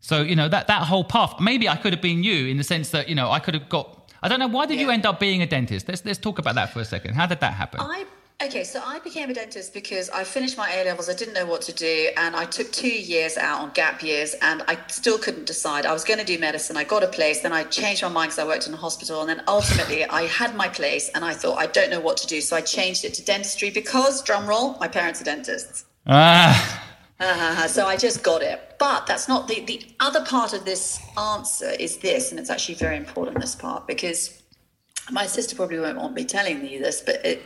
So, 0.01 0.23
you 0.23 0.37
know, 0.37 0.49
that 0.49 0.67
that 0.67 0.83
whole 0.83 1.05
path. 1.05 1.41
Maybe 1.41 1.69
I 1.69 1.77
could 1.77 1.93
have 1.93 2.03
been 2.03 2.23
you 2.25 2.47
in 2.47 2.57
the 2.57 2.65
sense 2.65 2.91
that 2.91 3.09
you 3.09 3.15
know 3.15 3.31
I 3.31 3.39
could 3.39 3.55
have 3.55 3.69
got. 3.69 4.13
I 4.23 4.29
don't 4.29 4.39
know. 4.39 4.49
Why 4.49 4.67
did 4.67 4.79
you 4.81 4.91
end 4.91 5.07
up 5.07 5.19
being 5.21 5.43
a 5.43 5.47
dentist? 5.47 5.89
Let's 5.89 6.05
let's 6.05 6.19
talk 6.19 6.39
about 6.39 6.55
that 6.57 6.73
for 6.73 6.81
a 6.81 6.85
second. 6.85 7.15
How 7.15 7.27
did 7.27 7.41
that 7.41 7.55
happen? 7.55 7.81
I 7.81 8.05
okay, 8.43 8.65
so 8.65 8.83
I 8.85 8.99
became 9.01 9.31
a 9.31 9.35
dentist 9.35 9.75
because 9.75 10.09
I 10.11 10.25
finished 10.25 10.57
my 10.57 10.71
A 10.73 10.85
levels. 10.85 11.09
I 11.09 11.15
didn't 11.15 11.35
know 11.35 11.47
what 11.47 11.63
to 11.63 11.73
do, 11.73 12.09
and 12.17 12.35
I 12.35 12.45
took 12.45 12.73
two 12.73 12.89
years 12.89 13.37
out 13.37 13.61
on 13.61 13.71
gap 13.71 14.03
years, 14.03 14.35
and 14.43 14.63
I 14.67 14.79
still 14.89 15.19
couldn't 15.19 15.47
decide. 15.47 15.87
I 15.87 15.93
was 15.93 16.05
going 16.05 16.19
to 16.19 16.25
do 16.25 16.39
medicine. 16.39 16.77
I 16.77 16.85
got 16.85 17.03
a 17.03 17.09
place, 17.09 17.41
then 17.41 17.53
I 17.53 17.65
changed 17.65 18.03
my 18.03 18.09
mind 18.09 18.31
because 18.31 18.45
I 18.45 18.47
worked 18.47 18.67
in 18.67 18.75
a 18.75 18.79
hospital, 18.79 19.21
and 19.21 19.29
then 19.29 19.43
ultimately 19.47 20.05
I 20.07 20.23
had 20.23 20.55
my 20.55 20.69
place, 20.69 21.11
and 21.15 21.25
I 21.25 21.35
thought 21.35 21.59
I 21.59 21.67
don't 21.67 21.91
know 21.91 22.01
what 22.01 22.17
to 22.19 22.27
do, 22.27 22.41
so 22.41 22.57
I 22.57 22.61
changed 22.61 23.05
it 23.05 23.15
to 23.15 23.25
dentistry 23.25 23.71
because, 23.71 24.23
drum 24.23 24.47
roll, 24.47 24.77
my 24.79 24.89
parents 24.89 25.21
are 25.21 25.25
dentists. 25.25 25.85
ah, 26.07 26.87
Uh, 27.21 27.67
so 27.69 27.87
I 27.87 27.99
just 27.99 28.23
got 28.23 28.43
it. 28.43 28.77
But 28.79 29.07
that's 29.07 29.29
not 29.29 29.47
the, 29.47 29.61
the 29.61 29.85
other 30.01 30.25
part 30.25 30.55
of 30.55 30.65
this 30.65 30.99
answer 31.19 31.71
is 31.79 31.99
this, 31.99 32.31
and 32.31 32.41
it's 32.41 32.49
actually 32.49 32.77
very 32.77 32.97
important, 32.97 33.39
this 33.41 33.55
part, 33.55 33.87
because 33.87 34.43
my 35.11 35.27
sister 35.27 35.55
probably 35.55 35.79
won't 35.81 35.99
want 35.99 36.15
me 36.15 36.25
telling 36.25 36.67
you 36.67 36.79
this, 36.79 37.03
but 37.03 37.23
it, 37.25 37.43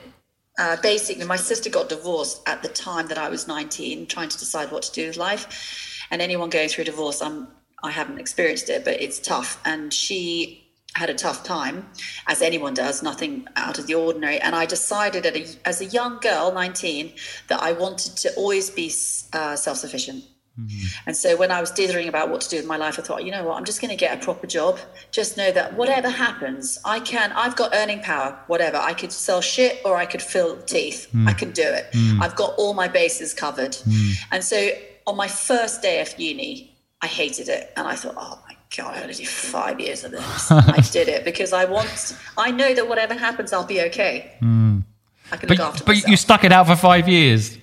uh, 0.58 0.76
basically, 0.82 1.24
my 1.24 1.36
sister 1.36 1.68
got 1.68 1.88
divorced 1.88 2.42
at 2.48 2.62
the 2.62 2.68
time 2.68 3.08
that 3.08 3.18
I 3.18 3.28
was 3.28 3.48
19, 3.48 4.06
trying 4.06 4.28
to 4.28 4.38
decide 4.38 4.70
what 4.70 4.82
to 4.84 4.92
do 4.92 5.08
with 5.08 5.16
life. 5.16 6.06
And 6.10 6.22
anyone 6.22 6.50
going 6.50 6.68
through 6.68 6.84
divorce, 6.84 7.20
I'm, 7.20 7.48
I 7.82 7.90
haven't 7.90 8.18
experienced 8.18 8.68
it, 8.70 8.84
but 8.84 9.00
it's 9.00 9.18
tough. 9.18 9.60
And 9.64 9.92
she 9.92 10.64
had 10.94 11.10
a 11.10 11.14
tough 11.14 11.42
time, 11.42 11.88
as 12.28 12.40
anyone 12.40 12.72
does, 12.72 13.02
nothing 13.02 13.48
out 13.56 13.78
of 13.78 13.88
the 13.88 13.94
ordinary. 13.94 14.38
And 14.38 14.54
I 14.54 14.64
decided 14.64 15.26
a, 15.26 15.46
as 15.68 15.80
a 15.80 15.86
young 15.86 16.18
girl, 16.20 16.52
19, 16.52 17.12
that 17.48 17.60
I 17.60 17.72
wanted 17.72 18.16
to 18.18 18.34
always 18.34 18.70
be 18.70 18.92
uh, 19.32 19.56
self 19.56 19.78
sufficient. 19.78 20.24
Mm-hmm. 20.60 21.08
And 21.08 21.16
so 21.16 21.36
when 21.36 21.50
I 21.50 21.60
was 21.60 21.70
dithering 21.70 22.08
about 22.08 22.30
what 22.30 22.40
to 22.42 22.48
do 22.48 22.56
with 22.56 22.66
my 22.66 22.76
life, 22.76 22.98
I 22.98 23.02
thought, 23.02 23.24
you 23.24 23.32
know 23.32 23.44
what, 23.44 23.56
I'm 23.56 23.64
just 23.64 23.80
going 23.80 23.90
to 23.90 23.96
get 23.96 24.16
a 24.16 24.24
proper 24.24 24.46
job. 24.46 24.78
Just 25.10 25.36
know 25.36 25.50
that 25.52 25.74
whatever 25.74 26.08
happens, 26.08 26.78
I 26.84 27.00
can, 27.00 27.32
I've 27.32 27.56
got 27.56 27.74
earning 27.74 28.00
power, 28.00 28.38
whatever. 28.46 28.76
I 28.76 28.94
could 28.94 29.12
sell 29.12 29.40
shit 29.40 29.80
or 29.84 29.96
I 29.96 30.06
could 30.06 30.22
fill 30.22 30.60
teeth. 30.62 31.08
Mm. 31.12 31.28
I 31.28 31.32
can 31.32 31.50
do 31.50 31.62
it. 31.62 31.86
Mm. 31.92 32.22
I've 32.22 32.36
got 32.36 32.54
all 32.56 32.74
my 32.74 32.88
bases 32.88 33.34
covered. 33.34 33.72
Mm. 33.72 34.12
And 34.30 34.44
so 34.44 34.70
on 35.06 35.16
my 35.16 35.28
first 35.28 35.82
day 35.82 36.00
of 36.00 36.18
uni, 36.18 36.76
I 37.02 37.06
hated 37.06 37.48
it. 37.48 37.72
And 37.76 37.88
I 37.88 37.96
thought, 37.96 38.14
oh 38.16 38.40
my 38.48 38.56
God, 38.76 38.94
I'm 38.94 39.02
going 39.02 39.12
to 39.12 39.18
do 39.18 39.26
five 39.26 39.80
years 39.80 40.04
of 40.04 40.12
this. 40.12 40.50
I 40.50 40.80
did 40.92 41.08
it 41.08 41.24
because 41.24 41.52
I 41.52 41.64
want, 41.64 42.16
I 42.38 42.52
know 42.52 42.74
that 42.74 42.88
whatever 42.88 43.14
happens, 43.14 43.52
I'll 43.52 43.66
be 43.66 43.80
okay. 43.82 44.36
I 45.32 45.36
can 45.36 45.48
look 45.48 45.58
after 45.58 45.78
but 45.80 45.86
but 45.86 45.92
myself. 45.94 46.10
you 46.10 46.16
stuck 46.16 46.44
it 46.44 46.52
out 46.52 46.66
for 46.66 46.76
five 46.76 47.08
years, 47.08 47.58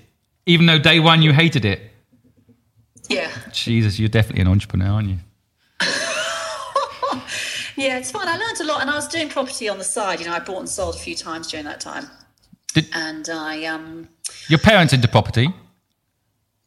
even 0.45 0.65
though 0.65 0.79
day 0.79 0.99
one 0.99 1.21
you 1.21 1.31
hated 1.31 1.63
it. 1.63 1.90
Yeah. 3.11 3.31
Jesus, 3.51 3.99
you're 3.99 4.09
definitely 4.09 4.41
an 4.41 4.47
entrepreneur, 4.47 4.87
aren't 4.89 5.09
you? 5.09 5.17
Yeah, 7.77 7.97
it's 7.97 8.11
fun. 8.11 8.27
I 8.27 8.37
learned 8.37 8.59
a 8.59 8.65
lot, 8.65 8.81
and 8.81 8.89
I 8.89 8.95
was 8.95 9.07
doing 9.07 9.29
property 9.29 9.67
on 9.67 9.77
the 9.77 9.83
side. 9.83 10.19
You 10.19 10.27
know, 10.27 10.33
I 10.33 10.39
bought 10.39 10.59
and 10.59 10.69
sold 10.69 10.95
a 10.95 10.99
few 10.99 11.15
times 11.15 11.47
during 11.47 11.65
that 11.65 11.79
time. 11.79 12.05
Did- 12.73 12.87
and 12.93 13.27
I 13.29 13.65
um 13.65 14.07
Your 14.49 14.59
parents 14.59 14.93
into 14.93 15.07
property? 15.07 15.47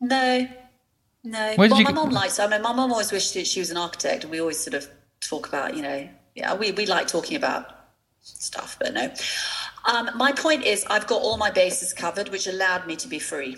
no, 0.00 0.48
no. 1.22 1.52
Where 1.54 1.68
well, 1.68 1.78
you 1.78 1.84
my 1.84 1.92
mum 1.92 2.10
likes. 2.10 2.38
I 2.38 2.46
mean, 2.46 2.62
my 2.62 2.72
mum 2.72 2.90
always 2.90 3.12
wished 3.12 3.34
that 3.34 3.46
she 3.46 3.60
was 3.60 3.70
an 3.70 3.76
architect, 3.76 4.24
and 4.24 4.30
we 4.30 4.40
always 4.40 4.58
sort 4.58 4.74
of 4.74 4.88
talk 5.20 5.46
about, 5.48 5.76
you 5.76 5.82
know, 5.82 6.08
yeah, 6.34 6.54
we 6.54 6.72
we 6.72 6.86
like 6.86 7.06
talking 7.06 7.36
about 7.36 7.66
stuff, 8.20 8.76
but 8.80 8.92
no. 8.92 9.12
Um, 9.86 10.10
my 10.16 10.32
point 10.32 10.64
is, 10.64 10.84
I've 10.88 11.06
got 11.06 11.20
all 11.22 11.36
my 11.36 11.50
bases 11.50 11.92
covered, 11.92 12.28
which 12.30 12.46
allowed 12.46 12.86
me 12.86 12.96
to 12.96 13.06
be 13.08 13.18
free. 13.18 13.56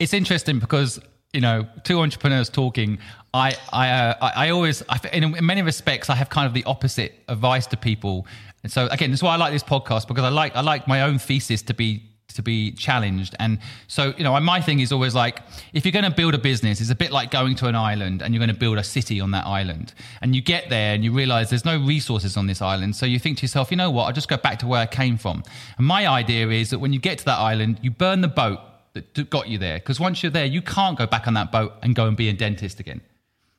It's 0.00 0.14
interesting 0.14 0.58
because 0.58 0.98
you 1.32 1.40
know 1.40 1.64
two 1.84 2.00
entrepreneurs 2.00 2.48
talking 2.48 2.98
i 3.32 3.54
i 3.72 3.88
uh, 3.88 4.14
I, 4.20 4.46
I 4.46 4.50
always 4.50 4.82
I, 4.88 4.98
in, 5.12 5.36
many 5.46 5.62
respects 5.62 6.10
i 6.10 6.16
have 6.16 6.28
kind 6.28 6.46
of 6.46 6.54
the 6.54 6.64
opposite 6.64 7.12
advice 7.28 7.66
to 7.68 7.76
people. 7.76 8.26
And 8.62 8.72
so 8.72 8.88
again 8.88 9.10
that's 9.10 9.22
why 9.22 9.34
i 9.34 9.36
like 9.36 9.52
this 9.52 9.62
podcast 9.62 10.08
because 10.08 10.24
i 10.24 10.28
like 10.28 10.56
i 10.56 10.60
like 10.60 10.88
my 10.88 11.02
own 11.02 11.18
thesis 11.18 11.62
to 11.62 11.74
be 11.74 12.10
to 12.34 12.42
be 12.42 12.70
challenged. 12.72 13.34
And 13.38 13.58
so 13.88 14.14
you 14.16 14.24
know 14.24 14.38
my 14.40 14.60
thing 14.60 14.80
is 14.80 14.92
always 14.92 15.14
like 15.14 15.40
if 15.72 15.84
you're 15.84 15.92
going 15.92 16.04
to 16.04 16.10
build 16.10 16.34
a 16.34 16.38
business 16.38 16.80
it's 16.80 16.90
a 16.90 16.94
bit 16.94 17.10
like 17.10 17.30
going 17.30 17.54
to 17.56 17.66
an 17.66 17.74
island 17.74 18.22
and 18.22 18.32
you're 18.32 18.38
going 18.38 18.54
to 18.54 18.60
build 18.60 18.78
a 18.78 18.84
city 18.84 19.20
on 19.20 19.30
that 19.32 19.46
island. 19.46 19.94
And 20.22 20.34
you 20.34 20.40
get 20.40 20.68
there 20.70 20.94
and 20.94 21.04
you 21.04 21.12
realize 21.12 21.50
there's 21.50 21.64
no 21.64 21.78
resources 21.78 22.36
on 22.36 22.46
this 22.46 22.62
island. 22.62 22.96
So 22.96 23.04
you 23.04 23.18
think 23.18 23.38
to 23.38 23.42
yourself 23.42 23.70
you 23.70 23.76
know 23.76 23.90
what? 23.90 24.04
I'll 24.04 24.12
just 24.12 24.28
go 24.28 24.36
back 24.36 24.58
to 24.60 24.66
where 24.66 24.80
i 24.80 24.86
came 24.86 25.16
from. 25.16 25.42
And 25.76 25.86
my 25.86 26.08
idea 26.08 26.48
is 26.48 26.70
that 26.70 26.78
when 26.78 26.92
you 26.92 27.00
get 27.00 27.18
to 27.18 27.24
that 27.26 27.38
island 27.38 27.80
you 27.82 27.90
burn 27.90 28.20
the 28.20 28.28
boat 28.28 28.60
that 28.94 29.30
got 29.30 29.48
you 29.48 29.58
there. 29.58 29.78
Because 29.78 30.00
once 30.00 30.22
you're 30.22 30.32
there, 30.32 30.44
you 30.44 30.62
can't 30.62 30.98
go 30.98 31.06
back 31.06 31.26
on 31.26 31.34
that 31.34 31.52
boat 31.52 31.74
and 31.82 31.94
go 31.94 32.06
and 32.06 32.16
be 32.16 32.28
a 32.28 32.32
dentist 32.32 32.80
again. 32.80 33.00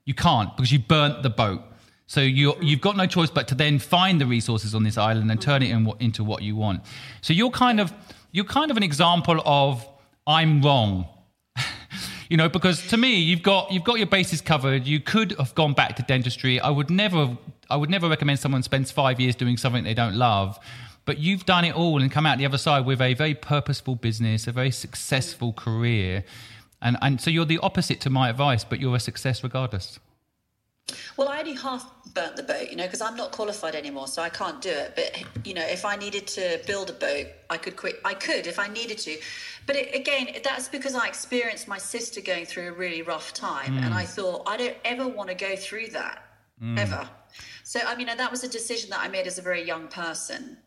You 0.05 0.13
can't 0.13 0.55
because 0.55 0.71
you 0.71 0.79
burnt 0.79 1.23
the 1.23 1.29
boat. 1.29 1.61
So 2.07 2.19
you 2.19 2.51
mm-hmm. 2.51 2.63
you've 2.63 2.81
got 2.81 2.97
no 2.97 3.05
choice 3.05 3.29
but 3.29 3.47
to 3.49 3.55
then 3.55 3.79
find 3.79 4.19
the 4.19 4.25
resources 4.25 4.75
on 4.75 4.83
this 4.83 4.97
island 4.97 5.31
and 5.31 5.41
turn 5.41 5.63
it 5.63 5.69
in, 5.69 5.89
into 5.99 6.23
what 6.23 6.41
you 6.41 6.55
want. 6.55 6.81
So 7.21 7.33
you're 7.33 7.51
kind 7.51 7.79
of 7.79 7.93
you're 8.31 8.45
kind 8.45 8.71
of 8.71 8.77
an 8.77 8.83
example 8.83 9.41
of 9.45 9.87
I'm 10.27 10.61
wrong. 10.61 11.07
you 12.29 12.37
know, 12.37 12.49
because 12.49 12.85
to 12.87 12.97
me, 12.97 13.15
you've 13.15 13.43
got 13.43 13.71
you've 13.71 13.83
got 13.83 13.97
your 13.97 14.07
bases 14.07 14.41
covered. 14.41 14.85
You 14.85 14.99
could 14.99 15.31
have 15.39 15.55
gone 15.55 15.73
back 15.73 15.95
to 15.97 16.03
dentistry. 16.03 16.59
I 16.59 16.69
would 16.69 16.89
never 16.89 17.37
I 17.69 17.77
would 17.77 17.89
never 17.89 18.09
recommend 18.09 18.39
someone 18.39 18.63
spends 18.63 18.91
five 18.91 19.19
years 19.19 19.35
doing 19.35 19.55
something 19.55 19.83
they 19.85 19.93
don't 19.93 20.15
love. 20.15 20.59
But 21.05 21.17
you've 21.17 21.45
done 21.45 21.65
it 21.65 21.75
all 21.75 22.01
and 22.01 22.11
come 22.11 22.25
out 22.25 22.37
the 22.37 22.45
other 22.45 22.57
side 22.57 22.85
with 22.85 23.01
a 23.01 23.13
very 23.13 23.33
purposeful 23.33 23.95
business, 23.95 24.47
a 24.47 24.51
very 24.51 24.71
successful 24.71 25.51
career. 25.53 26.23
And 26.81 26.97
and 27.01 27.19
so 27.19 27.29
you're 27.29 27.45
the 27.45 27.59
opposite 27.59 28.01
to 28.01 28.09
my 28.09 28.29
advice, 28.29 28.63
but 28.63 28.79
you're 28.79 28.95
a 28.95 28.99
success 28.99 29.43
regardless. 29.43 29.99
Well, 31.17 31.29
I 31.29 31.39
only 31.39 31.53
half 31.53 31.89
burnt 32.13 32.35
the 32.35 32.43
boat, 32.43 32.69
you 32.69 32.75
know, 32.75 32.85
because 32.85 33.01
I'm 33.01 33.15
not 33.15 33.31
qualified 33.31 33.75
anymore, 33.75 34.07
so 34.07 34.21
I 34.21 34.29
can't 34.29 34.61
do 34.61 34.69
it. 34.69 34.93
But 34.95 35.47
you 35.47 35.53
know, 35.53 35.65
if 35.65 35.85
I 35.85 35.95
needed 35.95 36.27
to 36.27 36.59
build 36.65 36.89
a 36.89 36.93
boat, 36.93 37.27
I 37.49 37.57
could 37.57 37.75
quit. 37.75 37.99
I 38.03 38.13
could 38.13 38.47
if 38.47 38.59
I 38.59 38.67
needed 38.67 38.97
to. 38.99 39.17
But 39.67 39.75
it, 39.75 39.95
again, 39.95 40.27
that's 40.43 40.67
because 40.67 40.95
I 40.95 41.07
experienced 41.07 41.67
my 41.67 41.77
sister 41.77 42.21
going 42.21 42.45
through 42.45 42.69
a 42.69 42.71
really 42.71 43.01
rough 43.01 43.33
time, 43.33 43.77
and 43.77 43.93
I 43.93 44.03
mm. 44.03 44.07
thought 44.07 44.43
I 44.47 44.57
don't 44.57 44.77
ever 44.83 45.07
want 45.07 45.29
to 45.29 45.35
go 45.35 45.55
through 45.55 45.87
that 45.89 46.23
mm. 46.61 46.77
ever. 46.77 47.07
So 47.63 47.79
I 47.85 47.95
mean, 47.95 48.07
that 48.07 48.31
was 48.31 48.43
a 48.43 48.49
decision 48.49 48.89
that 48.89 48.99
I 48.99 49.07
made 49.07 49.27
as 49.27 49.37
a 49.37 49.41
very 49.41 49.63
young 49.63 49.87
person. 49.87 50.57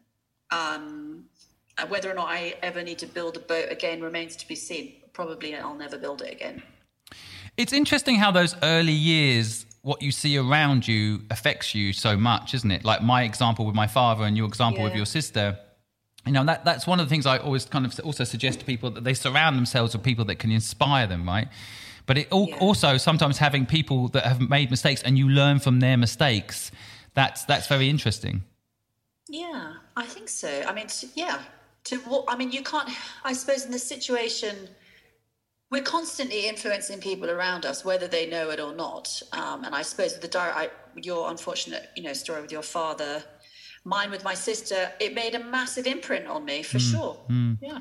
Um, 0.51 1.25
whether 1.89 2.11
or 2.11 2.15
not 2.15 2.29
I 2.29 2.55
ever 2.63 2.83
need 2.83 2.99
to 2.99 3.07
build 3.07 3.37
a 3.37 3.41
boat 3.41 3.67
again 3.71 4.01
remains 4.01 4.37
to 4.37 4.49
be 4.49 4.55
seen. 4.55 4.95
Probably, 5.13 5.55
I'll 5.57 5.75
never 5.75 5.99
build 5.99 6.23
it 6.23 6.33
again. 6.33 6.63
It's 7.57 7.73
interesting 7.73 8.17
how 8.17 8.31
those 8.31 8.55
early 8.63 8.93
years, 8.93 9.67
what 9.83 10.03
you 10.03 10.11
see 10.13 10.37
around 10.37 10.87
you, 10.89 11.23
affects 11.31 11.75
you 11.75 11.93
so 11.93 12.17
much, 12.17 12.55
isn't 12.55 12.71
it? 12.71 12.85
Like 12.85 13.03
my 13.03 13.23
example 13.23 13.65
with 13.65 13.75
my 13.75 13.87
father 13.87 14.25
and 14.25 14.37
your 14.37 14.47
example 14.47 14.85
with 14.85 14.95
your 14.95 15.07
sister. 15.07 15.59
You 16.27 16.33
know, 16.33 16.45
that, 16.45 16.65
that's 16.65 16.87
one 16.87 17.01
of 17.01 17.07
the 17.07 17.11
things 17.11 17.27
I 17.27 17.39
always 17.39 17.67
kind 17.67 17.85
of 17.85 17.99
also 18.01 18.25
suggest 18.25 18.61
to 18.61 18.65
people 18.65 18.91
that 18.93 19.05
they 19.05 19.15
surround 19.15 19.57
themselves 19.57 19.95
with 19.95 20.03
people 20.03 20.25
that 20.27 20.37
can 20.37 20.51
inspire 20.51 21.07
them, 21.07 21.27
right? 21.27 21.49
But 22.07 22.19
it 22.19 22.29
Yeah. 22.31 22.57
also 22.61 22.97
sometimes 22.97 23.39
having 23.39 23.67
people 23.67 24.09
that 24.09 24.25
have 24.25 24.41
made 24.41 24.71
mistakes 24.71 25.03
and 25.03 25.19
you 25.19 25.29
learn 25.29 25.59
from 25.59 25.81
their 25.81 25.97
mistakes. 25.97 26.71
That's 27.15 27.45
that's 27.45 27.67
very 27.67 27.89
interesting. 27.89 28.43
Yeah, 29.29 29.75
I 29.97 30.05
think 30.05 30.29
so. 30.29 30.63
I 30.67 30.73
mean, 30.73 30.87
to, 30.87 31.07
yeah. 31.15 31.41
To 31.85 31.97
what? 31.99 32.25
I 32.29 32.37
mean, 32.37 32.51
you 32.51 32.63
can't. 32.63 32.89
I 33.25 33.33
suppose 33.33 33.65
in 33.65 33.71
this 33.71 33.87
situation, 33.87 34.69
we're 35.71 35.83
constantly 35.83 36.49
influencing 36.49 37.01
people 37.01 37.31
around 37.31 37.67
us, 37.67 37.85
whether 37.85 38.09
they 38.09 38.27
know 38.27 38.51
it 38.51 38.61
or 38.61 38.75
not. 38.75 39.21
Um, 39.33 39.65
and 39.65 39.75
I 39.75 39.83
suppose 39.83 40.13
with 40.13 40.31
the 40.31 40.39
I, 40.39 40.71
your 40.97 41.31
unfortunate, 41.31 41.91
you 41.97 42.03
know, 42.03 42.13
story 42.13 42.41
with 42.41 42.53
your 42.53 42.63
father, 42.63 43.23
mine 43.85 44.11
with 44.11 44.25
my 44.25 44.35
sister, 44.35 44.91
it 45.01 45.15
made 45.15 45.35
a 45.35 45.45
massive 45.45 45.87
imprint 45.87 46.27
on 46.27 46.45
me 46.45 46.63
for 46.63 46.79
sure. 46.79 47.19
Yeah. 47.61 47.81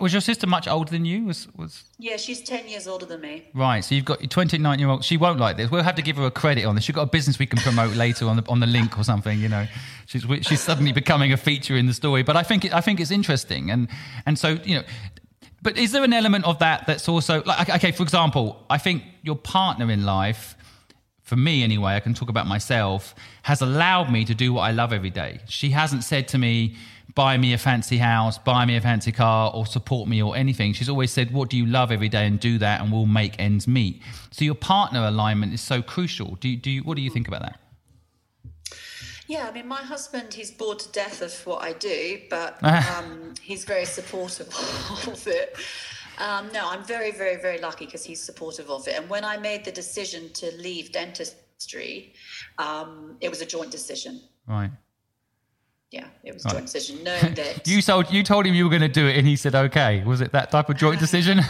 Was 0.00 0.14
your 0.14 0.22
sister 0.22 0.46
much 0.46 0.66
older 0.66 0.90
than 0.90 1.04
you? 1.04 1.26
Was 1.26 1.46
was 1.56 1.84
Yeah, 1.98 2.16
she's 2.16 2.40
ten 2.40 2.66
years 2.66 2.88
older 2.88 3.04
than 3.04 3.20
me. 3.20 3.42
right? 3.52 3.84
So 3.84 3.94
you've 3.94 4.06
got 4.06 4.22
your 4.22 4.28
29 4.30 4.78
year 4.78 4.88
old. 4.88 5.04
She 5.04 5.18
won't 5.18 5.38
like 5.38 5.58
this. 5.58 5.70
We'll 5.70 5.82
have 5.82 5.96
to 5.96 6.02
give 6.02 6.16
her 6.16 6.24
a 6.24 6.30
credit 6.30 6.64
on 6.64 6.74
this. 6.74 6.84
She's 6.84 6.94
got 6.94 7.02
a 7.02 7.06
business 7.10 7.38
we 7.38 7.44
can 7.44 7.58
promote 7.58 7.94
later 7.94 8.26
on 8.28 8.36
the 8.36 8.44
on 8.48 8.60
the 8.60 8.66
link 8.66 8.98
or 8.98 9.04
something. 9.04 9.38
You 9.38 9.50
know, 9.50 9.66
she's 10.06 10.24
she's 10.40 10.60
suddenly 10.60 10.92
becoming 10.92 11.34
a 11.34 11.36
feature 11.36 11.76
in 11.76 11.84
the 11.86 11.92
story. 11.92 12.22
But 12.22 12.34
I 12.36 12.42
think 12.42 12.64
it, 12.64 12.72
I 12.72 12.80
think 12.80 12.98
it's 12.98 13.10
interesting, 13.10 13.70
and 13.70 13.88
and 14.24 14.38
so 14.38 14.58
you 14.64 14.76
know. 14.76 14.84
But 15.60 15.76
is 15.76 15.92
there 15.92 16.04
an 16.04 16.12
element 16.14 16.46
of 16.46 16.58
that 16.60 16.86
that's 16.86 17.06
also 17.06 17.42
like 17.44 17.68
okay? 17.68 17.92
For 17.92 18.02
example, 18.04 18.64
I 18.70 18.78
think 18.78 19.02
your 19.22 19.36
partner 19.36 19.90
in 19.90 20.04
life, 20.06 20.56
for 21.22 21.36
me 21.36 21.62
anyway, 21.62 21.94
I 21.94 22.00
can 22.00 22.14
talk 22.14 22.30
about 22.30 22.46
myself, 22.46 23.14
has 23.42 23.60
allowed 23.60 24.10
me 24.10 24.24
to 24.24 24.34
do 24.34 24.54
what 24.54 24.62
I 24.62 24.72
love 24.72 24.94
every 24.94 25.10
day. 25.10 25.40
She 25.46 25.70
hasn't 25.70 26.04
said 26.04 26.28
to 26.28 26.38
me, 26.38 26.76
buy 27.14 27.36
me 27.36 27.52
a 27.52 27.58
fancy 27.58 27.98
house, 27.98 28.38
buy 28.38 28.64
me 28.64 28.76
a 28.76 28.80
fancy 28.80 29.12
car, 29.12 29.50
or 29.54 29.66
support 29.66 30.08
me 30.08 30.22
or 30.22 30.36
anything. 30.36 30.72
She's 30.72 30.88
always 30.88 31.12
said, 31.12 31.32
what 31.32 31.50
do 31.50 31.56
you 31.56 31.66
love 31.66 31.92
every 31.92 32.08
day 32.08 32.26
and 32.26 32.40
do 32.40 32.58
that 32.58 32.80
and 32.80 32.92
we'll 32.92 33.06
make 33.06 33.38
ends 33.38 33.68
meet. 33.68 34.02
So 34.30 34.44
your 34.44 34.54
partner 34.54 35.04
alignment 35.06 35.54
is 35.54 35.60
so 35.60 35.82
crucial. 35.82 36.36
Do 36.36 36.48
you, 36.48 36.56
do 36.56 36.70
you, 36.70 36.82
what 36.82 36.96
do 36.96 37.02
you 37.02 37.10
think 37.10 37.28
about 37.28 37.42
that? 37.42 37.60
Yeah, 39.26 39.48
I 39.48 39.52
mean, 39.52 39.66
my 39.66 39.80
husband, 39.80 40.34
he's 40.34 40.50
bored 40.50 40.80
to 40.80 40.92
death 40.92 41.22
of 41.22 41.32
what 41.46 41.62
I 41.62 41.72
do, 41.72 42.20
but 42.28 42.62
um, 42.64 43.34
he's 43.40 43.64
very 43.64 43.86
supportive 43.86 44.48
of 45.06 45.26
it. 45.26 45.56
Um, 46.18 46.50
no, 46.52 46.68
I'm 46.68 46.84
very, 46.84 47.10
very, 47.10 47.40
very 47.40 47.58
lucky 47.58 47.86
because 47.86 48.04
he's 48.04 48.22
supportive 48.22 48.70
of 48.70 48.86
it. 48.86 48.96
And 48.96 49.08
when 49.08 49.24
I 49.24 49.36
made 49.36 49.64
the 49.64 49.72
decision 49.72 50.32
to 50.34 50.52
leave 50.56 50.92
dentistry, 50.92 52.14
um, 52.58 53.16
it 53.20 53.30
was 53.30 53.40
a 53.40 53.46
joint 53.46 53.70
decision. 53.70 54.20
Right. 54.46 54.70
Yeah, 55.94 56.06
it 56.24 56.34
was 56.34 56.44
a 56.44 56.50
joint 56.50 56.64
decision, 56.66 57.04
knowing 57.08 57.34
that. 57.34 57.66
You 57.68 57.80
told, 57.80 58.10
you 58.12 58.22
told 58.24 58.46
him 58.46 58.54
you 58.54 58.64
were 58.64 58.70
going 58.70 58.82
to 58.82 58.88
do 58.88 59.06
it 59.06 59.16
and 59.16 59.26
he 59.26 59.36
said, 59.36 59.54
okay. 59.54 60.02
Was 60.04 60.20
it 60.20 60.32
that 60.32 60.50
type 60.50 60.68
of 60.68 60.76
joint 60.76 60.96
uh, 60.96 61.00
decision? 61.00 61.40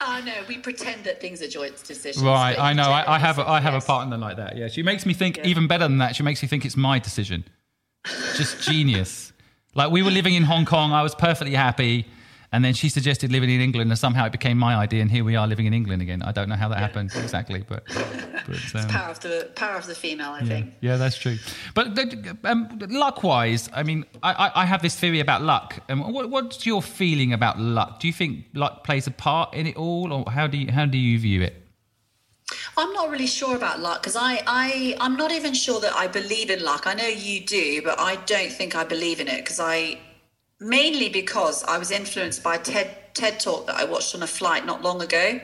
Oh, 0.00 0.20
no, 0.26 0.32
we 0.48 0.58
pretend 0.58 1.04
that 1.04 1.20
things 1.20 1.40
are 1.40 1.46
joint 1.48 1.76
decisions. 1.84 2.24
right. 2.24 2.58
I 2.58 2.72
know. 2.72 2.90
I, 2.90 3.14
I 3.14 3.18
have, 3.20 3.38
a, 3.38 3.48
I 3.48 3.60
have 3.60 3.74
a 3.74 3.80
partner 3.80 4.16
like 4.18 4.36
that. 4.38 4.56
Yeah. 4.56 4.66
She 4.68 4.82
makes 4.82 5.06
me 5.06 5.14
think 5.14 5.36
Yeah. 5.36 5.46
even 5.46 5.68
better 5.68 5.84
than 5.84 5.98
that. 5.98 6.16
She 6.16 6.24
makes 6.24 6.42
me 6.42 6.48
think 6.48 6.64
it's 6.64 6.76
my 6.76 6.98
decision. 6.98 7.44
Just 8.36 8.62
genius. 8.62 9.30
Like 9.76 9.90
we 9.90 10.02
were 10.02 10.12
living 10.12 10.34
in 10.34 10.44
Hong 10.44 10.64
Kong. 10.66 10.92
I 10.92 11.02
was 11.02 11.16
perfectly 11.16 11.52
happy. 11.56 12.06
And 12.54 12.64
then 12.64 12.72
she 12.72 12.88
suggested 12.88 13.32
living 13.32 13.50
in 13.50 13.60
England, 13.60 13.90
and 13.90 13.98
somehow 13.98 14.26
it 14.26 14.30
became 14.30 14.56
my 14.56 14.76
idea. 14.76 15.02
And 15.02 15.10
here 15.10 15.24
we 15.24 15.34
are 15.34 15.48
living 15.48 15.66
in 15.66 15.74
England 15.74 16.02
again. 16.02 16.22
I 16.22 16.30
don't 16.30 16.48
know 16.48 16.54
how 16.54 16.68
that 16.68 16.78
happened 16.78 17.10
exactly, 17.16 17.64
but, 17.68 17.82
but 18.46 18.74
um, 18.76 18.88
Power 18.88 19.10
of 19.10 19.18
the 19.18 19.50
power 19.56 19.76
of 19.76 19.86
the 19.88 19.94
female, 19.96 20.30
I 20.30 20.44
think. 20.44 20.72
yeah, 20.80 20.96
that's 20.96 21.18
true. 21.18 21.36
But 21.74 21.98
um, 22.44 22.78
luck-wise, 22.90 23.68
I 23.72 23.82
mean, 23.82 24.04
I, 24.22 24.32
I, 24.32 24.62
I 24.62 24.64
have 24.66 24.82
this 24.82 24.94
theory 24.94 25.18
about 25.18 25.42
luck. 25.42 25.80
Um, 25.88 26.12
what, 26.12 26.30
what's 26.30 26.64
your 26.64 26.80
feeling 26.80 27.32
about 27.32 27.58
luck? 27.58 27.98
Do 27.98 28.06
you 28.06 28.12
think 28.12 28.46
luck 28.54 28.84
plays 28.84 29.08
a 29.08 29.10
part 29.10 29.52
in 29.52 29.66
it 29.66 29.76
all, 29.76 30.12
or 30.12 30.30
how 30.30 30.46
do 30.46 30.56
you 30.56 30.70
how 30.70 30.86
do 30.86 30.96
you 30.96 31.18
view 31.18 31.42
it? 31.42 31.60
I'm 32.76 32.92
not 32.92 33.10
really 33.10 33.26
sure 33.26 33.56
about 33.56 33.80
luck 33.80 34.02
because 34.02 34.16
I, 34.16 34.42
I, 34.46 34.96
I'm 35.00 35.16
not 35.16 35.32
even 35.32 35.54
sure 35.54 35.80
that 35.80 35.94
I 35.94 36.06
believe 36.06 36.50
in 36.50 36.62
luck. 36.62 36.86
I 36.86 36.94
know 36.94 37.06
you 37.06 37.40
do, 37.40 37.82
but 37.82 37.98
I 37.98 38.16
don't 38.26 38.52
think 38.52 38.76
I 38.76 38.84
believe 38.84 39.18
in 39.18 39.26
it 39.28 39.38
because 39.38 39.58
I, 39.58 39.98
mainly 40.64 41.10
because 41.10 41.62
I 41.64 41.76
was 41.78 41.90
influenced 41.90 42.42
by 42.42 42.56
a 42.56 42.58
TED, 42.58 43.14
TED 43.14 43.38
talk 43.38 43.66
that 43.66 43.76
I 43.76 43.84
watched 43.84 44.14
on 44.14 44.22
a 44.22 44.26
flight 44.26 44.64
not 44.64 44.82
long 44.82 45.02
ago. 45.02 45.38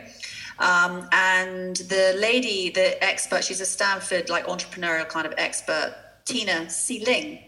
Um, 0.58 1.08
and 1.12 1.76
the 1.76 2.16
lady, 2.18 2.70
the 2.70 3.02
expert, 3.04 3.44
she's 3.44 3.60
a 3.60 3.66
Stanford 3.66 4.28
like 4.28 4.46
entrepreneurial 4.46 5.08
kind 5.08 5.26
of 5.26 5.34
expert, 5.36 5.94
Tina 6.24 6.66
Seelig. 6.66 7.42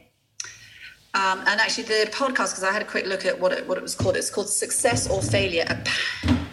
Um, 1.15 1.41
and 1.41 1.61
actually, 1.61 1.85
the 1.85 2.09
podcast, 2.11 2.53
because 2.53 2.65
I 2.65 2.73
had 2.73 2.81
a 2.81 2.87
quick 2.87 3.07
look 3.07 3.27
at 3.27 3.39
what 3.39 3.53
it, 3.53 3.69
what 3.69 3.77
it 3.77 3.83
was 3.83 3.95
called. 3.95 4.17
It's 4.17 4.31
called 4.31 4.49
Success 4.49 5.11
or 5.11 5.21
Failure. 5.21 5.67
A 5.69 5.85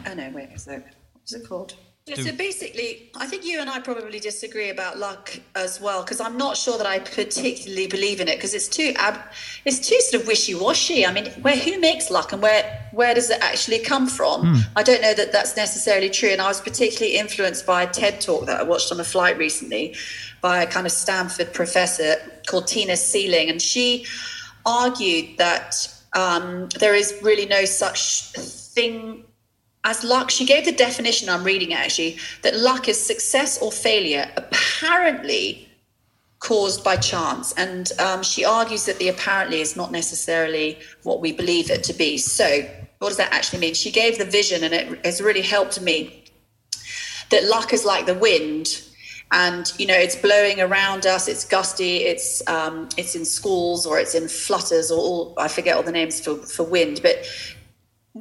oh 0.08 0.14
no, 0.16 0.30
wait, 0.32 0.50
is 0.54 0.68
it? 0.68 0.84
What 1.14 1.22
was 1.22 1.34
it 1.34 1.48
called? 1.48 1.76
Yeah, 2.10 2.24
so 2.24 2.32
basically, 2.32 3.12
I 3.16 3.28
think 3.28 3.46
you 3.46 3.60
and 3.60 3.70
I 3.70 3.80
probably 3.80 4.20
disagree 4.20 4.70
about 4.70 4.98
luck 4.98 5.40
as 5.56 5.80
well, 5.80 6.02
because 6.04 6.20
I'm 6.20 6.38
not 6.38 6.58
sure 6.58 6.78
that 6.78 6.88
I 6.88 7.00
particularly 7.00 7.88
believe 7.88 8.20
in 8.20 8.28
it, 8.28 8.38
because 8.38 8.54
it's 8.54 8.68
too 8.68 8.94
ab- 8.98 9.22
it's 9.66 9.80
too 9.88 10.00
sort 10.02 10.24
of 10.24 10.28
wishy-washy. 10.28 11.06
I 11.06 11.12
mean, 11.14 11.28
where 11.42 11.56
who 11.56 11.80
makes 11.80 12.10
luck 12.10 12.34
and 12.34 12.42
where 12.42 12.88
where 12.92 13.14
does 13.14 13.30
it 13.30 13.40
actually 13.42 13.80
come 13.80 14.08
from? 14.08 14.64
I 14.76 14.82
don't 14.84 15.02
know 15.02 15.14
that 15.14 15.32
that's 15.32 15.56
necessarily 15.56 16.10
true. 16.10 16.30
And 16.30 16.42
I 16.42 16.48
was 16.48 16.60
particularly 16.60 17.18
influenced 17.18 17.66
by 17.66 17.84
a 17.84 17.88
TED 17.88 18.22
talk 18.22 18.48
that 18.48 18.60
I 18.60 18.64
watched 18.64 18.92
on 18.92 19.00
a 19.00 19.04
flight 19.04 19.38
recently 19.38 19.96
by 20.42 20.64
a 20.64 20.68
kind 20.68 20.86
of 20.88 20.92
Stanford 20.92 21.54
professor 21.54 22.16
called 22.48 22.68
Tina 22.68 22.94
Seelig, 22.94 23.50
and 23.50 23.62
she 23.62 24.06
argued 24.66 25.38
that 25.38 25.88
um, 26.14 26.70
there 26.80 26.96
is 26.96 27.14
really 27.22 27.46
no 27.46 27.66
such 27.66 28.32
thing 28.32 29.24
as 29.84 30.04
luck. 30.04 30.30
She 30.30 30.46
gave 30.46 30.66
the 30.66 30.72
definition, 30.72 31.30
I'm 31.30 31.44
reading 31.44 31.74
actually, 31.74 32.18
that 32.42 32.56
luck 32.58 32.88
is 32.88 33.02
success 33.02 33.62
or 33.62 33.72
failure 33.72 34.30
apparently 34.36 35.68
caused 36.40 36.84
by 36.84 36.96
chance. 36.96 37.54
And 37.54 37.92
um, 38.00 38.24
she 38.24 38.46
argues 38.46 38.86
that 38.86 38.98
the 38.98 39.10
apparently 39.10 39.62
is 39.62 39.76
not 39.76 39.92
necessarily 39.92 40.80
what 41.04 41.22
we 41.22 41.32
believe 41.32 41.70
it 41.70 41.84
to 41.86 41.94
be. 41.94 42.18
So, 42.18 42.68
what 43.00 43.10
does 43.10 43.18
that 43.18 43.32
actually 43.32 43.60
mean? 43.60 43.74
She 43.74 43.92
gave 43.92 44.18
the 44.18 44.26
vision, 44.26 44.64
and 44.64 44.74
it 44.74 45.06
has 45.06 45.22
really 45.22 45.42
helped 45.42 45.82
me 45.82 46.26
that 47.30 47.46
luck 47.46 47.72
is 47.72 47.86
like 47.86 48.06
the 48.06 48.16
wind 48.16 48.82
and 49.32 49.72
you 49.78 49.86
know 49.86 49.96
it's 49.96 50.16
blowing 50.16 50.60
around 50.60 51.06
us 51.06 51.28
it's 51.28 51.46
gusty 51.46 51.98
it's 51.98 52.48
um, 52.48 52.90
it's 52.98 53.16
in 53.16 53.24
schools 53.24 53.86
or 53.86 54.00
it's 54.00 54.16
in 54.16 54.28
flutters 54.28 54.90
or 54.90 54.98
all, 54.98 55.34
i 55.38 55.48
forget 55.48 55.78
all 55.78 55.84
the 55.84 55.92
names 55.92 56.20
for, 56.20 56.36
for 56.38 56.64
wind 56.64 57.00
but 57.04 57.26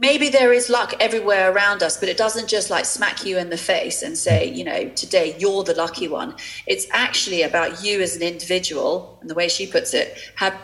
maybe 0.00 0.28
there 0.28 0.52
is 0.52 0.68
luck 0.68 0.94
everywhere 1.00 1.52
around 1.52 1.82
us 1.82 1.98
but 1.98 2.08
it 2.08 2.16
doesn't 2.16 2.48
just 2.48 2.70
like 2.70 2.84
smack 2.84 3.24
you 3.24 3.36
in 3.36 3.50
the 3.50 3.56
face 3.56 4.02
and 4.02 4.16
say 4.16 4.48
you 4.48 4.64
know 4.64 4.88
today 4.90 5.34
you're 5.38 5.64
the 5.64 5.74
lucky 5.74 6.08
one. 6.08 6.34
It's 6.66 6.86
actually 6.90 7.42
about 7.42 7.82
you 7.84 8.00
as 8.00 8.16
an 8.16 8.22
individual 8.22 9.18
and 9.20 9.28
the 9.28 9.34
way 9.34 9.48
she 9.48 9.66
puts 9.66 9.94
it 9.94 10.16
have 10.36 10.54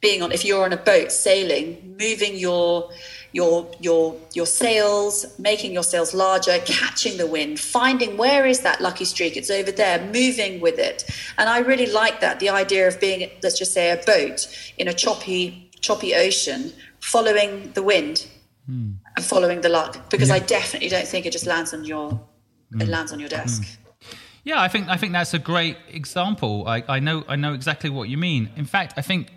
being 0.00 0.22
on 0.22 0.30
if 0.30 0.44
you're 0.44 0.64
on 0.64 0.72
a 0.72 0.76
boat 0.76 1.10
sailing 1.10 1.96
moving 1.98 2.36
your 2.36 2.90
your 3.32 3.68
your 3.80 4.16
your 4.32 4.46
sails 4.46 5.38
making 5.38 5.72
your 5.72 5.82
sails 5.82 6.14
larger 6.14 6.58
catching 6.64 7.16
the 7.18 7.26
wind 7.26 7.58
finding 7.58 8.16
where 8.16 8.46
is 8.46 8.60
that 8.60 8.80
lucky 8.80 9.04
streak? 9.04 9.36
It's 9.36 9.50
over 9.50 9.72
there 9.72 9.98
moving 10.12 10.60
with 10.60 10.78
it. 10.78 11.04
And 11.36 11.48
i 11.48 11.58
really 11.58 11.86
like 11.86 12.20
that 12.20 12.38
the 12.38 12.50
idea 12.50 12.86
of 12.86 13.00
being 13.00 13.28
let's 13.42 13.58
just 13.58 13.72
say 13.72 13.90
a 13.90 13.96
boat 14.04 14.38
in 14.78 14.86
a 14.88 14.94
choppy 14.94 15.70
choppy 15.80 16.14
ocean 16.14 16.72
following 17.00 17.72
the 17.72 17.82
wind 17.82 18.26
and 18.68 19.24
following 19.24 19.60
the 19.60 19.68
luck 19.68 20.10
because 20.10 20.30
i 20.30 20.38
definitely 20.38 20.88
don't 20.88 21.08
think 21.08 21.24
it 21.26 21.32
just 21.32 21.46
lands 21.46 21.72
on 21.72 21.84
your 21.84 22.20
it 22.72 22.76
mm. 22.76 22.88
lands 22.88 23.12
on 23.12 23.18
your 23.18 23.28
desk 23.28 23.62
mm. 23.62 23.76
Yeah, 24.48 24.62
I 24.62 24.68
think 24.68 24.88
I 24.88 24.96
think 24.96 25.12
that's 25.12 25.34
a 25.34 25.38
great 25.38 25.76
example. 25.90 26.66
I, 26.66 26.82
I 26.88 27.00
know 27.00 27.22
I 27.28 27.36
know 27.36 27.52
exactly 27.52 27.90
what 27.90 28.08
you 28.08 28.16
mean. 28.16 28.48
In 28.56 28.64
fact, 28.64 28.94
I 28.96 29.02
think 29.02 29.30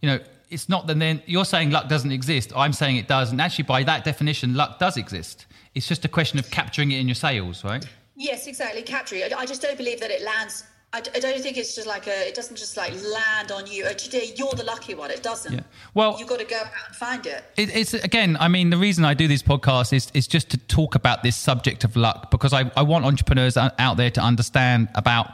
you 0.00 0.08
know 0.08 0.18
it's 0.48 0.70
not 0.70 0.86
that 0.86 0.98
then 0.98 1.22
you're 1.26 1.44
saying 1.44 1.70
luck 1.70 1.88
doesn't 1.88 2.12
exist. 2.12 2.50
I'm 2.56 2.72
saying 2.72 2.96
it 2.96 3.06
does, 3.06 3.30
and 3.30 3.42
actually 3.42 3.64
by 3.64 3.82
that 3.82 4.04
definition, 4.04 4.54
luck 4.54 4.78
does 4.78 4.96
exist. 4.96 5.44
It's 5.74 5.86
just 5.86 6.06
a 6.06 6.08
question 6.08 6.38
of 6.38 6.50
capturing 6.50 6.92
it 6.92 6.98
in 6.98 7.06
your 7.06 7.14
sails, 7.14 7.62
right? 7.62 7.84
Yes, 8.16 8.46
exactly. 8.46 8.82
I 9.22 9.38
I 9.38 9.44
just 9.44 9.60
don't 9.60 9.76
believe 9.76 10.00
that 10.00 10.10
it 10.10 10.22
lands. 10.22 10.64
I, 10.94 11.00
don't 11.00 11.40
think 11.40 11.56
it's 11.56 11.74
just 11.74 11.88
like 11.88 12.06
a. 12.06 12.28
It 12.28 12.36
doesn't 12.36 12.54
just 12.54 12.76
like 12.76 12.92
land 13.02 13.50
on 13.50 13.66
you. 13.66 13.92
Today 13.94 14.32
you're 14.36 14.52
the 14.52 14.62
lucky 14.62 14.94
one. 14.94 15.10
It 15.10 15.24
doesn't. 15.24 15.52
Yeah. 15.52 15.60
Well- 15.92 16.16
you've 16.20 16.28
got 16.28 16.38
to 16.38 16.44
go 16.44 16.56
out 16.56 16.86
and 16.86 16.94
find 16.94 17.26
it. 17.26 17.44
It, 17.56 17.74
it's 17.74 17.94
again. 17.94 18.36
I 18.38 18.46
mean, 18.46 18.70
the 18.70 18.76
reason 18.76 19.04
I 19.04 19.14
do 19.14 19.26
these 19.26 19.42
podcasts 19.42 19.92
is 19.92 20.08
is 20.14 20.28
just 20.28 20.50
to 20.50 20.56
talk 20.56 20.94
about 20.94 21.24
this 21.24 21.36
subject 21.36 21.82
of 21.82 21.96
luck 21.96 22.30
because 22.30 22.52
I, 22.52 22.70
I 22.76 22.82
want 22.82 23.04
entrepreneurs 23.04 23.56
out 23.56 23.96
there 23.96 24.10
to 24.10 24.20
understand 24.20 24.88
about. 24.94 25.32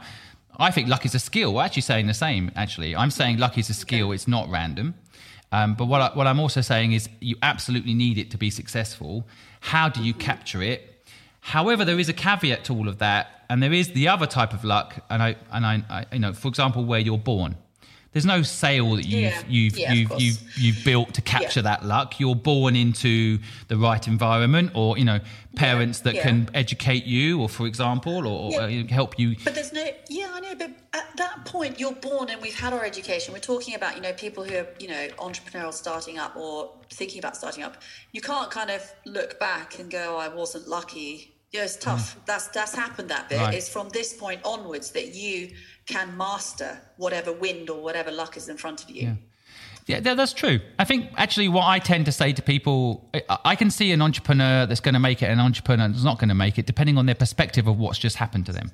I 0.57 0.71
think 0.71 0.89
luck 0.89 1.05
is 1.05 1.15
a 1.15 1.19
skill. 1.19 1.53
We're 1.53 1.63
actually 1.63 1.83
saying 1.83 2.07
the 2.07 2.13
same. 2.13 2.51
Actually, 2.55 2.95
I'm 2.95 3.11
saying 3.11 3.37
luck 3.37 3.57
is 3.57 3.69
a 3.69 3.73
skill. 3.75 4.11
It's 4.11 4.27
not 4.27 4.49
random. 4.49 4.95
Um, 5.51 5.75
but 5.75 5.85
what 5.85 6.01
I, 6.01 6.09
what 6.15 6.25
I'm 6.25 6.39
also 6.39 6.61
saying 6.61 6.93
is 6.93 7.07
you 7.19 7.35
absolutely 7.43 7.93
need 7.93 8.17
it 8.17 8.31
to 8.31 8.37
be 8.37 8.49
successful. 8.49 9.27
How 9.59 9.89
do 9.89 10.03
you 10.03 10.13
capture 10.13 10.63
it? 10.63 10.90
However, 11.41 11.83
there 11.83 11.99
is 11.99 12.07
a 12.07 12.13
caveat 12.13 12.63
to 12.65 12.73
all 12.73 12.87
of 12.87 12.99
that, 12.99 13.45
and 13.49 13.61
there 13.61 13.73
is 13.73 13.91
the 13.91 14.07
other 14.07 14.27
type 14.27 14.53
of 14.53 14.63
luck, 14.63 15.03
and 15.09 15.21
I 15.21 15.35
and 15.51 15.65
I, 15.65 15.83
I 15.89 16.05
you 16.13 16.19
know, 16.19 16.33
for 16.33 16.47
example, 16.47 16.85
where 16.85 16.99
you're 16.99 17.17
born. 17.17 17.57
There's 18.13 18.25
no 18.25 18.41
sail 18.41 18.95
that 18.95 19.05
you've 19.05 19.33
Yeah. 19.33 19.43
you've 19.47 19.77
Yeah, 19.77 19.93
you've, 19.93 20.11
you've 20.19 20.57
you've 20.57 20.83
built 20.83 21.13
to 21.13 21.21
capture 21.21 21.59
Yeah. 21.61 21.63
that 21.77 21.85
luck. 21.85 22.19
You're 22.19 22.35
born 22.35 22.75
into 22.75 23.39
the 23.69 23.77
right 23.77 24.05
environment, 24.05 24.71
or 24.73 24.97
you 24.97 25.05
know, 25.05 25.19
parents 25.55 25.99
that 26.01 26.15
can 26.19 26.49
educate 26.53 27.05
you, 27.05 27.39
or 27.41 27.47
for 27.47 27.67
example, 27.67 28.27
or, 28.27 28.53
or 28.53 28.61
uh, 28.61 28.83
help 28.89 29.17
you. 29.17 29.37
But 29.43 29.55
there's 29.55 29.71
no, 29.71 29.85
yeah, 30.09 30.29
I 30.33 30.39
know. 30.41 30.55
But 30.55 30.71
at 30.93 31.07
that 31.17 31.45
point, 31.45 31.79
you're 31.79 31.93
born, 31.95 32.29
and 32.29 32.41
we've 32.41 32.59
had 32.59 32.73
our 32.73 32.83
education. 32.83 33.33
We're 33.33 33.39
talking 33.39 33.75
about, 33.75 33.95
you 33.95 34.01
know, 34.01 34.13
people 34.13 34.43
who 34.43 34.55
are, 34.57 34.67
you 34.79 34.89
know, 34.89 35.07
entrepreneurial 35.17 35.73
starting 35.73 36.17
up 36.19 36.35
or 36.35 36.71
thinking 36.89 37.19
about 37.19 37.37
starting 37.37 37.63
up. 37.63 37.77
You 38.11 38.19
can't 38.21 38.51
kind 38.51 38.71
of 38.71 38.81
look 39.05 39.39
back 39.39 39.79
and 39.79 39.89
go, 39.89 40.15
oh, 40.17 40.19
"I 40.19 40.27
wasn't 40.27 40.67
lucky." 40.67 41.33
Yeah, 41.51 41.63
it's 41.65 41.75
tough. 41.75 42.17
That's 42.25 42.47
that's 42.47 42.73
happened. 42.73 43.09
That 43.09 43.27
bit. 43.29 43.39
Mm. 43.39 43.41
Right. 43.45 43.55
It's 43.55 43.67
from 43.69 43.89
this 43.89 44.13
point 44.13 44.39
onwards 44.45 44.91
that 44.91 45.13
you 45.13 45.51
can 45.85 46.15
master 46.15 46.79
whatever 46.97 47.33
wind 47.33 47.69
or 47.69 47.81
whatever 47.81 48.11
luck 48.11 48.37
is 48.37 48.47
in 48.47 48.57
front 48.57 48.83
of 48.83 48.89
you. 48.89 49.17
Yeah, 49.87 49.99
that- 49.99 50.15
that's 50.15 50.31
true. 50.31 50.59
I 50.79 50.85
think 50.85 51.09
actually 51.17 51.49
what 51.49 51.65
I 51.65 51.79
tend 51.79 52.05
to 52.05 52.11
say 52.11 52.31
to 52.33 52.41
people, 52.41 53.09
I- 53.13 53.39
I 53.45 53.55
can 53.55 53.69
see 53.71 53.91
an 53.91 54.01
entrepreneur 54.01 54.65
that's 54.65 54.79
going 54.79 54.93
to 54.93 54.99
make 54.99 55.21
it, 55.21 55.25
an 55.25 55.39
entrepreneur 55.39 55.87
that's 55.89 56.03
not 56.03 56.19
going 56.19 56.29
to 56.29 56.35
make 56.35 56.57
it, 56.59 56.65
depending 56.67 56.97
on 56.97 57.07
their 57.07 57.15
perspective 57.15 57.67
of 57.67 57.77
what's 57.77 57.97
just 57.97 58.15
happened 58.17 58.45
to 58.45 58.53
them. 58.53 58.71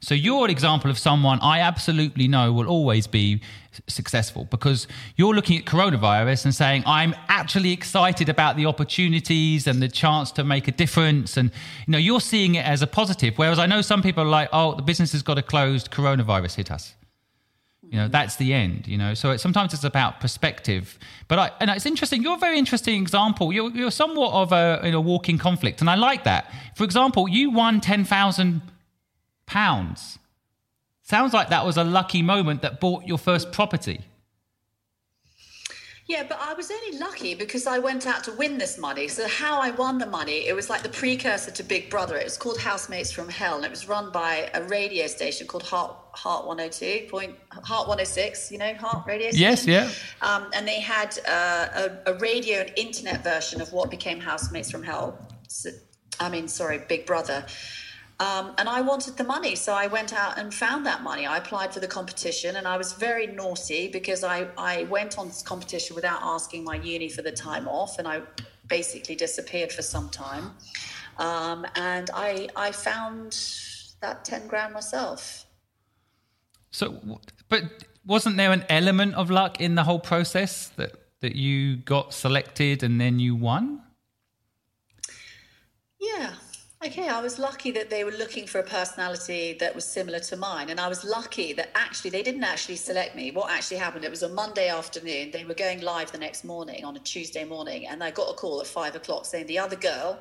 So 0.00 0.14
you're 0.14 0.44
an 0.44 0.50
example 0.50 0.90
of 0.90 0.98
someone 0.98 1.38
I 1.40 1.60
absolutely 1.60 2.28
know 2.28 2.52
will 2.52 2.68
always 2.68 3.06
be 3.06 3.40
successful 3.88 4.46
because 4.50 4.86
you're 5.16 5.34
looking 5.34 5.58
at 5.58 5.64
coronavirus 5.64 6.46
and 6.46 6.54
saying, 6.54 6.82
I'm 6.86 7.14
actually 7.28 7.72
excited 7.72 8.28
about 8.28 8.56
the 8.56 8.66
opportunities 8.66 9.66
and 9.66 9.82
the 9.82 9.88
chance 9.88 10.32
to 10.32 10.44
make 10.44 10.68
a 10.68 10.72
difference. 10.72 11.36
And, 11.36 11.50
you 11.86 11.92
know, 11.92 11.98
you're 11.98 12.20
seeing 12.20 12.54
it 12.54 12.64
as 12.64 12.82
a 12.82 12.86
positive. 12.86 13.36
Whereas 13.36 13.58
I 13.58 13.66
know 13.66 13.82
some 13.82 14.02
people 14.02 14.22
are 14.22 14.28
like, 14.28 14.48
oh, 14.52 14.74
the 14.74 14.82
business 14.82 15.12
has 15.12 15.22
got 15.22 15.34
to 15.34 15.42
close, 15.42 15.84
coronavirus 15.84 16.56
hit 16.56 16.70
us. 16.70 16.94
You 17.82 17.98
know, 17.98 18.08
that's 18.08 18.36
the 18.36 18.52
end, 18.52 18.88
you 18.88 18.98
know. 18.98 19.14
So 19.14 19.30
it, 19.30 19.38
sometimes 19.38 19.72
it's 19.72 19.84
about 19.84 20.18
perspective. 20.18 20.98
But 21.28 21.38
I, 21.38 21.50
and 21.60 21.70
it's 21.70 21.86
interesting, 21.86 22.20
you're 22.20 22.34
a 22.34 22.38
very 22.38 22.58
interesting 22.58 23.00
example. 23.00 23.52
You're, 23.52 23.70
you're 23.70 23.92
somewhat 23.92 24.32
of 24.32 24.52
a, 24.52 24.80
in 24.82 24.94
a 24.94 25.00
walking 25.00 25.38
conflict. 25.38 25.80
And 25.80 25.88
I 25.88 25.94
like 25.94 26.24
that. 26.24 26.52
For 26.74 26.82
example, 26.82 27.28
you 27.28 27.50
won 27.50 27.80
10,000 27.80 28.60
pounds. 29.46 30.18
Sounds 31.02 31.32
like 31.32 31.50
that 31.50 31.64
was 31.64 31.76
a 31.76 31.84
lucky 31.84 32.22
moment 32.22 32.62
that 32.62 32.80
bought 32.80 33.06
your 33.06 33.18
first 33.18 33.52
property. 33.52 34.00
Yeah, 36.08 36.22
but 36.28 36.38
I 36.40 36.54
was 36.54 36.70
only 36.70 36.98
lucky 36.98 37.34
because 37.34 37.66
I 37.66 37.80
went 37.80 38.06
out 38.06 38.22
to 38.24 38.32
win 38.32 38.58
this 38.58 38.78
money. 38.78 39.08
So 39.08 39.26
how 39.26 39.60
I 39.60 39.72
won 39.72 39.98
the 39.98 40.06
money, 40.06 40.46
it 40.46 40.54
was 40.54 40.70
like 40.70 40.82
the 40.82 40.88
precursor 40.88 41.50
to 41.50 41.64
Big 41.64 41.90
Brother. 41.90 42.16
It 42.16 42.22
was 42.22 42.36
called 42.36 42.58
Housemates 42.60 43.10
from 43.10 43.28
Hell, 43.28 43.56
and 43.56 43.64
it 43.64 43.70
was 43.70 43.88
run 43.88 44.12
by 44.12 44.48
a 44.54 44.62
radio 44.64 45.08
station 45.08 45.48
called 45.48 45.64
Heart 45.64 45.96
Heart 46.12 46.46
102 46.46 47.08
point 47.10 47.34
Heart 47.50 47.88
106. 47.88 48.52
You 48.52 48.58
know, 48.58 48.72
Heart 48.74 49.06
Radio. 49.08 49.30
Station? 49.30 49.42
Yes, 49.42 49.66
yeah. 49.66 49.90
Um, 50.22 50.48
and 50.54 50.66
they 50.66 50.80
had 50.80 51.18
uh, 51.26 51.88
a, 52.06 52.12
a 52.12 52.18
radio 52.18 52.60
and 52.60 52.72
internet 52.76 53.24
version 53.24 53.60
of 53.60 53.72
what 53.72 53.90
became 53.90 54.20
Housemates 54.20 54.70
from 54.70 54.84
Hell. 54.84 55.18
So, 55.48 55.70
I 56.20 56.28
mean, 56.28 56.46
sorry, 56.46 56.78
Big 56.88 57.04
Brother. 57.04 57.44
Um, 58.18 58.54
and 58.56 58.66
I 58.68 58.80
wanted 58.80 59.18
the 59.18 59.24
money, 59.24 59.56
so 59.56 59.74
I 59.74 59.88
went 59.88 60.14
out 60.14 60.38
and 60.38 60.52
found 60.52 60.86
that 60.86 61.02
money. 61.02 61.26
I 61.26 61.36
applied 61.36 61.74
for 61.74 61.80
the 61.80 61.86
competition, 61.86 62.56
and 62.56 62.66
I 62.66 62.78
was 62.78 62.94
very 62.94 63.26
naughty 63.26 63.88
because 63.88 64.24
I, 64.24 64.48
I 64.56 64.84
went 64.84 65.18
on 65.18 65.28
this 65.28 65.42
competition 65.42 65.94
without 65.94 66.20
asking 66.22 66.64
my 66.64 66.76
uni 66.76 67.10
for 67.10 67.20
the 67.20 67.32
time 67.32 67.68
off, 67.68 67.98
and 67.98 68.08
I 68.08 68.22
basically 68.68 69.16
disappeared 69.16 69.70
for 69.70 69.82
some 69.82 70.08
time. 70.08 70.52
Um, 71.18 71.66
and 71.76 72.10
I 72.14 72.48
I 72.56 72.72
found 72.72 73.38
that 74.00 74.24
ten 74.24 74.46
grand 74.46 74.72
myself. 74.72 75.46
So, 76.70 77.20
but 77.48 77.62
wasn't 78.06 78.36
there 78.36 78.52
an 78.52 78.64
element 78.68 79.14
of 79.14 79.30
luck 79.30 79.60
in 79.60 79.74
the 79.74 79.82
whole 79.82 79.98
process 79.98 80.68
that, 80.76 80.92
that 81.20 81.34
you 81.34 81.76
got 81.76 82.14
selected 82.14 82.82
and 82.82 83.00
then 83.00 83.18
you 83.18 83.34
won? 83.34 83.82
Yeah. 86.00 86.34
Okay, 86.86 87.08
I 87.08 87.20
was 87.20 87.40
lucky 87.40 87.72
that 87.72 87.90
they 87.90 88.04
were 88.04 88.12
looking 88.12 88.46
for 88.46 88.60
a 88.60 88.62
personality 88.62 89.56
that 89.58 89.74
was 89.74 89.84
similar 89.84 90.20
to 90.20 90.36
mine. 90.36 90.70
And 90.70 90.78
I 90.78 90.86
was 90.86 91.02
lucky 91.04 91.52
that 91.54 91.70
actually 91.74 92.10
they 92.10 92.22
didn't 92.22 92.44
actually 92.44 92.76
select 92.76 93.16
me. 93.16 93.32
What 93.32 93.50
actually 93.50 93.78
happened, 93.78 94.04
it 94.04 94.10
was 94.10 94.22
a 94.22 94.28
Monday 94.28 94.68
afternoon. 94.68 95.32
They 95.32 95.44
were 95.44 95.54
going 95.54 95.80
live 95.80 96.12
the 96.12 96.18
next 96.18 96.44
morning 96.44 96.84
on 96.84 96.94
a 96.94 97.00
Tuesday 97.00 97.44
morning. 97.44 97.88
And 97.88 98.04
I 98.04 98.12
got 98.12 98.30
a 98.30 98.34
call 98.34 98.60
at 98.60 98.68
five 98.68 98.94
o'clock 98.94 99.24
saying 99.24 99.48
the 99.48 99.58
other 99.58 99.74
girl 99.74 100.20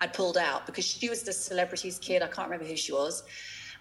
had 0.00 0.12
pulled 0.12 0.36
out 0.36 0.66
because 0.66 0.84
she 0.84 1.08
was 1.08 1.24
the 1.24 1.32
celebrity's 1.32 1.98
kid. 1.98 2.22
I 2.22 2.28
can't 2.28 2.48
remember 2.48 2.70
who 2.70 2.76
she 2.76 2.92
was. 2.92 3.24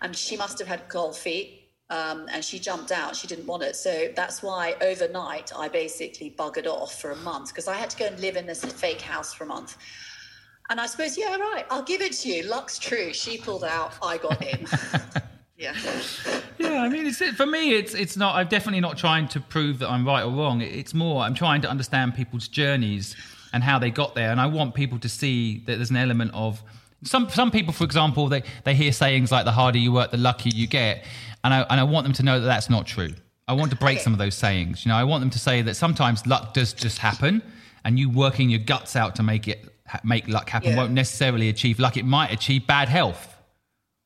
And 0.01 0.15
she 0.15 0.36
must 0.36 0.57
have 0.57 0.67
had 0.67 0.89
cold 0.89 1.15
feet. 1.15 1.69
Um, 1.91 2.25
and 2.31 2.43
she 2.43 2.57
jumped 2.57 2.91
out. 2.91 3.15
She 3.15 3.27
didn't 3.27 3.45
want 3.45 3.61
it. 3.61 3.75
So 3.75 4.07
that's 4.15 4.41
why 4.41 4.75
overnight 4.81 5.51
I 5.55 5.67
basically 5.67 6.34
buggered 6.36 6.65
off 6.65 6.99
for 6.99 7.11
a 7.11 7.17
month 7.17 7.49
because 7.49 7.67
I 7.67 7.75
had 7.75 7.91
to 7.91 7.97
go 7.97 8.05
and 8.07 8.19
live 8.19 8.38
in 8.38 8.47
this 8.47 8.65
fake 8.65 9.01
house 9.01 9.36
for 9.36 9.43
a 9.43 9.47
month. 9.47 9.77
And 10.70 10.80
I 10.80 10.86
suppose, 10.86 11.18
yeah, 11.18 11.36
right, 11.38 11.66
I'll 11.70 11.84
give 11.84 12.01
it 12.01 12.14
to 12.14 12.30
you. 12.30 12.43
Luck's 12.43 12.80
true. 12.80 13.14
She 13.14 13.38
pulled 13.38 13.64
out, 13.64 13.93
I 14.01 14.18
got 14.18 14.41
in. 14.41 14.66
yeah. 15.57 15.74
Yeah, 16.57 16.82
I 16.82 16.89
mean, 16.89 17.05
it's 17.05 17.20
for 17.36 17.45
me. 17.45 17.74
It's 17.74 17.93
it's 17.93 18.16
not. 18.18 18.36
I'm 18.36 18.47
definitely 18.47 18.80
not 18.82 18.97
trying 18.97 19.28
to 19.30 19.39
prove 19.39 19.80
that 19.80 19.89
I'm 19.89 20.05
right 20.05 20.24
or 20.24 20.32
wrong. 20.32 20.61
It's 20.61 20.93
more 20.93 21.22
I'm 21.24 21.34
trying 21.36 21.61
to 21.61 21.70
understand 21.70 22.16
people's 22.16 22.47
journeys 22.47 23.16
and 23.51 23.64
how 23.64 23.78
they 23.80 23.91
got 23.91 24.16
there, 24.16 24.32
and 24.32 24.39
I 24.39 24.45
want 24.47 24.74
people 24.74 24.97
to 24.99 25.09
see 25.09 25.59
that 25.66 25.76
there's 25.76 25.89
an 25.89 25.97
element 25.97 26.32
of 26.34 26.64
some 27.03 27.30
some 27.30 27.51
people, 27.51 27.74
for 27.74 27.84
example, 27.84 28.28
they 28.30 28.43
they 28.64 28.74
hear 28.74 28.91
sayings 28.93 29.32
like 29.32 29.45
"the 29.45 29.51
harder 29.51 29.78
you 29.78 29.91
work, 29.91 30.11
the 30.11 30.18
luckier 30.18 30.53
you 30.55 30.68
get," 30.68 31.03
and 31.43 31.53
I 31.53 31.61
and 31.70 31.80
I 31.80 31.84
want 31.84 32.05
them 32.05 32.14
to 32.14 32.24
know 32.24 32.39
that 32.39 32.45
that's 32.45 32.70
not 32.70 32.88
true. 32.88 33.14
I 33.47 33.53
want 33.53 33.72
to 33.72 33.76
break 33.78 33.97
Okay. 33.97 34.03
some 34.03 34.14
of 34.14 34.20
those 34.20 34.36
sayings. 34.36 34.86
You 34.86 34.89
know, 34.89 34.95
I 34.95 35.03
want 35.03 35.22
them 35.22 35.30
to 35.32 35.39
say 35.39 35.61
that 35.64 35.76
sometimes 35.76 36.26
luck 36.26 36.53
does 36.53 36.72
just 36.72 36.97
happen, 36.99 37.41
and 37.84 37.99
you 37.99 38.09
working 38.09 38.49
your 38.49 38.61
guts 38.61 38.95
out 38.95 39.16
to 39.18 39.24
make 39.24 39.47
it 39.49 39.66
make 40.04 40.28
luck 40.28 40.50
happen 40.50 40.72
Yeah. 40.72 40.78
won't 40.78 40.91
necessarily 40.91 41.50
achieve 41.50 41.80
luck. 41.80 41.98
It 41.98 42.06
might 42.06 42.32
achieve 42.32 42.66
bad 42.68 42.89
health. 42.89 43.30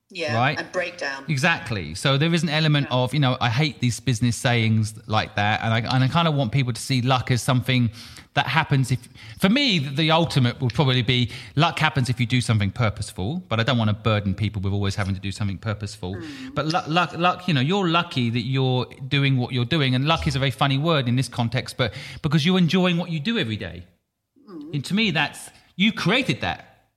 Yeah. 0.10 0.36
Right. 0.36 0.58
And 0.58 0.72
breakdown. 0.72 1.26
Exactly. 1.28 1.94
So 1.94 2.18
there 2.18 2.34
is 2.34 2.42
an 2.42 2.48
element 2.48 2.88
of, 2.92 3.14
you 3.14 3.20
know, 3.20 3.36
I 3.42 3.50
hate 3.50 3.82
these 3.82 4.00
business 4.00 4.38
sayings 4.38 4.94
like 5.06 5.36
that. 5.36 5.62
And 5.64 5.74
I, 5.74 5.80
and 5.80 6.02
I 6.04 6.08
kind 6.08 6.30
of 6.30 6.34
want 6.34 6.54
people 6.54 6.72
to 6.72 6.80
see 6.82 7.02
luck 7.02 7.30
as 7.30 7.42
something 7.42 7.92
that 8.34 8.48
happens 8.48 8.92
if, 8.92 9.00
for 9.38 9.50
me, 9.50 9.80
the 9.80 10.12
ultimate 10.12 10.62
would 10.62 10.74
probably 10.74 11.02
be 11.02 11.32
luck 11.58 11.78
happens 11.80 12.10
if 12.10 12.22
you 12.22 12.26
do 12.26 12.40
something 12.40 12.72
purposeful. 12.72 13.44
But 13.50 13.60
I 13.60 13.64
don't 13.64 13.78
want 13.78 13.90
to 13.90 13.96
burden 13.96 14.34
people 14.34 14.62
with 14.62 14.72
always 14.72 14.96
having 14.96 15.14
to 15.14 15.20
do 15.20 15.34
something 15.34 15.58
purposeful. 15.58 16.16
Mm. 16.16 16.56
But 16.56 16.68
luck, 16.68 16.88
luck, 16.88 17.18
luck, 17.18 17.48
you 17.50 17.54
know, 17.54 17.62
you're 17.62 17.90
lucky 17.90 18.30
that 18.30 18.46
you're 18.46 18.86
doing 19.10 19.36
what 19.36 19.52
you're 19.52 19.66
doing. 19.66 19.94
And 19.94 20.06
luck 20.06 20.26
is 20.26 20.38
a 20.38 20.40
very 20.40 20.52
funny 20.52 20.78
word 20.78 21.10
in 21.10 21.18
this 21.18 21.28
context, 21.28 21.76
but 21.76 21.94
because 22.22 22.46
you're 22.46 22.58
enjoying 22.58 22.96
what 22.96 23.10
you 23.10 23.20
do 23.20 23.38
every 23.38 23.58
day. 23.58 23.84
Mm. 24.50 24.74
And 24.76 24.86
to 24.86 24.94
me, 24.94 25.12
that's, 25.12 25.50
you 25.78 25.94
created 25.94 26.42
that. 26.42 26.90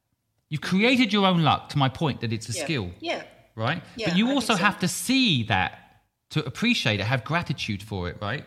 You've 0.49 0.63
created 0.63 1.13
your 1.13 1.27
own 1.27 1.43
luck 1.43 1.69
to 1.69 1.79
my 1.79 1.89
point 1.89 2.23
that 2.23 2.33
it's 2.33 2.49
a 2.49 2.53
yeah. 2.53 2.65
skill 2.65 2.91
Yeah. 2.99 3.23
right? 3.55 3.83
Yeah, 3.95 4.09
but 4.09 4.19
you 4.19 4.31
also 4.31 4.55
so. 4.55 4.59
have 4.59 4.81
to 4.81 4.89
see 4.89 5.45
that 5.45 6.03
to 6.31 6.45
appreciate 6.45 6.99
it, 6.99 7.05
have 7.05 7.23
gratitude 7.23 7.83
for 7.83 8.09
it, 8.09 8.17
right? 8.21 8.45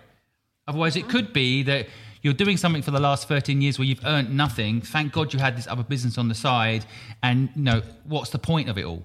Otherwise, 0.68 0.96
it 0.96 1.02
mm-hmm. 1.02 1.10
could 1.12 1.34
be 1.34 1.64
that 1.64 1.88
you're 2.22 2.34
doing 2.34 2.58
something 2.58 2.82
for 2.82 2.92
the 2.92 3.00
last 3.00 3.28
13 3.28 3.62
years 3.62 3.78
where 3.78 3.86
you've 3.86 4.04
earned 4.06 4.36
nothing. 4.36 4.82
Thank 4.82 5.12
God 5.12 5.34
you 5.34 5.40
had 5.40 5.58
this 5.58 5.68
other 5.68 5.84
business 5.84 6.18
on 6.18 6.30
the 6.30 6.36
side. 6.36 6.86
And, 7.22 7.50
you 7.56 7.64
know, 7.64 7.82
what's 8.06 8.30
the 8.30 8.40
point 8.40 8.70
of 8.70 8.78
it 8.78 8.86
all? 8.86 9.04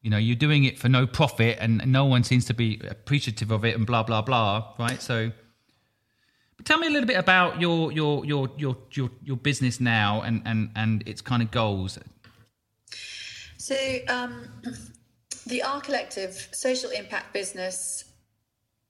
You 0.00 0.10
know, 0.10 0.16
you're 0.16 0.36
doing 0.36 0.64
it 0.64 0.78
for 0.78 0.88
no 0.88 1.06
profit 1.06 1.58
and 1.60 1.86
no 1.86 2.06
one 2.06 2.24
seems 2.24 2.46
to 2.46 2.54
be 2.54 2.80
appreciative 2.88 3.50
of 3.50 3.64
it 3.64 3.76
and 3.76 3.86
blah, 3.86 4.02
blah, 4.02 4.22
blah, 4.22 4.72
right? 4.78 5.00
So, 5.00 5.30
tell 6.64 6.78
me 6.78 6.86
a 6.86 6.90
little 6.90 7.06
bit 7.06 7.18
about 7.18 7.60
your, 7.60 7.92
your, 7.92 8.24
your, 8.24 8.48
your, 8.56 8.76
your, 8.92 9.10
your 9.24 9.36
business 9.36 9.80
now 9.80 10.22
and, 10.22 10.42
and, 10.44 10.70
and 10.76 11.06
its 11.06 11.20
kind 11.20 11.42
of 11.42 11.50
goals. 11.50 11.98
So, 13.58 13.76
um, 14.08 14.48
the 15.46 15.62
R 15.62 15.80
Collective 15.80 16.48
social 16.52 16.90
impact 16.90 17.32
business, 17.32 18.04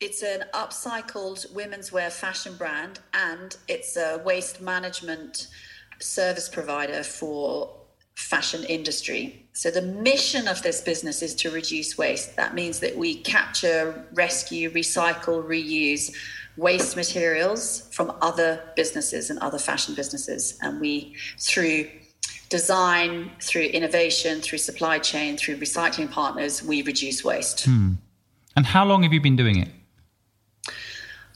it's 0.01 0.23
an 0.23 0.45
upcycled 0.55 1.53
women's 1.55 1.93
wear 1.93 2.11
fashion 2.11 2.57
brand 2.57 3.01
and 3.15 3.57
it's 3.69 3.97
a 3.97 4.21
waste 4.25 4.61
management 4.61 5.49
service 6.01 6.49
provider 6.49 7.03
for 7.03 7.83
fashion 8.15 8.65
industry. 8.65 9.47
So 9.53 9.71
the 9.71 9.83
mission 9.83 10.49
of 10.49 10.63
this 10.63 10.81
business 10.81 11.23
is 11.23 11.35
to 11.37 11.51
reduce 11.51 11.97
waste. 11.97 12.37
That 12.37 12.55
means 12.55 12.81
that 12.81 12.97
we 12.97 13.17
capture, 13.17 14.07
rescue, 14.13 14.71
recycle, 14.71 15.45
reuse 15.45 16.13
waste 16.57 16.97
materials 16.97 17.89
from 17.93 18.13
other 18.21 18.61
businesses 18.77 19.31
and 19.31 19.39
other 19.39 19.59
fashion 19.59 19.95
businesses 19.95 20.59
and 20.63 20.81
we 20.81 21.17
through 21.39 21.89
design, 22.53 23.31
through 23.41 23.63
innovation, 23.63 24.41
through 24.43 24.59
supply 24.59 24.99
chain, 24.99 25.39
through 25.39 25.57
recycling 25.57 26.11
partners, 26.11 26.63
we 26.63 26.83
reduce 26.83 27.25
waste. 27.25 27.65
Hmm. 27.65 27.95
And 28.55 28.67
how 28.67 28.85
long 28.85 29.03
have 29.05 29.13
you 29.13 29.21
been 29.21 29.37
doing 29.37 29.59
it? 29.59 29.69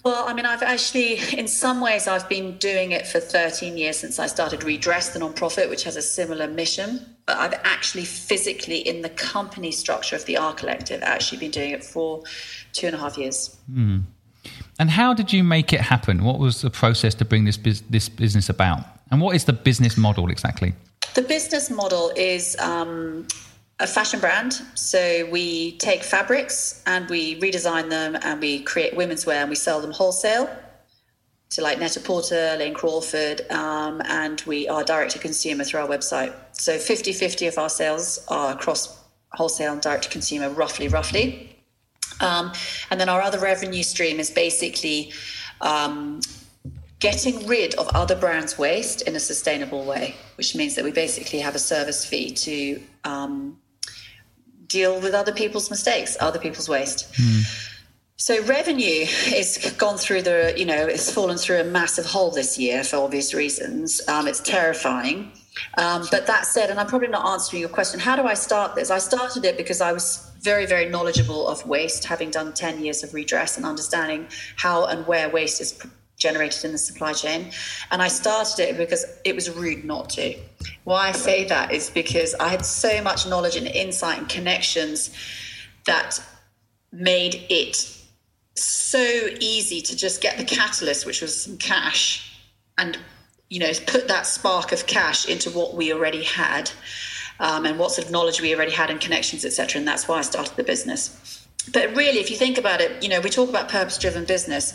Well, 0.04 0.28
I 0.28 0.34
mean, 0.34 0.46
I've 0.46 0.62
actually, 0.62 1.18
in 1.36 1.48
some 1.48 1.80
ways, 1.80 2.06
I've 2.06 2.28
been 2.28 2.58
doing 2.58 2.92
it 2.92 3.06
for 3.08 3.18
13 3.18 3.76
years 3.76 3.96
since 3.98 4.18
I 4.18 4.26
started 4.26 4.62
Redress, 4.62 5.08
the 5.08 5.18
nonprofit, 5.18 5.68
which 5.70 5.84
has 5.84 5.96
a 5.96 6.02
similar 6.02 6.46
mission. 6.46 7.16
But 7.24 7.38
I've 7.38 7.54
actually 7.64 8.04
physically, 8.04 8.86
in 8.86 9.02
the 9.02 9.08
company 9.08 9.72
structure 9.72 10.14
of 10.14 10.24
the 10.26 10.36
R 10.36 10.54
Collective, 10.54 11.02
actually 11.02 11.38
been 11.38 11.50
doing 11.50 11.70
it 11.70 11.82
for 11.82 12.22
two 12.72 12.86
and 12.86 12.94
a 12.94 12.98
half 12.98 13.18
years. 13.18 13.56
Hmm. 13.72 14.00
And 14.78 14.90
how 14.90 15.14
did 15.14 15.32
you 15.32 15.42
make 15.42 15.72
it 15.72 15.80
happen? 15.80 16.24
What 16.24 16.38
was 16.38 16.62
the 16.62 16.70
process 16.70 17.14
to 17.16 17.24
bring 17.24 17.44
this 17.44 17.58
this 17.90 18.08
business 18.08 18.48
about? 18.48 18.80
And 19.10 19.20
what 19.20 19.36
is 19.36 19.44
the 19.44 19.52
business 19.52 19.96
model 19.96 20.28
exactly? 20.30 20.74
The 21.14 21.22
business 21.22 21.70
model 21.70 22.12
is 22.16 22.56
um, 22.58 23.26
a 23.78 23.86
fashion 23.86 24.20
brand. 24.20 24.54
So 24.74 25.28
we 25.30 25.72
take 25.78 26.02
fabrics 26.02 26.82
and 26.86 27.08
we 27.08 27.40
redesign 27.40 27.88
them 27.88 28.16
and 28.22 28.40
we 28.40 28.62
create 28.62 28.96
women's 28.96 29.24
wear 29.26 29.40
and 29.40 29.50
we 29.50 29.56
sell 29.56 29.80
them 29.80 29.92
wholesale 29.92 30.48
to 31.50 31.62
like 31.62 31.78
Net-a-Porter, 31.78 32.56
Lane 32.58 32.74
Crawford, 32.74 33.48
um, 33.50 34.02
and 34.06 34.42
we 34.46 34.68
are 34.68 34.82
direct 34.82 35.12
to 35.12 35.18
consumer 35.18 35.64
through 35.64 35.80
our 35.80 35.88
website. 35.88 36.34
So 36.52 36.78
50 36.78 37.12
50 37.12 37.46
of 37.46 37.58
our 37.58 37.68
sales 37.68 38.24
are 38.28 38.52
across 38.52 39.00
wholesale 39.32 39.72
and 39.72 39.80
direct 39.80 40.04
to 40.04 40.10
consumer, 40.10 40.50
roughly, 40.50 40.88
roughly. 40.88 41.55
Um, 42.20 42.52
and 42.90 43.00
then 43.00 43.08
our 43.08 43.20
other 43.20 43.38
revenue 43.38 43.82
stream 43.82 44.18
is 44.20 44.30
basically 44.30 45.12
um, 45.60 46.20
getting 46.98 47.46
rid 47.46 47.74
of 47.74 47.88
other 47.88 48.16
brands' 48.16 48.58
waste 48.58 49.02
in 49.02 49.16
a 49.16 49.20
sustainable 49.20 49.84
way, 49.84 50.14
which 50.36 50.54
means 50.54 50.74
that 50.74 50.84
we 50.84 50.92
basically 50.92 51.40
have 51.40 51.54
a 51.54 51.58
service 51.58 52.04
fee 52.06 52.30
to 52.32 52.82
um, 53.04 53.58
deal 54.66 55.00
with 55.00 55.14
other 55.14 55.32
people's 55.32 55.70
mistakes, 55.70 56.16
other 56.20 56.38
people's 56.38 56.68
waste. 56.68 57.12
Mm. 57.14 57.72
So 58.18 58.42
revenue 58.44 59.04
has 59.04 59.74
gone 59.76 59.98
through 59.98 60.22
the, 60.22 60.54
you 60.56 60.64
know, 60.64 60.86
it's 60.86 61.10
fallen 61.10 61.36
through 61.36 61.60
a 61.60 61.64
massive 61.64 62.06
hole 62.06 62.30
this 62.30 62.58
year 62.58 62.82
for 62.82 62.96
obvious 62.96 63.34
reasons. 63.34 64.00
Um, 64.08 64.26
it's 64.26 64.40
terrifying. 64.40 65.32
Um, 65.76 66.06
but 66.10 66.26
that 66.26 66.46
said, 66.46 66.70
and 66.70 66.80
I'm 66.80 66.86
probably 66.86 67.08
not 67.08 67.26
answering 67.26 67.60
your 67.60 67.68
question, 67.68 68.00
how 68.00 68.16
do 68.16 68.22
I 68.22 68.34
start 68.34 68.74
this? 68.74 68.90
I 68.90 68.98
started 68.98 69.44
it 69.44 69.58
because 69.58 69.82
I 69.82 69.92
was 69.92 70.25
very, 70.46 70.64
very 70.64 70.88
knowledgeable 70.88 71.48
of 71.48 71.66
waste, 71.66 72.04
having 72.04 72.30
done 72.30 72.52
10 72.52 72.84
years 72.84 73.02
of 73.02 73.12
Redress 73.12 73.56
and 73.56 73.66
understanding 73.66 74.28
how 74.54 74.84
and 74.86 75.04
where 75.04 75.28
waste 75.28 75.60
is 75.60 75.76
generated 76.18 76.64
in 76.64 76.70
the 76.70 76.78
supply 76.78 77.12
chain. 77.12 77.50
And 77.90 78.00
I 78.00 78.06
started 78.06 78.60
it 78.60 78.76
because 78.76 79.04
it 79.24 79.34
was 79.34 79.50
rude 79.50 79.84
not 79.84 80.08
to. 80.10 80.36
Why 80.84 81.08
I 81.08 81.12
say 81.12 81.44
that 81.46 81.72
is 81.72 81.90
because 81.90 82.32
I 82.36 82.48
had 82.48 82.64
so 82.64 83.02
much 83.02 83.26
knowledge 83.26 83.56
and 83.56 83.66
insight 83.66 84.18
and 84.18 84.28
connections 84.28 85.10
that 85.84 86.20
made 86.92 87.44
it 87.50 87.76
so 88.54 89.04
easy 89.40 89.80
to 89.82 89.96
just 89.96 90.22
get 90.22 90.38
the 90.38 90.44
catalyst, 90.44 91.06
which 91.06 91.22
was 91.22 91.42
some 91.42 91.58
cash, 91.58 92.06
and 92.78 92.96
you 93.50 93.58
know 93.58 93.72
put 93.86 94.06
that 94.06 94.26
spark 94.26 94.70
of 94.70 94.86
cash 94.86 95.28
into 95.28 95.50
what 95.50 95.74
we 95.74 95.92
already 95.92 96.22
had, 96.22 96.70
um, 97.40 97.66
and 97.66 97.78
what 97.78 97.92
sort 97.92 98.06
of 98.06 98.12
knowledge 98.12 98.40
we 98.40 98.54
already 98.54 98.72
had 98.72 98.90
and 98.90 99.00
connections, 99.00 99.44
etc. 99.44 99.78
And 99.78 99.88
that's 99.88 100.08
why 100.08 100.18
I 100.18 100.22
started 100.22 100.56
the 100.56 100.64
business. 100.64 101.46
But 101.72 101.94
really, 101.96 102.18
if 102.18 102.30
you 102.30 102.36
think 102.36 102.58
about 102.58 102.80
it, 102.80 103.02
you 103.02 103.08
know, 103.08 103.20
we 103.20 103.30
talk 103.30 103.48
about 103.48 103.68
purpose-driven 103.68 104.24
business. 104.24 104.74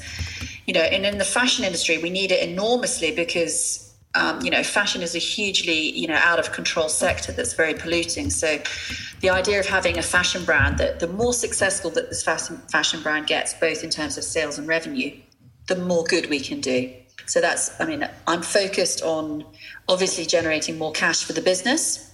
You 0.65 0.73
know, 0.73 0.81
and 0.81 1.05
in 1.05 1.17
the 1.17 1.25
fashion 1.25 1.65
industry, 1.65 1.97
we 1.97 2.09
need 2.09 2.31
it 2.31 2.47
enormously 2.47 3.11
because 3.11 3.87
um, 4.13 4.41
you 4.41 4.51
know, 4.51 4.61
fashion 4.61 5.01
is 5.01 5.15
a 5.15 5.19
hugely, 5.19 5.97
you 5.97 6.05
know, 6.05 6.15
out 6.15 6.37
of 6.37 6.51
control 6.51 6.89
sector 6.89 7.31
that's 7.31 7.53
very 7.53 7.73
polluting. 7.73 8.29
So, 8.29 8.59
the 9.21 9.29
idea 9.29 9.59
of 9.59 9.67
having 9.67 9.97
a 9.97 10.01
fashion 10.01 10.43
brand 10.43 10.79
that 10.79 10.99
the 10.99 11.07
more 11.07 11.33
successful 11.33 11.91
that 11.91 12.09
this 12.09 12.23
fashion 12.23 12.57
fashion 12.69 13.01
brand 13.01 13.27
gets, 13.27 13.53
both 13.53 13.83
in 13.83 13.89
terms 13.89 14.17
of 14.17 14.25
sales 14.25 14.57
and 14.57 14.67
revenue, 14.67 15.15
the 15.67 15.77
more 15.77 16.03
good 16.03 16.29
we 16.29 16.39
can 16.39 16.59
do. 16.59 16.91
So 17.25 17.39
that's, 17.39 17.79
I 17.79 17.85
mean, 17.85 18.07
I'm 18.27 18.41
focused 18.41 19.03
on 19.03 19.45
obviously 19.87 20.25
generating 20.25 20.77
more 20.77 20.91
cash 20.91 21.23
for 21.23 21.33
the 21.33 21.41
business 21.41 22.10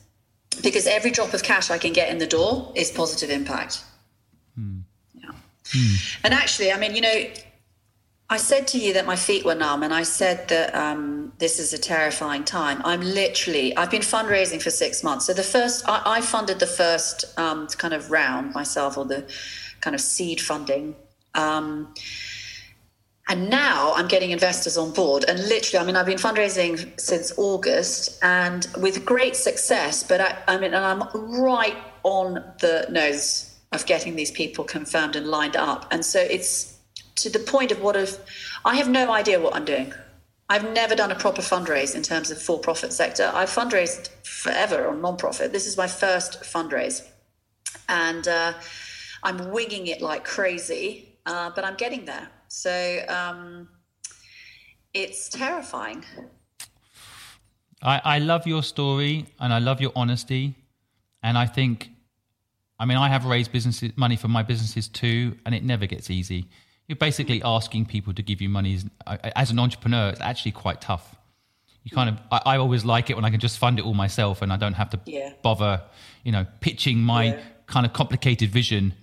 because 0.63 0.87
every 0.87 1.11
drop 1.11 1.33
of 1.33 1.43
cash 1.43 1.69
I 1.69 1.77
can 1.77 1.93
get 1.93 2.09
in 2.09 2.17
the 2.17 2.27
door 2.27 2.71
is 2.75 2.91
positive 2.91 3.29
impact. 3.29 3.83
Hmm. 4.55 4.79
Yeah. 5.13 5.31
Hmm. 5.71 5.95
And 6.23 6.33
actually, 6.33 6.71
I 6.71 6.77
mean, 6.77 6.95
you 6.95 7.01
know, 7.01 7.23
I 8.29 8.37
said 8.37 8.67
to 8.69 8.77
you 8.77 8.93
that 8.93 9.05
my 9.05 9.15
feet 9.15 9.45
were 9.45 9.55
numb, 9.55 9.83
and 9.83 9.93
I 9.93 10.03
said 10.03 10.49
that 10.49 10.75
um, 10.75 11.31
this 11.37 11.59
is 11.59 11.71
a 11.71 11.77
terrifying 11.77 12.43
time. 12.43 12.81
I'm 12.83 13.01
literally, 13.01 13.75
I've 13.77 13.91
been 13.91 14.01
fundraising 14.01 14.61
for 14.61 14.69
six 14.69 15.01
months. 15.01 15.27
So 15.27 15.33
the 15.33 15.43
first, 15.43 15.87
I, 15.87 16.01
I 16.05 16.21
funded 16.21 16.59
the 16.59 16.67
first 16.67 17.23
um, 17.37 17.67
kind 17.67 17.93
of 17.93 18.11
round 18.11 18.53
myself, 18.53 18.97
or 18.97 19.05
the 19.05 19.25
kind 19.79 19.95
of 19.95 20.01
seed 20.01 20.41
funding. 20.41 20.95
Um, 21.35 21.93
and 23.29 23.49
now 23.49 23.93
I'm 23.93 24.07
getting 24.07 24.31
investors 24.31 24.77
on 24.77 24.93
board. 24.93 25.25
And 25.27 25.37
literally, 25.47 25.83
I 25.83 25.85
mean, 25.85 25.95
I've 25.95 26.05
been 26.05 26.17
fundraising 26.17 26.99
since 26.99 27.33
August 27.37 28.19
and 28.23 28.67
with 28.77 29.05
great 29.05 29.35
success. 29.35 30.03
But 30.03 30.21
I, 30.21 30.37
I 30.47 30.57
mean, 30.57 30.73
I'm 30.73 31.03
right 31.41 31.75
on 32.03 32.35
the 32.61 32.87
nose 32.89 33.59
of 33.73 33.85
getting 33.85 34.15
these 34.15 34.31
people 34.31 34.63
confirmed 34.63 35.17
and 35.17 35.27
lined 35.27 35.57
up. 35.57 35.91
And 35.91 36.05
so 36.05 36.19
it's, 36.19 36.77
to 37.15 37.29
the 37.29 37.39
point 37.39 37.71
of 37.71 37.81
what 37.81 37.97
if 37.97 38.17
I 38.63 38.75
have 38.75 38.87
no 38.87 39.11
idea 39.11 39.39
what 39.39 39.55
I'm 39.55 39.65
doing. 39.65 39.93
I've 40.49 40.71
never 40.71 40.95
done 40.95 41.11
a 41.11 41.15
proper 41.15 41.41
fundraise 41.41 41.93
in 41.93 42.03
terms 42.03 42.31
of 42.31 42.41
for-profit 42.41 42.93
sector. 42.93 43.29
I've 43.33 43.49
fundraised 43.49 44.07
forever 44.23 44.87
on 44.87 45.01
non-profit. 45.01 45.51
This 45.51 45.67
is 45.67 45.75
my 45.75 45.87
first 45.87 46.41
fundraise, 46.41 47.05
and 47.89 48.25
uh, 48.27 48.53
I'm 49.23 49.51
winging 49.51 49.87
it 49.87 50.01
like 50.01 50.23
crazy, 50.23 51.17
uh, 51.25 51.49
but 51.53 51.65
I'm 51.65 51.75
getting 51.75 52.05
there. 52.05 52.29
So 52.47 53.03
um, 53.07 53.69
it's 54.93 55.29
terrifying. 55.29 56.03
I, 57.81 58.01
I 58.03 58.19
love 58.19 58.47
your 58.47 58.63
story 58.63 59.27
and 59.39 59.53
I 59.53 59.59
love 59.59 59.81
your 59.81 59.91
honesty, 59.95 60.55
and 61.21 61.37
I 61.37 61.45
think, 61.45 61.89
I 62.79 62.85
mean, 62.85 62.97
I 62.97 63.07
have 63.09 63.25
raised 63.25 63.51
businesses 63.51 63.91
money 63.95 64.15
for 64.15 64.27
my 64.27 64.43
businesses 64.43 64.87
too, 64.87 65.37
and 65.45 65.53
it 65.53 65.63
never 65.63 65.85
gets 65.85 66.09
easy 66.09 66.47
you're 66.87 66.95
basically 66.95 67.41
asking 67.43 67.85
people 67.85 68.13
to 68.13 68.21
give 68.21 68.41
you 68.41 68.49
money 68.49 68.79
as 69.35 69.51
an 69.51 69.59
entrepreneur 69.59 70.09
it's 70.09 70.21
actually 70.21 70.51
quite 70.51 70.81
tough 70.81 71.15
you 71.83 71.91
kind 71.91 72.09
of 72.09 72.17
I, 72.31 72.53
I, 72.53 72.57
always 72.57 72.83
like 72.85 73.09
it 73.09 73.15
when 73.15 73.25
i 73.25 73.29
can 73.29 73.39
just 73.39 73.57
fund 73.57 73.79
it 73.79 73.85
all 73.85 73.93
myself 73.93 74.41
and 74.41 74.51
i 74.51 74.57
don't 74.57 74.73
have 74.73 74.89
to 74.91 74.99
yeah. 75.05 75.33
bother 75.41 75.81
you 76.23 76.31
know 76.31 76.45
pitching 76.61 76.99
my 76.99 77.25
yeah. 77.25 77.39
kind 77.65 77.85
of 77.85 77.93
complicated 77.93 78.49
vision 78.49 78.93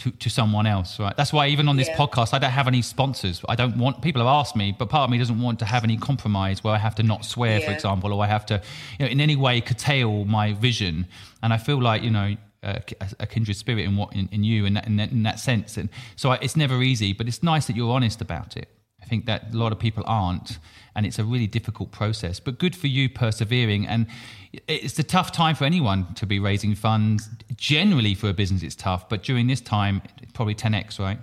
to, 0.00 0.10
to 0.10 0.28
someone 0.28 0.66
else 0.66 0.98
right 0.98 1.16
that's 1.16 1.32
why 1.32 1.46
even 1.46 1.68
on 1.68 1.76
this 1.76 1.88
yeah. 1.88 1.96
podcast 1.96 2.34
i 2.34 2.38
don't 2.38 2.50
have 2.50 2.66
any 2.66 2.82
sponsors 2.82 3.42
i 3.48 3.54
don't 3.54 3.76
want 3.76 4.02
people 4.02 4.20
have 4.20 4.28
asked 4.28 4.56
me 4.56 4.74
but 4.78 4.88
part 4.88 5.04
of 5.04 5.10
me 5.10 5.18
doesn't 5.18 5.40
want 5.40 5.58
to 5.58 5.64
have 5.64 5.84
any 5.84 5.96
compromise 5.96 6.64
where 6.64 6.74
i 6.74 6.78
have 6.78 6.94
to 6.94 7.02
not 7.02 7.24
swear 7.24 7.60
for 7.60 7.70
example 7.70 8.12
or 8.12 8.22
i 8.22 8.26
have 8.26 8.44
to 8.44 8.60
you 8.98 9.04
know 9.04 9.10
in 9.10 9.20
any 9.20 9.36
way 9.36 9.60
curtail 9.60 10.24
my 10.24 10.52
vision 10.54 11.06
and 11.42 11.52
i 11.52 11.58
feel 11.58 11.80
like 11.80 12.02
you 12.02 12.10
know 12.10 12.36
a, 12.62 12.82
a 13.20 13.26
kindred 13.26 13.56
spirit 13.56 13.84
in 13.84 13.96
what 13.96 14.14
in, 14.14 14.28
in 14.32 14.44
you 14.44 14.66
in 14.66 14.74
that, 14.74 14.86
in 14.86 14.96
that, 14.96 15.10
in 15.10 15.22
that 15.22 15.40
sense. 15.40 15.76
And 15.76 15.88
so 16.16 16.30
I, 16.32 16.38
it's 16.42 16.56
never 16.56 16.82
easy, 16.82 17.12
but 17.12 17.26
it's 17.26 17.42
nice 17.42 17.66
that 17.66 17.76
you're 17.76 17.92
honest 17.92 18.20
about 18.20 18.56
it. 18.56 18.68
I 19.02 19.06
think 19.06 19.26
that 19.26 19.54
a 19.54 19.56
lot 19.56 19.72
of 19.72 19.78
people 19.78 20.04
aren't, 20.06 20.58
and 20.94 21.06
it's 21.06 21.18
a 21.18 21.24
really 21.24 21.46
difficult 21.46 21.90
process. 21.90 22.38
But 22.38 22.58
good 22.58 22.76
for 22.76 22.86
you 22.86 23.08
persevering. 23.08 23.86
And 23.86 24.06
it's 24.52 24.98
a 24.98 25.02
tough 25.02 25.32
time 25.32 25.54
for 25.54 25.64
anyone 25.64 26.12
to 26.14 26.26
be 26.26 26.38
raising 26.38 26.74
funds. 26.74 27.28
Generally, 27.56 28.14
for 28.14 28.28
a 28.28 28.32
business, 28.32 28.62
it's 28.62 28.74
tough, 28.74 29.08
but 29.08 29.22
during 29.22 29.46
this 29.46 29.60
time, 29.60 30.02
probably 30.34 30.54
10x, 30.54 30.98
right? 30.98 31.18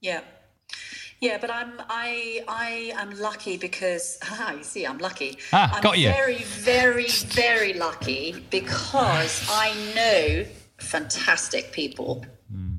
Yeah, 0.00 0.20
yeah, 1.20 1.38
but 1.40 1.50
I'm 1.50 1.72
I 1.88 2.44
I 2.46 2.92
am 2.96 3.18
lucky 3.18 3.56
because 3.56 4.18
ah, 4.24 4.52
you 4.52 4.62
see, 4.62 4.86
I'm 4.86 4.98
lucky. 4.98 5.38
Ah, 5.52 5.74
I'm 5.74 5.82
got 5.82 5.98
you. 5.98 6.10
Very, 6.10 6.42
very, 6.42 7.08
very 7.08 7.72
lucky 7.72 8.44
because 8.50 9.46
I 9.48 9.72
know 9.94 10.44
fantastic 10.78 11.72
people, 11.72 12.26
mm. 12.54 12.78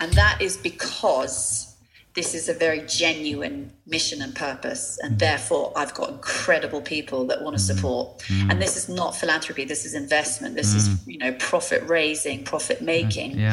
and 0.00 0.12
that 0.12 0.42
is 0.42 0.58
because 0.58 1.75
this 2.16 2.34
is 2.34 2.48
a 2.48 2.54
very 2.54 2.80
genuine 2.86 3.70
mission 3.86 4.22
and 4.22 4.34
purpose, 4.34 4.98
and 5.02 5.16
mm. 5.16 5.18
therefore 5.18 5.72
I've 5.76 5.94
got 5.94 6.08
incredible 6.08 6.80
people 6.80 7.26
that 7.26 7.42
want 7.42 7.58
to 7.58 7.62
hmm. 7.62 7.76
support. 7.76 8.18
Mm. 8.20 8.50
And 8.50 8.62
this 8.62 8.76
is 8.76 8.88
not 8.88 9.14
philanthropy; 9.14 9.64
this 9.64 9.84
is 9.84 9.94
investment. 9.94 10.54
This 10.56 10.74
is 10.74 10.88
hmm. 10.88 11.10
you 11.10 11.18
know 11.18 11.32
profit 11.34 11.86
raising, 11.86 12.42
profit 12.42 12.80
making. 12.80 13.38
Yeah. 13.38 13.52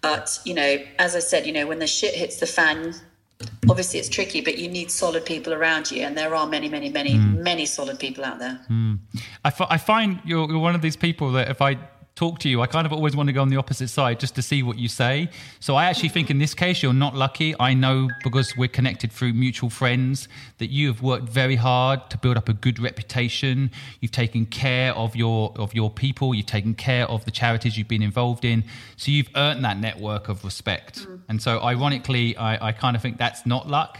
But 0.00 0.40
you 0.44 0.54
know, 0.54 0.78
as 0.98 1.14
I 1.14 1.20
said, 1.20 1.46
you 1.46 1.52
know, 1.52 1.66
when 1.66 1.78
the 1.78 1.86
shit 1.86 2.14
hits 2.14 2.40
the 2.40 2.46
fan, 2.46 2.94
obviously 3.68 3.98
it's 3.98 4.08
tricky 4.08 4.40
but 4.40 4.58
you 4.58 4.68
need 4.68 4.90
solid 4.90 5.24
people 5.24 5.54
around 5.54 5.90
you 5.90 6.02
and 6.02 6.16
there 6.16 6.34
are 6.34 6.46
many 6.46 6.68
many 6.68 6.90
many 6.90 7.14
mm. 7.14 7.38
many 7.38 7.64
solid 7.64 7.98
people 7.98 8.22
out 8.22 8.38
there 8.38 8.60
mm. 8.68 8.98
I, 9.44 9.48
f- 9.48 9.70
I 9.70 9.78
find 9.78 10.20
you're, 10.24 10.46
you're 10.50 10.58
one 10.58 10.74
of 10.74 10.82
these 10.82 10.96
people 10.96 11.32
that 11.32 11.48
if 11.48 11.62
i 11.62 11.78
talk 12.20 12.38
to 12.38 12.50
you, 12.50 12.60
I 12.60 12.66
kind 12.66 12.86
of 12.86 12.92
always 12.92 13.16
want 13.16 13.28
to 13.28 13.32
go 13.32 13.40
on 13.40 13.48
the 13.48 13.56
opposite 13.56 13.88
side 13.88 14.20
just 14.20 14.34
to 14.34 14.42
see 14.42 14.62
what 14.62 14.78
you 14.78 14.88
say. 14.88 15.30
So 15.58 15.74
I 15.74 15.86
actually 15.86 16.10
think 16.10 16.28
in 16.28 16.38
this 16.38 16.52
case, 16.52 16.82
you're 16.82 16.92
not 17.06 17.14
lucky. 17.14 17.54
I 17.58 17.72
know 17.72 18.10
because 18.22 18.54
we're 18.58 18.74
connected 18.78 19.10
through 19.10 19.32
mutual 19.32 19.70
friends 19.70 20.28
that 20.58 20.68
you 20.68 20.88
have 20.88 21.00
worked 21.00 21.30
very 21.30 21.56
hard 21.56 22.10
to 22.10 22.18
build 22.18 22.36
up 22.36 22.50
a 22.50 22.52
good 22.52 22.78
reputation. 22.78 23.70
You've 24.00 24.12
taken 24.12 24.44
care 24.44 24.92
of 24.92 25.16
your 25.16 25.54
of 25.56 25.72
your 25.74 25.90
people. 25.90 26.34
You've 26.34 26.52
taken 26.58 26.74
care 26.74 27.06
of 27.08 27.24
the 27.24 27.30
charities 27.30 27.78
you've 27.78 27.88
been 27.96 28.02
involved 28.02 28.44
in. 28.44 28.64
So 28.96 29.10
you've 29.10 29.30
earned 29.34 29.64
that 29.64 29.78
network 29.78 30.28
of 30.28 30.44
respect. 30.44 30.94
Mm. 31.06 31.20
And 31.30 31.42
so, 31.42 31.62
ironically, 31.62 32.36
I, 32.36 32.68
I 32.68 32.72
kind 32.72 32.96
of 32.96 33.02
think 33.02 33.16
that's 33.16 33.46
not 33.46 33.66
luck. 33.66 33.98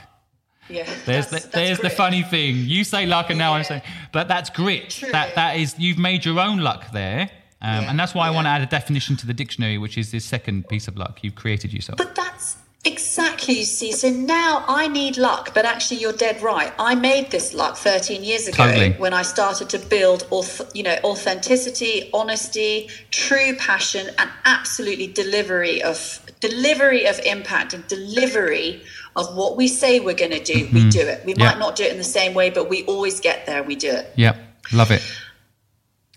Yeah, 0.68 0.88
there's 1.06 1.28
the, 1.28 1.40
there's 1.52 1.78
the 1.78 1.90
funny 1.90 2.22
thing. 2.22 2.56
You 2.74 2.84
say 2.84 3.06
luck, 3.06 3.30
and 3.30 3.38
now 3.38 3.52
yeah. 3.52 3.58
I'm 3.58 3.64
saying, 3.64 3.82
but 4.12 4.28
that's 4.28 4.50
grit. 4.50 4.90
True. 4.90 5.10
That 5.10 5.34
that 5.36 5.56
is 5.56 5.74
you've 5.78 5.98
made 5.98 6.26
your 6.26 6.38
own 6.38 6.58
luck 6.58 6.92
there. 6.92 7.30
Um, 7.62 7.82
yeah, 7.84 7.90
and 7.90 8.00
that's 8.00 8.14
why 8.14 8.26
yeah. 8.26 8.32
I 8.32 8.34
want 8.34 8.46
to 8.46 8.50
add 8.50 8.62
a 8.62 8.66
definition 8.66 9.16
to 9.16 9.26
the 9.26 9.34
dictionary, 9.34 9.78
which 9.78 9.98
is 9.98 10.10
this 10.12 10.24
second 10.24 10.68
piece 10.68 10.88
of 10.88 10.96
luck 10.96 11.20
you've 11.22 11.34
created 11.34 11.72
yourself. 11.72 11.98
But 11.98 12.14
that's 12.14 12.56
exactly. 12.84 13.58
You 13.58 13.64
see, 13.64 13.92
so 13.92 14.08
now 14.10 14.64
I 14.66 14.88
need 14.88 15.18
luck, 15.18 15.52
but 15.52 15.64
actually, 15.66 15.98
you're 16.00 16.14
dead 16.14 16.40
right. 16.40 16.72
I 16.78 16.94
made 16.94 17.30
this 17.30 17.52
luck 17.52 17.76
13 17.76 18.24
years 18.24 18.48
ago 18.48 18.56
Totally. 18.64 18.92
when 18.92 19.12
I 19.12 19.22
started 19.22 19.68
to 19.70 19.78
build, 19.78 20.24
auth- 20.30 20.74
you 20.74 20.82
know, 20.82 20.96
authenticity, 21.04 22.08
honesty, 22.14 22.88
true 23.10 23.54
passion, 23.56 24.08
and 24.18 24.30
absolutely 24.46 25.06
delivery 25.08 25.82
of 25.82 26.20
delivery 26.40 27.06
of 27.06 27.18
impact 27.26 27.74
and 27.74 27.86
delivery 27.88 28.82
of 29.16 29.36
what 29.36 29.56
we 29.58 29.68
say 29.68 30.00
we're 30.00 30.14
going 30.14 30.30
to 30.30 30.42
do. 30.42 30.66
We 30.72 30.88
do 30.88 31.00
it. 31.00 31.24
We 31.26 31.34
Mm-hmm. 31.34 31.42
Might 31.42 31.58
not 31.58 31.76
do 31.76 31.84
it 31.84 31.92
in 31.92 31.98
the 31.98 32.04
same 32.04 32.32
way, 32.32 32.48
but 32.48 32.70
we 32.70 32.84
always 32.84 33.20
get 33.20 33.44
there. 33.44 33.62
We 33.62 33.76
do 33.76 33.90
it. 33.90 34.10
Yep. 34.16 34.36
Love 34.72 34.90
it. 34.90 35.02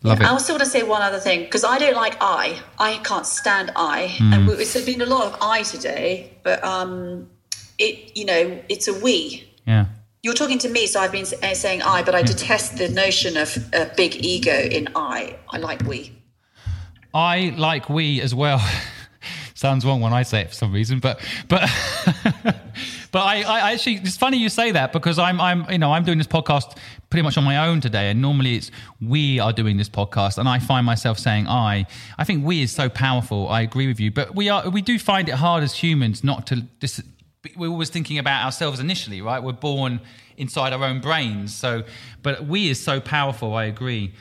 Love 0.03 0.19
I 0.21 0.25
it. 0.25 0.27
also 0.31 0.53
want 0.53 0.63
to 0.63 0.69
say 0.69 0.83
one 0.83 1.01
other 1.01 1.19
thing 1.19 1.41
because 1.45 1.63
I 1.63 1.77
don't 1.77 1.95
like 1.95 2.17
I. 2.21 2.59
I 2.77 2.97
can't 3.03 3.25
stand 3.25 3.71
I, 3.75 4.15
Mm. 4.19 4.33
and 4.33 4.47
we- 4.47 4.53
it's 4.55 4.79
been 4.85 5.01
a 5.01 5.05
lot 5.05 5.25
of 5.27 5.37
I 5.41 5.63
today. 5.63 6.33
But 6.43 6.63
um, 6.63 7.29
it 7.79 8.15
you 8.17 8.25
know 8.25 8.59
it's 8.69 8.87
a 8.87 8.93
we. 8.93 9.49
Yeah. 9.65 9.85
You're 10.21 10.33
talking 10.35 10.59
to 10.59 10.69
me, 10.69 10.87
so 10.87 10.99
I've 11.01 11.11
been 11.11 11.25
saying 11.25 11.81
I, 11.81 12.01
but 12.03 12.15
I 12.15 12.21
detest 12.21 12.77
the 12.77 12.87
notion 12.89 13.35
of 13.37 13.57
a 13.73 13.91
big 13.97 14.15
ego 14.23 14.51
in 14.77 14.87
I. 14.95 15.35
I 15.49 15.57
like 15.57 15.81
we. 15.83 16.13
I 17.13 17.53
like 17.57 17.89
we 17.89 18.21
as 18.21 18.33
well. 18.33 18.61
Sounds 19.53 19.85
wrong 19.85 20.01
when 20.01 20.13
I 20.13 20.23
say 20.23 20.41
it 20.41 20.49
for 20.49 20.55
some 20.55 20.71
reason, 20.73 20.99
but 20.99 21.19
but 21.47 21.61
but 23.13 23.19
I, 23.19 23.43
I 23.43 23.71
actually 23.73 23.97
it's 23.97 24.17
funny 24.17 24.37
you 24.37 24.49
say 24.49 24.71
that 24.71 24.91
because 24.91 25.19
I'm 25.19 25.39
I'm 25.39 25.69
you 25.71 25.77
know 25.77 25.93
I'm 25.93 26.03
doing 26.03 26.17
this 26.17 26.27
podcast 26.27 26.75
pretty 27.11 27.21
much 27.21 27.37
on 27.37 27.43
my 27.43 27.67
own 27.67 27.79
today, 27.79 28.09
and 28.09 28.19
normally 28.19 28.55
it's 28.55 28.71
we 28.99 29.39
are 29.39 29.53
doing 29.53 29.77
this 29.77 29.87
podcast, 29.87 30.39
and 30.39 30.49
I 30.49 30.57
find 30.57 30.83
myself 30.83 31.19
saying 31.19 31.47
I. 31.47 31.85
I 32.17 32.23
think 32.23 32.43
we 32.43 32.63
is 32.63 32.71
so 32.71 32.89
powerful. 32.89 33.47
I 33.49 33.61
agree 33.61 33.87
with 33.87 33.99
you, 33.99 34.09
but 34.09 34.35
we 34.35 34.49
are 34.49 34.67
we 34.67 34.81
do 34.81 34.97
find 34.97 35.29
it 35.29 35.35
hard 35.35 35.63
as 35.63 35.75
humans 35.75 36.23
not 36.23 36.47
to. 36.47 36.61
Dis- 36.79 37.03
we're 37.55 37.69
always 37.69 37.89
thinking 37.89 38.17
about 38.17 38.43
ourselves 38.45 38.79
initially, 38.79 39.21
right? 39.21 39.43
We're 39.43 39.51
born 39.51 40.01
inside 40.37 40.73
our 40.73 40.83
own 40.83 40.99
brains, 40.99 41.53
so 41.55 41.83
but 42.23 42.47
we 42.47 42.69
is 42.69 42.81
so 42.81 42.99
powerful. 42.99 43.53
I 43.53 43.65
agree. 43.65 44.15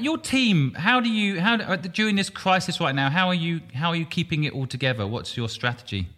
Your 0.00 0.16
team, 0.16 0.72
how 0.74 1.00
do 1.00 1.10
you 1.10 1.40
how 1.40 1.56
uh, 1.56 1.76
during 1.76 2.16
this 2.16 2.30
crisis 2.30 2.80
right 2.80 2.94
now? 2.94 3.10
How 3.10 3.28
are 3.28 3.34
you 3.34 3.60
how 3.74 3.90
are 3.90 3.96
you 3.96 4.06
keeping 4.06 4.44
it 4.44 4.54
all 4.54 4.66
together? 4.66 5.06
What's 5.06 5.36
your 5.36 5.50
strategy? 5.50 6.08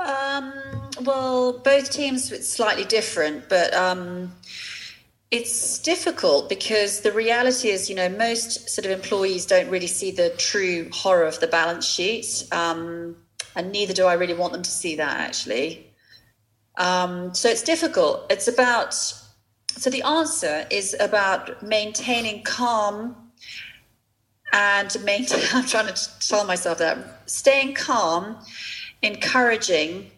Um, 0.00 0.52
well, 1.02 1.58
both 1.58 1.90
teams 1.90 2.32
it's 2.32 2.48
slightly 2.48 2.84
different, 2.84 3.48
but 3.48 3.72
um, 3.74 4.32
it's 5.30 5.78
difficult 5.78 6.48
because 6.48 7.00
the 7.00 7.12
reality 7.12 7.68
is, 7.68 7.88
you 7.88 7.96
know, 7.96 8.08
most 8.08 8.68
sort 8.70 8.86
of 8.86 8.90
employees 8.92 9.46
don't 9.46 9.68
really 9.70 9.86
see 9.86 10.10
the 10.10 10.30
true 10.30 10.88
horror 10.92 11.24
of 11.24 11.38
the 11.40 11.46
balance 11.46 11.86
sheet, 11.86 12.46
um, 12.50 13.16
and 13.54 13.72
neither 13.72 13.92
do 13.92 14.06
I 14.06 14.14
really 14.14 14.34
want 14.34 14.52
them 14.52 14.62
to 14.62 14.70
see 14.70 14.96
that 14.96 15.20
actually. 15.20 15.86
Um, 16.76 17.34
so 17.34 17.48
it's 17.48 17.62
difficult. 17.62 18.26
It's 18.30 18.48
about 18.48 18.94
so 18.94 19.90
the 19.90 20.02
answer 20.02 20.66
is 20.70 20.96
about 20.98 21.62
maintaining 21.62 22.42
calm 22.42 23.16
and 24.52 24.96
maintain. 25.04 25.40
I'm 25.52 25.66
trying 25.66 25.92
to 25.92 26.18
tell 26.20 26.44
myself 26.44 26.78
that 26.78 27.30
staying 27.30 27.74
calm, 27.74 28.36
encouraging, 29.02 30.10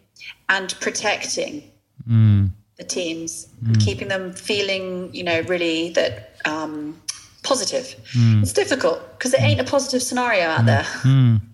and 0.49 0.75
protecting 0.79 1.63
hmm. 2.05 2.47
the 2.77 2.83
teams, 2.83 3.47
hmm. 3.65 3.73
keeping 3.73 4.07
them 4.07 4.33
feeling, 4.33 5.13
you 5.13 5.23
know, 5.23 5.41
really 5.41 5.89
that 5.91 6.35
um, 6.45 7.01
positive. 7.43 7.95
Hmm. 8.13 8.41
It's 8.41 8.53
difficult 8.53 8.99
because 9.17 9.31
there 9.31 9.41
ain't 9.41 9.59
a 9.59 9.63
positive 9.63 10.03
scenario 10.03 10.45
out 10.45 10.65
there. 10.65 10.85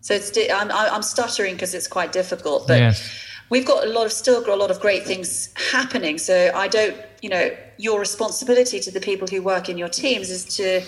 So 0.01 0.13
it's 0.13 0.32
di- 0.32 0.51
I'm, 0.51 0.71
I'm 0.71 1.03
stuttering 1.03 1.55
because 1.55 1.73
it's 1.73 1.88
quite 1.88 2.11
difficult, 2.11 2.67
but 2.67 2.80
Yes. 2.80 3.09
we've 3.49 3.65
got 3.65 3.86
a 3.86 3.89
lot 3.89 4.05
of 4.05 4.11
still 4.11 4.41
got 4.41 4.53
a 4.53 4.61
lot 4.61 4.71
of 4.71 4.80
great 4.80 5.05
things 5.05 5.49
happening. 5.71 6.17
So 6.17 6.51
I 6.55 6.67
don't, 6.67 6.95
you 7.21 7.30
know, 7.30 7.51
your 7.77 7.99
responsibility 7.99 8.80
to 8.80 8.91
the 8.91 8.99
people 8.99 9.27
who 9.27 9.41
work 9.41 9.69
in 9.69 9.77
your 9.77 9.89
teams 9.89 10.30
is 10.30 10.45
to 10.57 10.82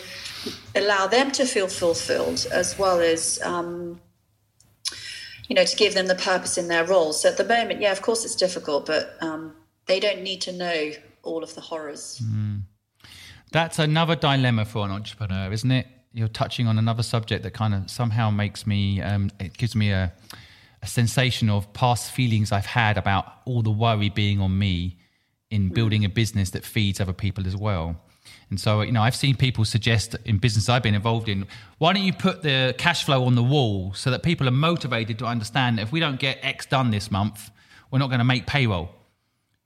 allow 0.75 1.07
them 1.07 1.31
to 1.31 1.45
feel 1.45 1.67
fulfilled 1.67 2.47
as 2.51 2.77
well 2.77 2.99
as. 2.99 3.39
Um, 3.43 4.01
you 5.47 5.55
know, 5.55 5.63
to 5.63 5.75
give 5.75 5.93
them 5.93 6.07
the 6.07 6.15
purpose 6.15 6.57
in 6.57 6.67
their 6.67 6.85
roles. 6.85 7.21
So 7.21 7.29
at 7.29 7.37
the 7.37 7.43
moment, 7.43 7.81
yeah, 7.81 7.91
of 7.91 8.01
course 8.01 8.25
it's 8.25 8.35
difficult, 8.35 8.85
but 8.85 9.17
um, 9.21 9.53
they 9.85 9.99
don't 9.99 10.21
need 10.21 10.41
to 10.41 10.51
know 10.51 10.91
all 11.23 11.43
of 11.43 11.55
the 11.55 11.61
horrors. 11.61 12.21
That's 13.51 13.79
another 13.79 14.15
dilemma 14.15 14.65
for 14.65 14.85
an 14.85 14.91
entrepreneur, 14.91 15.51
isn't 15.51 15.71
it? 15.71 15.87
You're 16.13 16.29
touching 16.29 16.67
on 16.67 16.77
another 16.77 17.03
subject 17.03 17.43
that 17.43 17.53
kind 17.53 17.73
of 17.73 17.89
somehow 17.89 18.29
makes 18.29 18.65
me, 18.65 19.01
um, 19.01 19.29
it 19.39 19.57
gives 19.57 19.75
me 19.75 19.91
a, 19.91 20.13
a 20.81 20.87
sensation 20.87 21.49
of 21.49 21.71
past 21.73 22.11
feelings 22.11 22.51
I've 22.51 22.65
had 22.65 22.97
about 22.97 23.25
all 23.45 23.61
the 23.61 23.71
worry 23.71 24.09
being 24.09 24.39
on 24.39 24.57
me 24.57 24.97
in 25.49 25.69
building 25.69 26.05
a 26.05 26.09
business 26.09 26.51
that 26.51 26.63
feeds 26.63 27.01
other 27.01 27.13
people 27.13 27.45
as 27.45 27.55
well. 27.55 27.97
And 28.49 28.59
so, 28.59 28.81
you 28.81 28.91
know, 28.91 29.01
I've 29.01 29.15
seen 29.15 29.35
people 29.35 29.63
suggest 29.65 30.15
in 30.25 30.37
business 30.37 30.67
I've 30.67 30.83
been 30.83 30.95
involved 30.95 31.29
in, 31.29 31.47
why 31.77 31.93
don't 31.93 32.03
you 32.03 32.13
put 32.13 32.43
the 32.43 32.75
cash 32.77 33.05
flow 33.05 33.25
on 33.25 33.35
the 33.35 33.43
wall 33.43 33.93
so 33.93 34.11
that 34.11 34.23
people 34.23 34.47
are 34.47 34.51
motivated 34.51 35.17
to 35.19 35.25
understand 35.25 35.77
that 35.77 35.83
if 35.83 35.91
we 35.91 35.99
don't 35.99 36.19
get 36.19 36.39
X 36.41 36.65
done 36.65 36.91
this 36.91 37.09
month, 37.09 37.49
we're 37.89 37.99
not 37.99 38.07
going 38.07 38.19
to 38.19 38.25
make 38.25 38.45
payroll 38.45 38.89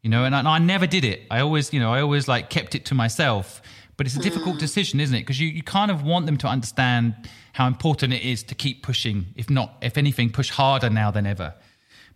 you 0.05 0.11
know? 0.11 0.23
And 0.23 0.35
I, 0.35 0.39
and 0.39 0.47
I 0.47 0.59
never 0.59 0.85
did 0.85 1.03
it. 1.03 1.23
I 1.31 1.39
always 1.39 1.73
you 1.73 1.79
know 1.79 1.91
i 1.91 1.99
always 1.99 2.27
like 2.27 2.49
kept 2.51 2.75
it 2.75 2.85
to 2.85 2.95
myself. 2.95 3.61
But 3.97 4.05
it's 4.05 4.15
a 4.15 4.19
difficult 4.19 4.57
mm. 4.57 4.59
decision 4.59 4.99
isn't 4.99 5.15
it? 5.15 5.21
Because 5.21 5.39
you, 5.39 5.47
you 5.47 5.63
kind 5.63 5.89
of 5.89 6.03
want 6.03 6.27
them 6.27 6.37
to 6.37 6.47
understand 6.47 7.15
how 7.53 7.65
important 7.65 8.13
it 8.13 8.21
is 8.21 8.43
to 8.43 8.55
keep 8.55 8.83
pushing 8.83 9.25
if 9.35 9.49
not 9.49 9.77
if 9.81 9.97
anything 9.97 10.29
push 10.29 10.51
harder 10.51 10.91
now 10.91 11.09
than 11.09 11.25
ever. 11.25 11.55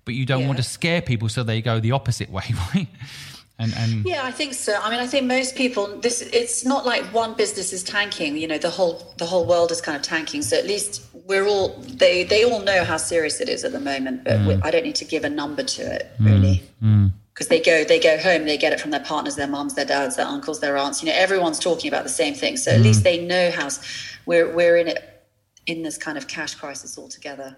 But 0.06 0.14
you 0.14 0.26
don't 0.26 0.46
want 0.46 0.58
to 0.58 0.64
scare 0.64 1.02
people 1.02 1.30
so 1.30 1.44
they 1.44 1.62
go 1.62 1.80
the 1.80 1.92
opposite 1.92 2.30
way 2.38 2.44
right 2.76 2.88
and 3.60 3.74
and 3.76 4.06
Yeah, 4.06 4.24
I 4.24 4.32
think 4.32 4.54
so. 4.54 4.80
I 4.82 4.90
mean, 4.90 5.00
I 5.00 5.06
think 5.06 5.26
most 5.26 5.56
people 5.56 6.00
this 6.00 6.22
it's 6.22 6.66
not 6.66 6.86
like 6.86 7.04
one 7.14 7.34
business 7.36 7.74
is 7.74 7.84
tanking. 7.84 8.38
You 8.38 8.48
know, 8.48 8.58
the 8.58 8.70
whole 8.70 9.14
the 9.18 9.26
whole 9.26 9.46
world 9.46 9.72
is 9.72 9.82
kind 9.82 9.96
of 9.98 10.02
tanking. 10.02 10.42
So 10.42 10.58
at 10.58 10.66
least 10.66 11.06
we're 11.26 11.46
all 11.46 11.78
they 11.80 12.24
they 12.24 12.44
all 12.44 12.62
know 12.62 12.84
how 12.84 12.98
serious 12.98 13.42
it 13.42 13.50
is 13.50 13.64
at 13.64 13.74
the 13.74 13.80
moment. 13.80 14.24
But 14.24 14.40
we, 14.48 14.54
mm. 14.56 14.64
I 14.64 14.72
don't 14.72 14.84
need 14.84 14.96
to 14.96 15.06
give 15.06 15.26
a 15.26 15.30
number 15.30 15.64
to 15.64 15.82
it 15.82 16.10
mm. 16.20 16.26
really. 16.26 16.64
Mm. 16.82 17.12
Because 17.34 17.48
they 17.48 17.62
go, 17.62 17.86
they 17.86 18.02
go 18.02 18.18
home, 18.18 18.44
they 18.44 18.58
get 18.58 18.74
it 18.74 18.82
from 18.82 18.92
their 18.92 19.00
partners, 19.00 19.38
their 19.38 19.48
moms 19.48 19.76
their 19.76 19.86
dads, 19.86 20.18
their 20.18 20.26
uncles, 20.26 20.60
their 20.60 20.76
aunts. 20.76 21.02
You 21.02 21.08
know, 21.08 21.16
everyone's 21.16 21.58
talking 21.58 21.88
about 21.88 22.04
the 22.04 22.10
same 22.10 22.34
thing. 22.34 22.58
So 22.58 22.72
at 22.72 22.82
least 22.82 23.06
they 23.06 23.26
know 23.26 23.50
how 23.52 23.70
we're 24.26 24.54
we're 24.54 24.76
in 24.78 24.88
it 24.90 25.24
in 25.66 25.84
this 25.84 25.98
kind 25.98 26.18
of 26.18 26.28
cash 26.28 26.56
crisis 26.56 26.98
altogether. 26.98 27.56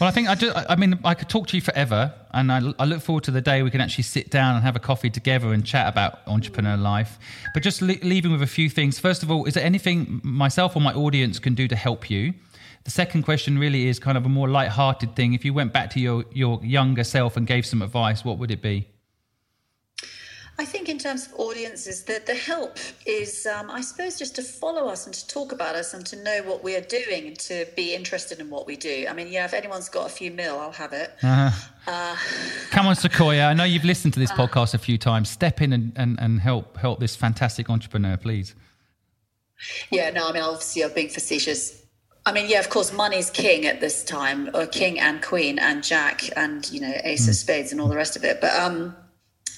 Well, 0.00 0.08
I 0.08 0.10
think 0.10 0.28
I 0.28 0.34
do, 0.34 0.52
I 0.54 0.74
mean, 0.74 0.98
I 1.04 1.14
could 1.14 1.28
talk 1.28 1.46
to 1.48 1.56
you 1.56 1.60
forever, 1.60 2.12
and 2.32 2.50
I, 2.50 2.60
I 2.80 2.84
look 2.84 3.00
forward 3.00 3.22
to 3.24 3.30
the 3.30 3.40
day 3.40 3.62
we 3.62 3.70
can 3.70 3.80
actually 3.80 4.02
sit 4.02 4.28
down 4.28 4.56
and 4.56 4.64
have 4.64 4.74
a 4.74 4.80
coffee 4.80 5.08
together 5.08 5.52
and 5.52 5.64
chat 5.64 5.86
about 5.86 6.18
entrepreneur 6.26 6.76
life. 6.76 7.16
But 7.54 7.62
just 7.62 7.80
le- 7.80 8.02
leaving 8.02 8.32
with 8.32 8.42
a 8.42 8.46
few 8.46 8.68
things. 8.68 8.98
First 8.98 9.22
of 9.22 9.30
all, 9.30 9.44
is 9.44 9.54
there 9.54 9.64
anything 9.64 10.20
myself 10.24 10.74
or 10.74 10.80
my 10.80 10.92
audience 10.92 11.38
can 11.38 11.54
do 11.54 11.68
to 11.68 11.76
help 11.76 12.10
you? 12.10 12.34
The 12.82 12.90
second 12.90 13.22
question 13.22 13.56
really 13.56 13.86
is 13.86 14.00
kind 14.00 14.18
of 14.18 14.26
a 14.26 14.28
more 14.28 14.48
light-hearted 14.48 15.14
thing. 15.14 15.32
If 15.32 15.44
you 15.44 15.54
went 15.54 15.72
back 15.72 15.90
to 15.90 16.00
your 16.00 16.24
your 16.32 16.62
younger 16.64 17.04
self 17.04 17.36
and 17.36 17.46
gave 17.46 17.64
some 17.64 17.80
advice, 17.80 18.24
what 18.24 18.38
would 18.38 18.50
it 18.50 18.60
be? 18.60 18.88
I 20.56 20.64
think 20.64 20.88
in 20.88 20.98
terms 20.98 21.26
of 21.26 21.34
audiences, 21.34 22.04
the, 22.04 22.22
the 22.24 22.34
help 22.34 22.78
is, 23.06 23.44
um, 23.44 23.70
I 23.70 23.80
suppose, 23.80 24.16
just 24.16 24.36
to 24.36 24.42
follow 24.42 24.86
us 24.86 25.04
and 25.04 25.12
to 25.12 25.26
talk 25.26 25.50
about 25.50 25.74
us 25.74 25.94
and 25.94 26.06
to 26.06 26.22
know 26.22 26.42
what 26.44 26.62
we 26.62 26.76
are 26.76 26.80
doing 26.80 27.26
and 27.26 27.38
to 27.40 27.66
be 27.74 27.92
interested 27.92 28.38
in 28.38 28.50
what 28.50 28.64
we 28.64 28.76
do. 28.76 29.06
I 29.08 29.14
mean, 29.14 29.26
yeah, 29.28 29.46
if 29.46 29.52
anyone's 29.52 29.88
got 29.88 30.06
a 30.06 30.10
few 30.10 30.30
mil, 30.30 30.60
I'll 30.60 30.70
have 30.70 30.92
it. 30.92 31.12
Come 32.70 32.86
on, 32.86 32.94
Sequoia. 32.94 33.46
I 33.46 33.54
know 33.54 33.64
you've 33.64 33.84
listened 33.84 34.14
to 34.14 34.20
this 34.20 34.30
podcast 34.30 34.74
a 34.74 34.78
few 34.78 34.96
times. 34.96 35.28
Step 35.28 35.60
in 35.60 35.72
and, 35.72 35.92
and, 35.96 36.20
and 36.20 36.40
help 36.40 36.76
help 36.76 37.00
this 37.00 37.16
fantastic 37.16 37.68
entrepreneur, 37.68 38.16
please. 38.16 38.54
Yeah, 39.90 40.10
no, 40.10 40.28
I 40.28 40.32
mean, 40.32 40.42
obviously, 40.42 40.84
I'm 40.84 40.92
being 40.92 41.08
facetious. 41.08 41.82
I 42.26 42.32
mean, 42.32 42.48
yeah, 42.48 42.60
of 42.60 42.70
course, 42.70 42.92
money's 42.92 43.28
king 43.28 43.66
at 43.66 43.80
this 43.80 44.04
time, 44.04 44.50
or 44.54 44.66
king 44.66 45.00
and 45.00 45.20
queen 45.20 45.58
and 45.58 45.82
jack 45.82 46.22
and, 46.36 46.70
you 46.70 46.80
know, 46.80 46.92
ace 47.02 47.28
of 47.28 47.34
spades 47.34 47.72
and 47.72 47.80
all 47.80 47.88
the 47.88 47.96
rest 47.96 48.16
of 48.16 48.24
it. 48.24 48.40
But, 48.40 48.54
um, 48.58 48.96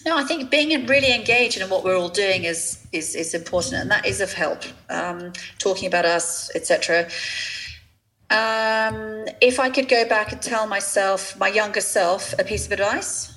no, 0.07 0.17
I 0.17 0.23
think 0.23 0.51
being 0.53 0.87
really 0.87 1.13
engaged 1.13 1.61
in 1.61 1.69
what 1.69 1.83
we're 1.83 1.99
all 1.99 2.09
doing 2.09 2.45
is 2.45 2.87
is, 2.93 3.17
is 3.17 3.35
important, 3.35 3.75
and 3.75 3.91
that 3.91 4.07
is 4.07 4.21
of 4.21 4.33
help. 4.33 4.63
Um, 4.89 5.33
talking 5.59 5.89
about 5.89 6.05
us, 6.05 6.49
etc. 6.55 7.09
Um, 8.31 9.27
if 9.41 9.59
I 9.59 9.69
could 9.69 9.89
go 9.89 10.09
back 10.09 10.31
and 10.33 10.41
tell 10.41 10.67
myself, 10.69 11.37
my 11.39 11.49
younger 11.49 11.81
self, 11.81 12.35
a 12.39 12.45
piece 12.45 12.67
of 12.67 12.73
advice, 12.73 13.33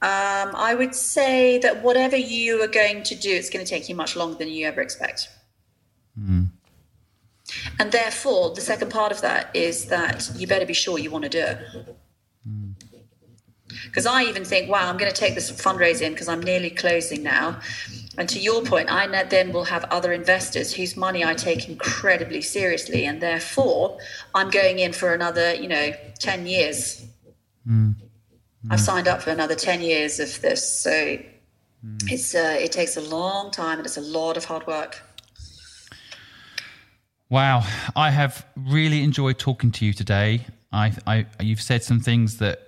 um, 0.00 0.54
I 0.54 0.76
would 0.76 0.94
say 0.94 1.58
that 1.58 1.82
whatever 1.82 2.16
you 2.16 2.62
are 2.62 2.68
going 2.68 3.02
to 3.04 3.16
do, 3.16 3.30
it's 3.30 3.50
going 3.50 3.64
to 3.64 3.68
take 3.68 3.88
you 3.88 3.96
much 3.96 4.14
longer 4.14 4.38
than 4.38 4.48
you 4.48 4.64
ever 4.66 4.80
expect. 4.80 5.28
And 7.80 7.90
therefore, 7.90 8.54
the 8.54 8.60
second 8.60 8.90
part 8.90 9.10
of 9.10 9.20
that 9.22 9.50
is 9.54 9.86
that 9.86 10.30
you 10.36 10.46
better 10.46 10.66
be 10.66 10.74
sure 10.74 10.98
you 10.98 11.10
want 11.10 11.24
to 11.24 11.30
do 11.30 11.40
it. 11.40 11.96
Because 13.84 14.06
I 14.06 14.22
even 14.24 14.44
think, 14.44 14.70
wow, 14.70 14.88
I'm 14.88 14.96
going 14.96 15.10
to 15.10 15.16
take 15.16 15.34
this 15.34 15.50
fundraising 15.50 16.10
because 16.10 16.28
I'm 16.28 16.42
nearly 16.42 16.70
closing 16.70 17.22
now. 17.22 17.60
And 18.16 18.28
to 18.30 18.38
your 18.38 18.62
point, 18.62 18.90
I 18.90 19.22
then 19.24 19.52
will 19.52 19.64
have 19.64 19.84
other 19.84 20.12
investors 20.12 20.72
whose 20.72 20.96
money 20.96 21.24
I 21.24 21.34
take 21.34 21.68
incredibly 21.68 22.40
seriously. 22.40 23.04
And 23.04 23.20
therefore, 23.20 23.98
I'm 24.34 24.50
going 24.50 24.78
in 24.78 24.92
for 24.92 25.14
another, 25.14 25.54
you 25.54 25.68
know, 25.68 25.92
10 26.18 26.46
years 26.46 27.06
I've 28.70 28.80
signed 28.80 29.08
up 29.08 29.22
for 29.22 29.30
another 29.30 29.54
10 29.54 29.82
years 29.82 30.18
of 30.20 30.40
this. 30.40 30.80
So 30.80 30.90
mm. 30.90 31.24
it's 32.06 32.34
uh, 32.34 32.56
it 32.58 32.72
takes 32.72 32.96
a 32.96 33.00
long 33.00 33.50
time 33.50 33.78
and 33.78 33.86
it's 33.86 33.96
a 33.96 34.02
lot 34.02 34.36
of 34.36 34.44
hard 34.44 34.66
work. 34.66 35.02
Wow, 37.30 37.66
I 37.94 38.10
have 38.10 38.46
really 38.56 39.02
enjoyed 39.02 39.38
talking 39.38 39.70
to 39.72 39.84
you 39.84 39.92
today. 39.92 40.46
I, 40.72 40.92
I 41.06 41.26
you've 41.40 41.60
said 41.60 41.82
some 41.82 42.00
things 42.00 42.38
that 42.38 42.67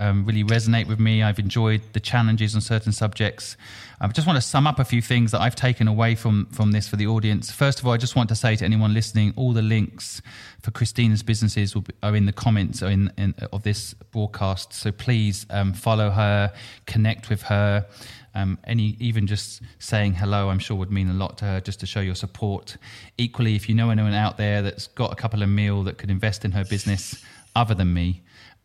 um, 0.00 0.24
really 0.24 0.42
resonate 0.42 0.88
with 0.88 0.98
me. 0.98 1.22
I've 1.22 1.38
enjoyed 1.38 1.82
the 1.92 2.00
challenges 2.00 2.54
on 2.54 2.60
certain 2.60 2.90
subjects. 2.90 3.56
I 4.00 4.08
just 4.08 4.26
want 4.26 4.38
to 4.38 4.40
sum 4.40 4.66
up 4.66 4.78
a 4.78 4.84
few 4.84 5.02
things 5.02 5.30
that 5.32 5.42
I've 5.42 5.54
taken 5.54 5.86
away 5.86 6.14
from 6.14 6.46
from 6.46 6.72
this 6.72 6.88
for 6.88 6.96
the 6.96 7.06
audience. 7.06 7.50
First 7.52 7.80
of 7.80 7.86
all, 7.86 7.92
I 7.92 7.98
just 7.98 8.16
want 8.16 8.30
to 8.30 8.34
say 8.34 8.56
to 8.56 8.64
anyone 8.64 8.94
listening, 8.94 9.34
all 9.36 9.52
the 9.52 9.62
links 9.62 10.22
for 10.62 10.70
Christina's 10.70 11.22
businesses 11.22 11.74
be, 11.74 11.92
are 12.02 12.16
in 12.16 12.24
the 12.24 12.32
comments 12.32 12.80
in, 12.80 13.12
in, 13.18 13.34
of 13.52 13.62
this 13.62 13.92
broadcast. 13.92 14.72
So 14.72 14.90
please 14.90 15.44
um, 15.50 15.74
follow 15.74 16.10
her, 16.10 16.52
connect 16.86 17.28
with 17.28 17.42
her. 17.42 17.86
Um, 18.34 18.58
any 18.64 18.96
even 19.00 19.26
just 19.26 19.60
saying 19.80 20.14
hello, 20.14 20.48
I'm 20.48 20.60
sure 20.60 20.78
would 20.78 20.90
mean 20.90 21.10
a 21.10 21.14
lot 21.14 21.36
to 21.38 21.44
her, 21.44 21.60
just 21.60 21.80
to 21.80 21.86
show 21.86 22.00
your 22.00 22.14
support. 22.14 22.78
Equally, 23.18 23.54
if 23.54 23.68
you 23.68 23.74
know 23.74 23.90
anyone 23.90 24.14
out 24.14 24.38
there 24.38 24.62
that's 24.62 24.86
got 24.86 25.12
a 25.12 25.16
couple 25.16 25.42
of 25.42 25.50
mil 25.50 25.82
that 25.84 25.98
could 25.98 26.10
invest 26.10 26.44
in 26.44 26.52
her 26.52 26.64
business, 26.64 27.22
other 27.54 27.74
than 27.74 27.92
me, 27.92 28.22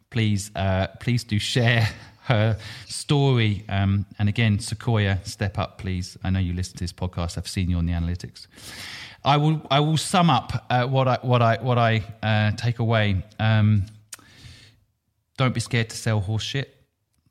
please 0.09 0.51
uh, 0.55 0.87
please 0.99 1.23
do 1.23 1.39
share 1.39 1.87
her 2.23 2.57
story. 2.87 3.63
Um, 3.69 4.05
and 4.17 4.27
again, 4.29 4.59
Sequoia, 4.59 5.19
step 5.23 5.59
up, 5.59 5.77
please. 5.77 6.17
I 6.23 6.29
know 6.29 6.39
you 6.39 6.53
listen 6.53 6.77
to 6.77 6.83
this 6.83 6.93
podcast. 6.93 7.37
I've 7.37 7.47
seen 7.47 7.69
you 7.69 7.77
on 7.77 7.85
the 7.85 7.93
analytics. 7.93 8.47
I 9.23 9.37
will 9.37 9.61
I 9.71 9.79
will 9.79 9.97
sum 9.97 10.29
up 10.29 10.65
uh, 10.69 10.85
what 10.85 11.07
I 11.07 11.17
what 11.21 11.41
I 11.41 11.57
what 11.61 11.77
I 11.77 12.03
uh, 12.21 12.51
take 12.51 12.79
away. 12.79 13.23
Um, 13.39 13.85
don't 15.37 15.53
be 15.53 15.59
scared 15.59 15.89
to 15.89 15.97
sell 15.97 16.19
horse 16.19 16.43
shit. 16.43 16.75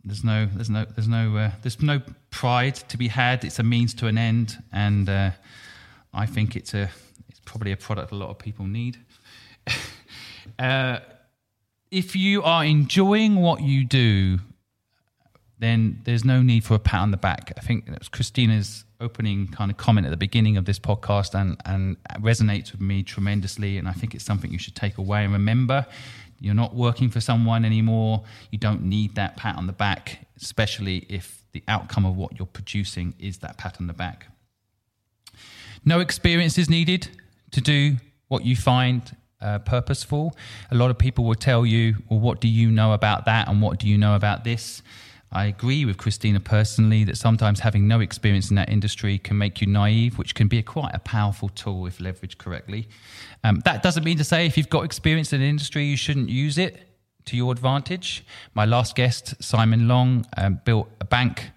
There's 0.05 0.25
no 0.25 0.47
there's 0.47 0.71
no 0.71 0.85
there's 0.85 1.09
no 1.09 1.37
uh, 1.37 1.51
there's 1.63 1.81
no 1.81 2.03
pride 2.31 2.75
to 2.75 2.97
be 2.97 3.09
had. 3.09 3.45
It's 3.45 3.59
a 3.59 3.63
means 3.63 3.95
to 3.95 4.07
an 4.09 4.19
end, 4.19 4.59
and 4.73 5.09
uh, 5.09 5.31
I 6.13 6.27
think 6.27 6.57
it's 6.57 6.75
a 6.75 6.91
it's 7.29 7.41
probably 7.45 7.73
a 7.73 7.77
product 7.77 8.13
a 8.13 8.17
lot 8.17 8.31
of 8.31 8.39
people 8.39 8.67
need. 8.67 8.99
If 11.95 12.17
you 12.17 12.43
are 12.43 12.65
enjoying 12.65 13.37
what 13.37 13.63
you 13.63 13.85
do, 13.85 14.41
then 15.61 16.01
there's 16.03 16.25
no 16.25 16.43
need 16.43 16.65
for 16.65 16.75
a 16.75 16.81
pat 16.81 17.03
on 17.03 17.13
the 17.13 17.17
back. 17.17 17.53
I 17.57 17.61
think 17.61 17.87
that 17.87 18.01
was 18.01 18.09
Christina's 18.09 18.85
opening 19.01 19.47
kind 19.47 19.71
of 19.71 19.77
comment 19.77 20.05
at 20.05 20.11
the 20.11 20.17
beginning 20.17 20.57
of 20.57 20.65
this 20.65 20.81
podcast 20.81 21.41
and, 21.41 21.57
and 21.65 21.97
resonates 22.15 22.73
with 22.73 22.81
me 22.81 23.05
tremendously. 23.05 23.79
And 23.79 23.87
I 23.87 23.93
think 23.93 24.13
it's 24.13 24.25
something 24.25 24.51
you 24.51 24.59
should 24.59 24.75
take 24.75 24.99
away 24.99 25.23
and 25.23 25.33
remember. 25.33 25.87
You're 26.41 26.53
not 26.53 26.75
working 26.75 27.11
for 27.11 27.21
someone 27.21 27.65
anymore. 27.65 28.25
You 28.51 28.59
don't 28.59 28.83
need 28.83 29.15
that 29.15 29.37
pat 29.37 29.55
on 29.55 29.69
the 29.69 29.73
back, 29.73 30.27
especially 30.43 31.07
if 31.09 31.45
the 31.53 31.63
outcome 31.69 32.07
of 32.07 32.17
what 32.17 32.37
you're 32.37 32.47
producing 32.47 33.15
is 33.21 33.39
that 33.39 33.57
pat 33.57 33.77
on 33.81 33.87
the 33.87 33.93
back. 33.93 34.27
No 35.85 36.01
experience 36.01 36.59
is 36.59 36.69
needed 36.69 37.07
to 37.53 37.61
do 37.61 37.99
what 38.27 38.45
you 38.45 38.57
find 38.57 39.17
uh, 39.41 39.59
purposeful. 39.61 40.37
A 40.71 40.75
lot 40.75 40.91
of 40.91 40.99
people 40.99 41.25
will 41.25 41.35
tell 41.35 41.67
you, 41.67 41.97
well, 42.09 42.21
what 42.21 42.41
do 42.41 42.49
you 42.49 42.71
know 42.71 42.93
about 42.93 43.25
that? 43.27 43.49
And 43.49 43.61
what 43.61 43.79
do 43.79 43.89
you 43.89 43.99
know 43.99 44.15
about 44.15 44.45
this? 44.45 44.83
I 45.35 45.47
agree 45.47 45.85
with 45.85 45.99
Christina 45.99 46.39
personally 46.39 47.03
that 47.05 47.17
sometimes 47.17 47.59
having 47.61 47.89
no 47.89 47.99
experience 47.99 48.51
in 48.51 48.57
that 48.57 48.69
industry 48.69 49.19
can 49.19 49.37
make 49.37 49.61
you 49.61 49.67
naive, 49.67 50.17
which 50.17 50.35
can 50.35 50.47
be 50.47 50.59
a, 50.59 50.63
quite 50.63 50.95
a 50.95 51.01
powerful 51.01 51.49
tool 51.49 51.87
if 51.87 51.99
leveraged 51.99 52.39
correctly. 52.39 52.89
Um, 53.43 53.61
that 53.65 53.83
doesn't 53.83 54.05
mean 54.05 54.17
to 54.19 54.25
say 54.25 54.47
if 54.47 54.57
you've 54.57 54.71
got 54.71 54.85
experience 54.85 55.33
in 55.33 55.43
an 55.43 55.49
industry, 55.49 55.85
you 55.85 55.97
shouldn't 55.97 56.29
use 56.29 56.57
it 56.57 56.89
to 57.25 57.37
your 57.37 57.51
advantage. 57.51 58.25
My 58.55 58.65
last 58.65 58.95
guest, 58.95 59.43
Simon 59.43 59.89
Long, 59.89 60.25
um, 60.37 60.61
built 60.65 60.89
a 61.01 61.05
bank 61.05 61.51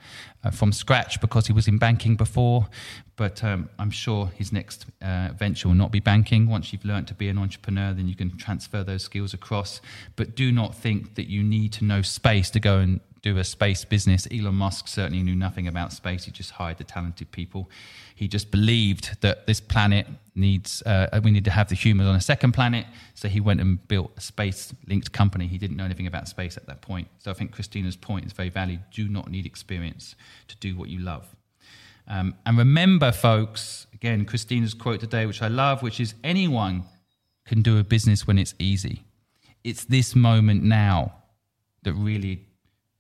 uh, 0.44 0.52
from 0.52 0.72
scratch 0.72 1.20
because 1.20 1.48
he 1.48 1.54
was 1.54 1.68
in 1.68 1.78
banking 1.78 2.16
before. 2.16 2.68
But 3.16 3.44
um, 3.44 3.70
I'm 3.80 3.90
sure 3.90 4.28
his 4.36 4.52
next 4.52 4.86
uh, 5.02 5.30
venture 5.36 5.68
will 5.68 5.76
not 5.76 5.92
be 5.92 6.00
banking. 6.00 6.48
Once 6.48 6.72
you've 6.72 6.86
learned 6.86 7.08
to 7.08 7.16
be 7.16 7.30
an 7.30 7.38
entrepreneur, 7.38 7.94
then 7.94 8.08
you 8.08 8.16
can 8.16 8.38
transfer 8.38 8.84
those 8.84 9.04
skills 9.04 9.34
across. 9.34 9.82
But 10.16 10.36
do 10.36 10.52
not 10.52 10.76
think 10.76 11.16
that 11.16 11.28
you 11.28 11.44
need 11.44 11.74
to 11.74 11.84
know 11.84 12.02
space 12.02 12.50
to 12.52 12.60
go 12.60 12.78
and 12.78 13.00
do 13.22 13.38
a 13.38 13.44
space 13.44 13.84
business. 13.86 14.28
Elon 14.32 14.56
Musk 14.56 14.88
certainly 14.88 15.24
knew 15.24 15.36
nothing 15.36 15.68
about 15.68 15.94
space. 15.94 16.26
He 16.26 16.32
just 16.32 16.52
hired 16.52 16.78
the 16.78 16.84
talented 16.84 17.32
people. 17.32 17.70
He 18.16 18.28
just 18.28 18.52
believed 18.52 19.22
that 19.22 19.48
this 19.48 19.60
planet 19.60 20.08
needs, 20.36 20.82
uh, 20.84 21.20
we 21.24 21.32
need 21.32 21.46
to 21.46 21.52
have 21.52 21.70
the 21.70 21.76
humans 21.76 22.10
on 22.10 22.16
a 22.16 22.22
second 22.22 22.54
planet. 22.54 22.86
So 23.14 23.28
he 23.28 23.40
went 23.40 23.62
and 23.62 23.86
built 23.88 24.12
a 24.18 24.22
space 24.22 24.74
linked 24.88 25.12
company. 25.12 25.48
He 25.48 25.58
didn't 25.58 25.78
know 25.78 25.86
anything 25.86 26.08
about 26.08 26.28
space 26.28 26.58
at 26.58 26.68
that 26.68 26.82
point. 26.82 27.08
So 27.18 27.32
I 27.32 27.34
think 27.34 27.52
Christina's 27.52 27.96
point 27.96 28.26
is 28.26 28.34
very 28.34 28.50
valid. 28.50 28.80
Do 28.92 29.08
not 29.08 29.30
need 29.30 29.46
experience 29.46 30.16
to 30.48 30.56
do 30.58 30.76
what 30.76 30.90
you 30.90 31.00
love. 31.00 31.36
Um, 32.08 32.36
and 32.46 32.58
remember, 32.58 33.12
folks, 33.12 33.88
again, 33.94 34.26
Christina's 34.26 34.74
quote 34.74 35.00
today, 35.00 35.26
which 35.26 35.42
I 35.42 35.50
love, 35.50 35.82
which 35.82 36.00
is 36.00 36.14
anyone 36.24 36.84
can 37.46 37.62
do 37.62 37.78
a 37.78 37.84
business 37.84 38.26
when 38.26 38.40
it's 38.40 38.56
easy. 38.60 39.04
It's 39.64 39.86
this 39.86 40.16
moment 40.16 40.64
now 40.64 41.14
that 41.84 41.94
really 41.94 42.47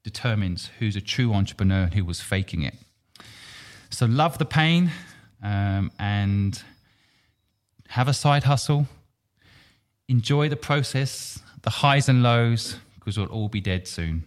determines 0.08 0.70
who's 0.80 0.96
a 0.96 1.02
true 1.02 1.34
entrepreneur 1.34 1.84
and 1.84 1.94
who 1.94 2.06
was 2.06 2.22
faking 2.22 2.62
it. 2.62 2.76
So 3.90 4.06
love 4.06 4.38
the 4.38 4.46
pain 4.46 4.90
um, 5.44 5.92
and 6.00 6.64
have 7.90 8.08
a 8.08 8.14
side 8.14 8.46
hustle. 8.46 8.88
Enjoy 10.08 10.48
the 10.48 10.56
process, 10.56 11.40
the 11.64 11.70
highs 11.70 12.08
and 12.08 12.24
lows, 12.24 12.78
because 12.96 13.18
we'll 13.18 13.28
all 13.28 13.50
be 13.50 13.60
dead 13.60 13.86
soon. 13.86 14.24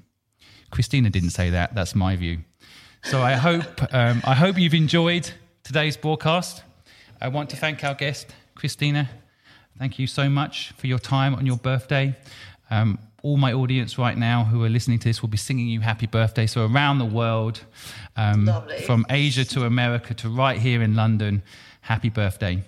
Christina 0.71 1.09
didn't 1.09 1.31
say 1.31 1.49
that. 1.49 1.75
That's 1.75 1.95
my 1.95 2.15
view. 2.15 2.41
So 3.03 3.23
I 3.23 3.33
hope 3.33 3.83
um, 3.95 4.21
I 4.25 4.35
hope 4.35 4.59
you've 4.59 4.75
enjoyed 4.75 5.31
today's 5.65 5.97
broadcast. 5.97 6.63
I 7.23 7.29
want 7.29 7.49
to 7.51 7.57
thank 7.57 7.83
our 7.85 7.95
guest, 7.95 8.27
Christina. 8.55 9.09
Thank 9.79 9.99
you 9.99 10.07
so 10.07 10.29
much 10.29 10.73
for 10.77 10.87
your 10.89 10.99
time 10.99 11.35
on 11.35 11.47
your 11.47 11.57
birthday. 11.57 12.15
Um, 12.71 12.99
all 13.23 13.37
my 13.37 13.53
audience 13.53 13.99
right 13.99 14.17
now 14.17 14.45
who 14.45 14.65
are 14.65 14.69
listening 14.69 14.99
to 15.01 15.09
this 15.09 15.23
will 15.23 15.29
be 15.29 15.37
singing 15.37 15.69
you 15.69 15.81
happy 15.81 16.07
birthday. 16.07 16.47
So 16.47 16.67
around 16.67 16.99
the 16.99 17.05
world, 17.05 17.61
um, 18.17 18.51
from 18.87 19.07
Asia 19.11 19.45
to 19.47 19.65
America 19.65 20.15
to 20.15 20.29
right 20.29 20.59
here 20.59 20.83
in 20.83 20.95
London, 20.95 21.43
happy 21.83 22.09
birthday. 22.09 22.63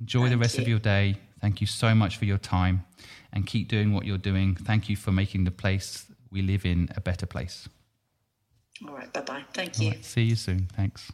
Enjoy 0.00 0.22
Thank 0.22 0.30
the 0.30 0.38
rest 0.38 0.56
you. 0.56 0.62
of 0.62 0.68
your 0.68 0.78
day. 0.78 1.16
Thank 1.40 1.60
you 1.60 1.66
so 1.66 1.94
much 1.94 2.16
for 2.16 2.24
your 2.24 2.38
time 2.38 2.84
and 3.32 3.46
keep 3.46 3.68
doing 3.68 3.92
what 3.92 4.04
you're 4.04 4.18
doing. 4.18 4.54
Thank 4.54 4.88
you 4.88 4.96
for 4.96 5.12
making 5.12 5.44
the 5.44 5.50
place 5.50 6.06
we 6.30 6.42
live 6.42 6.64
in 6.64 6.88
a 6.96 7.00
better 7.00 7.26
place. 7.26 7.68
All 8.86 8.94
right. 8.94 9.12
Bye 9.12 9.20
bye. 9.22 9.44
Thank 9.52 9.80
you. 9.80 9.90
Right, 9.90 10.04
see 10.04 10.22
you 10.22 10.36
soon. 10.36 10.68
Thanks. 10.76 11.12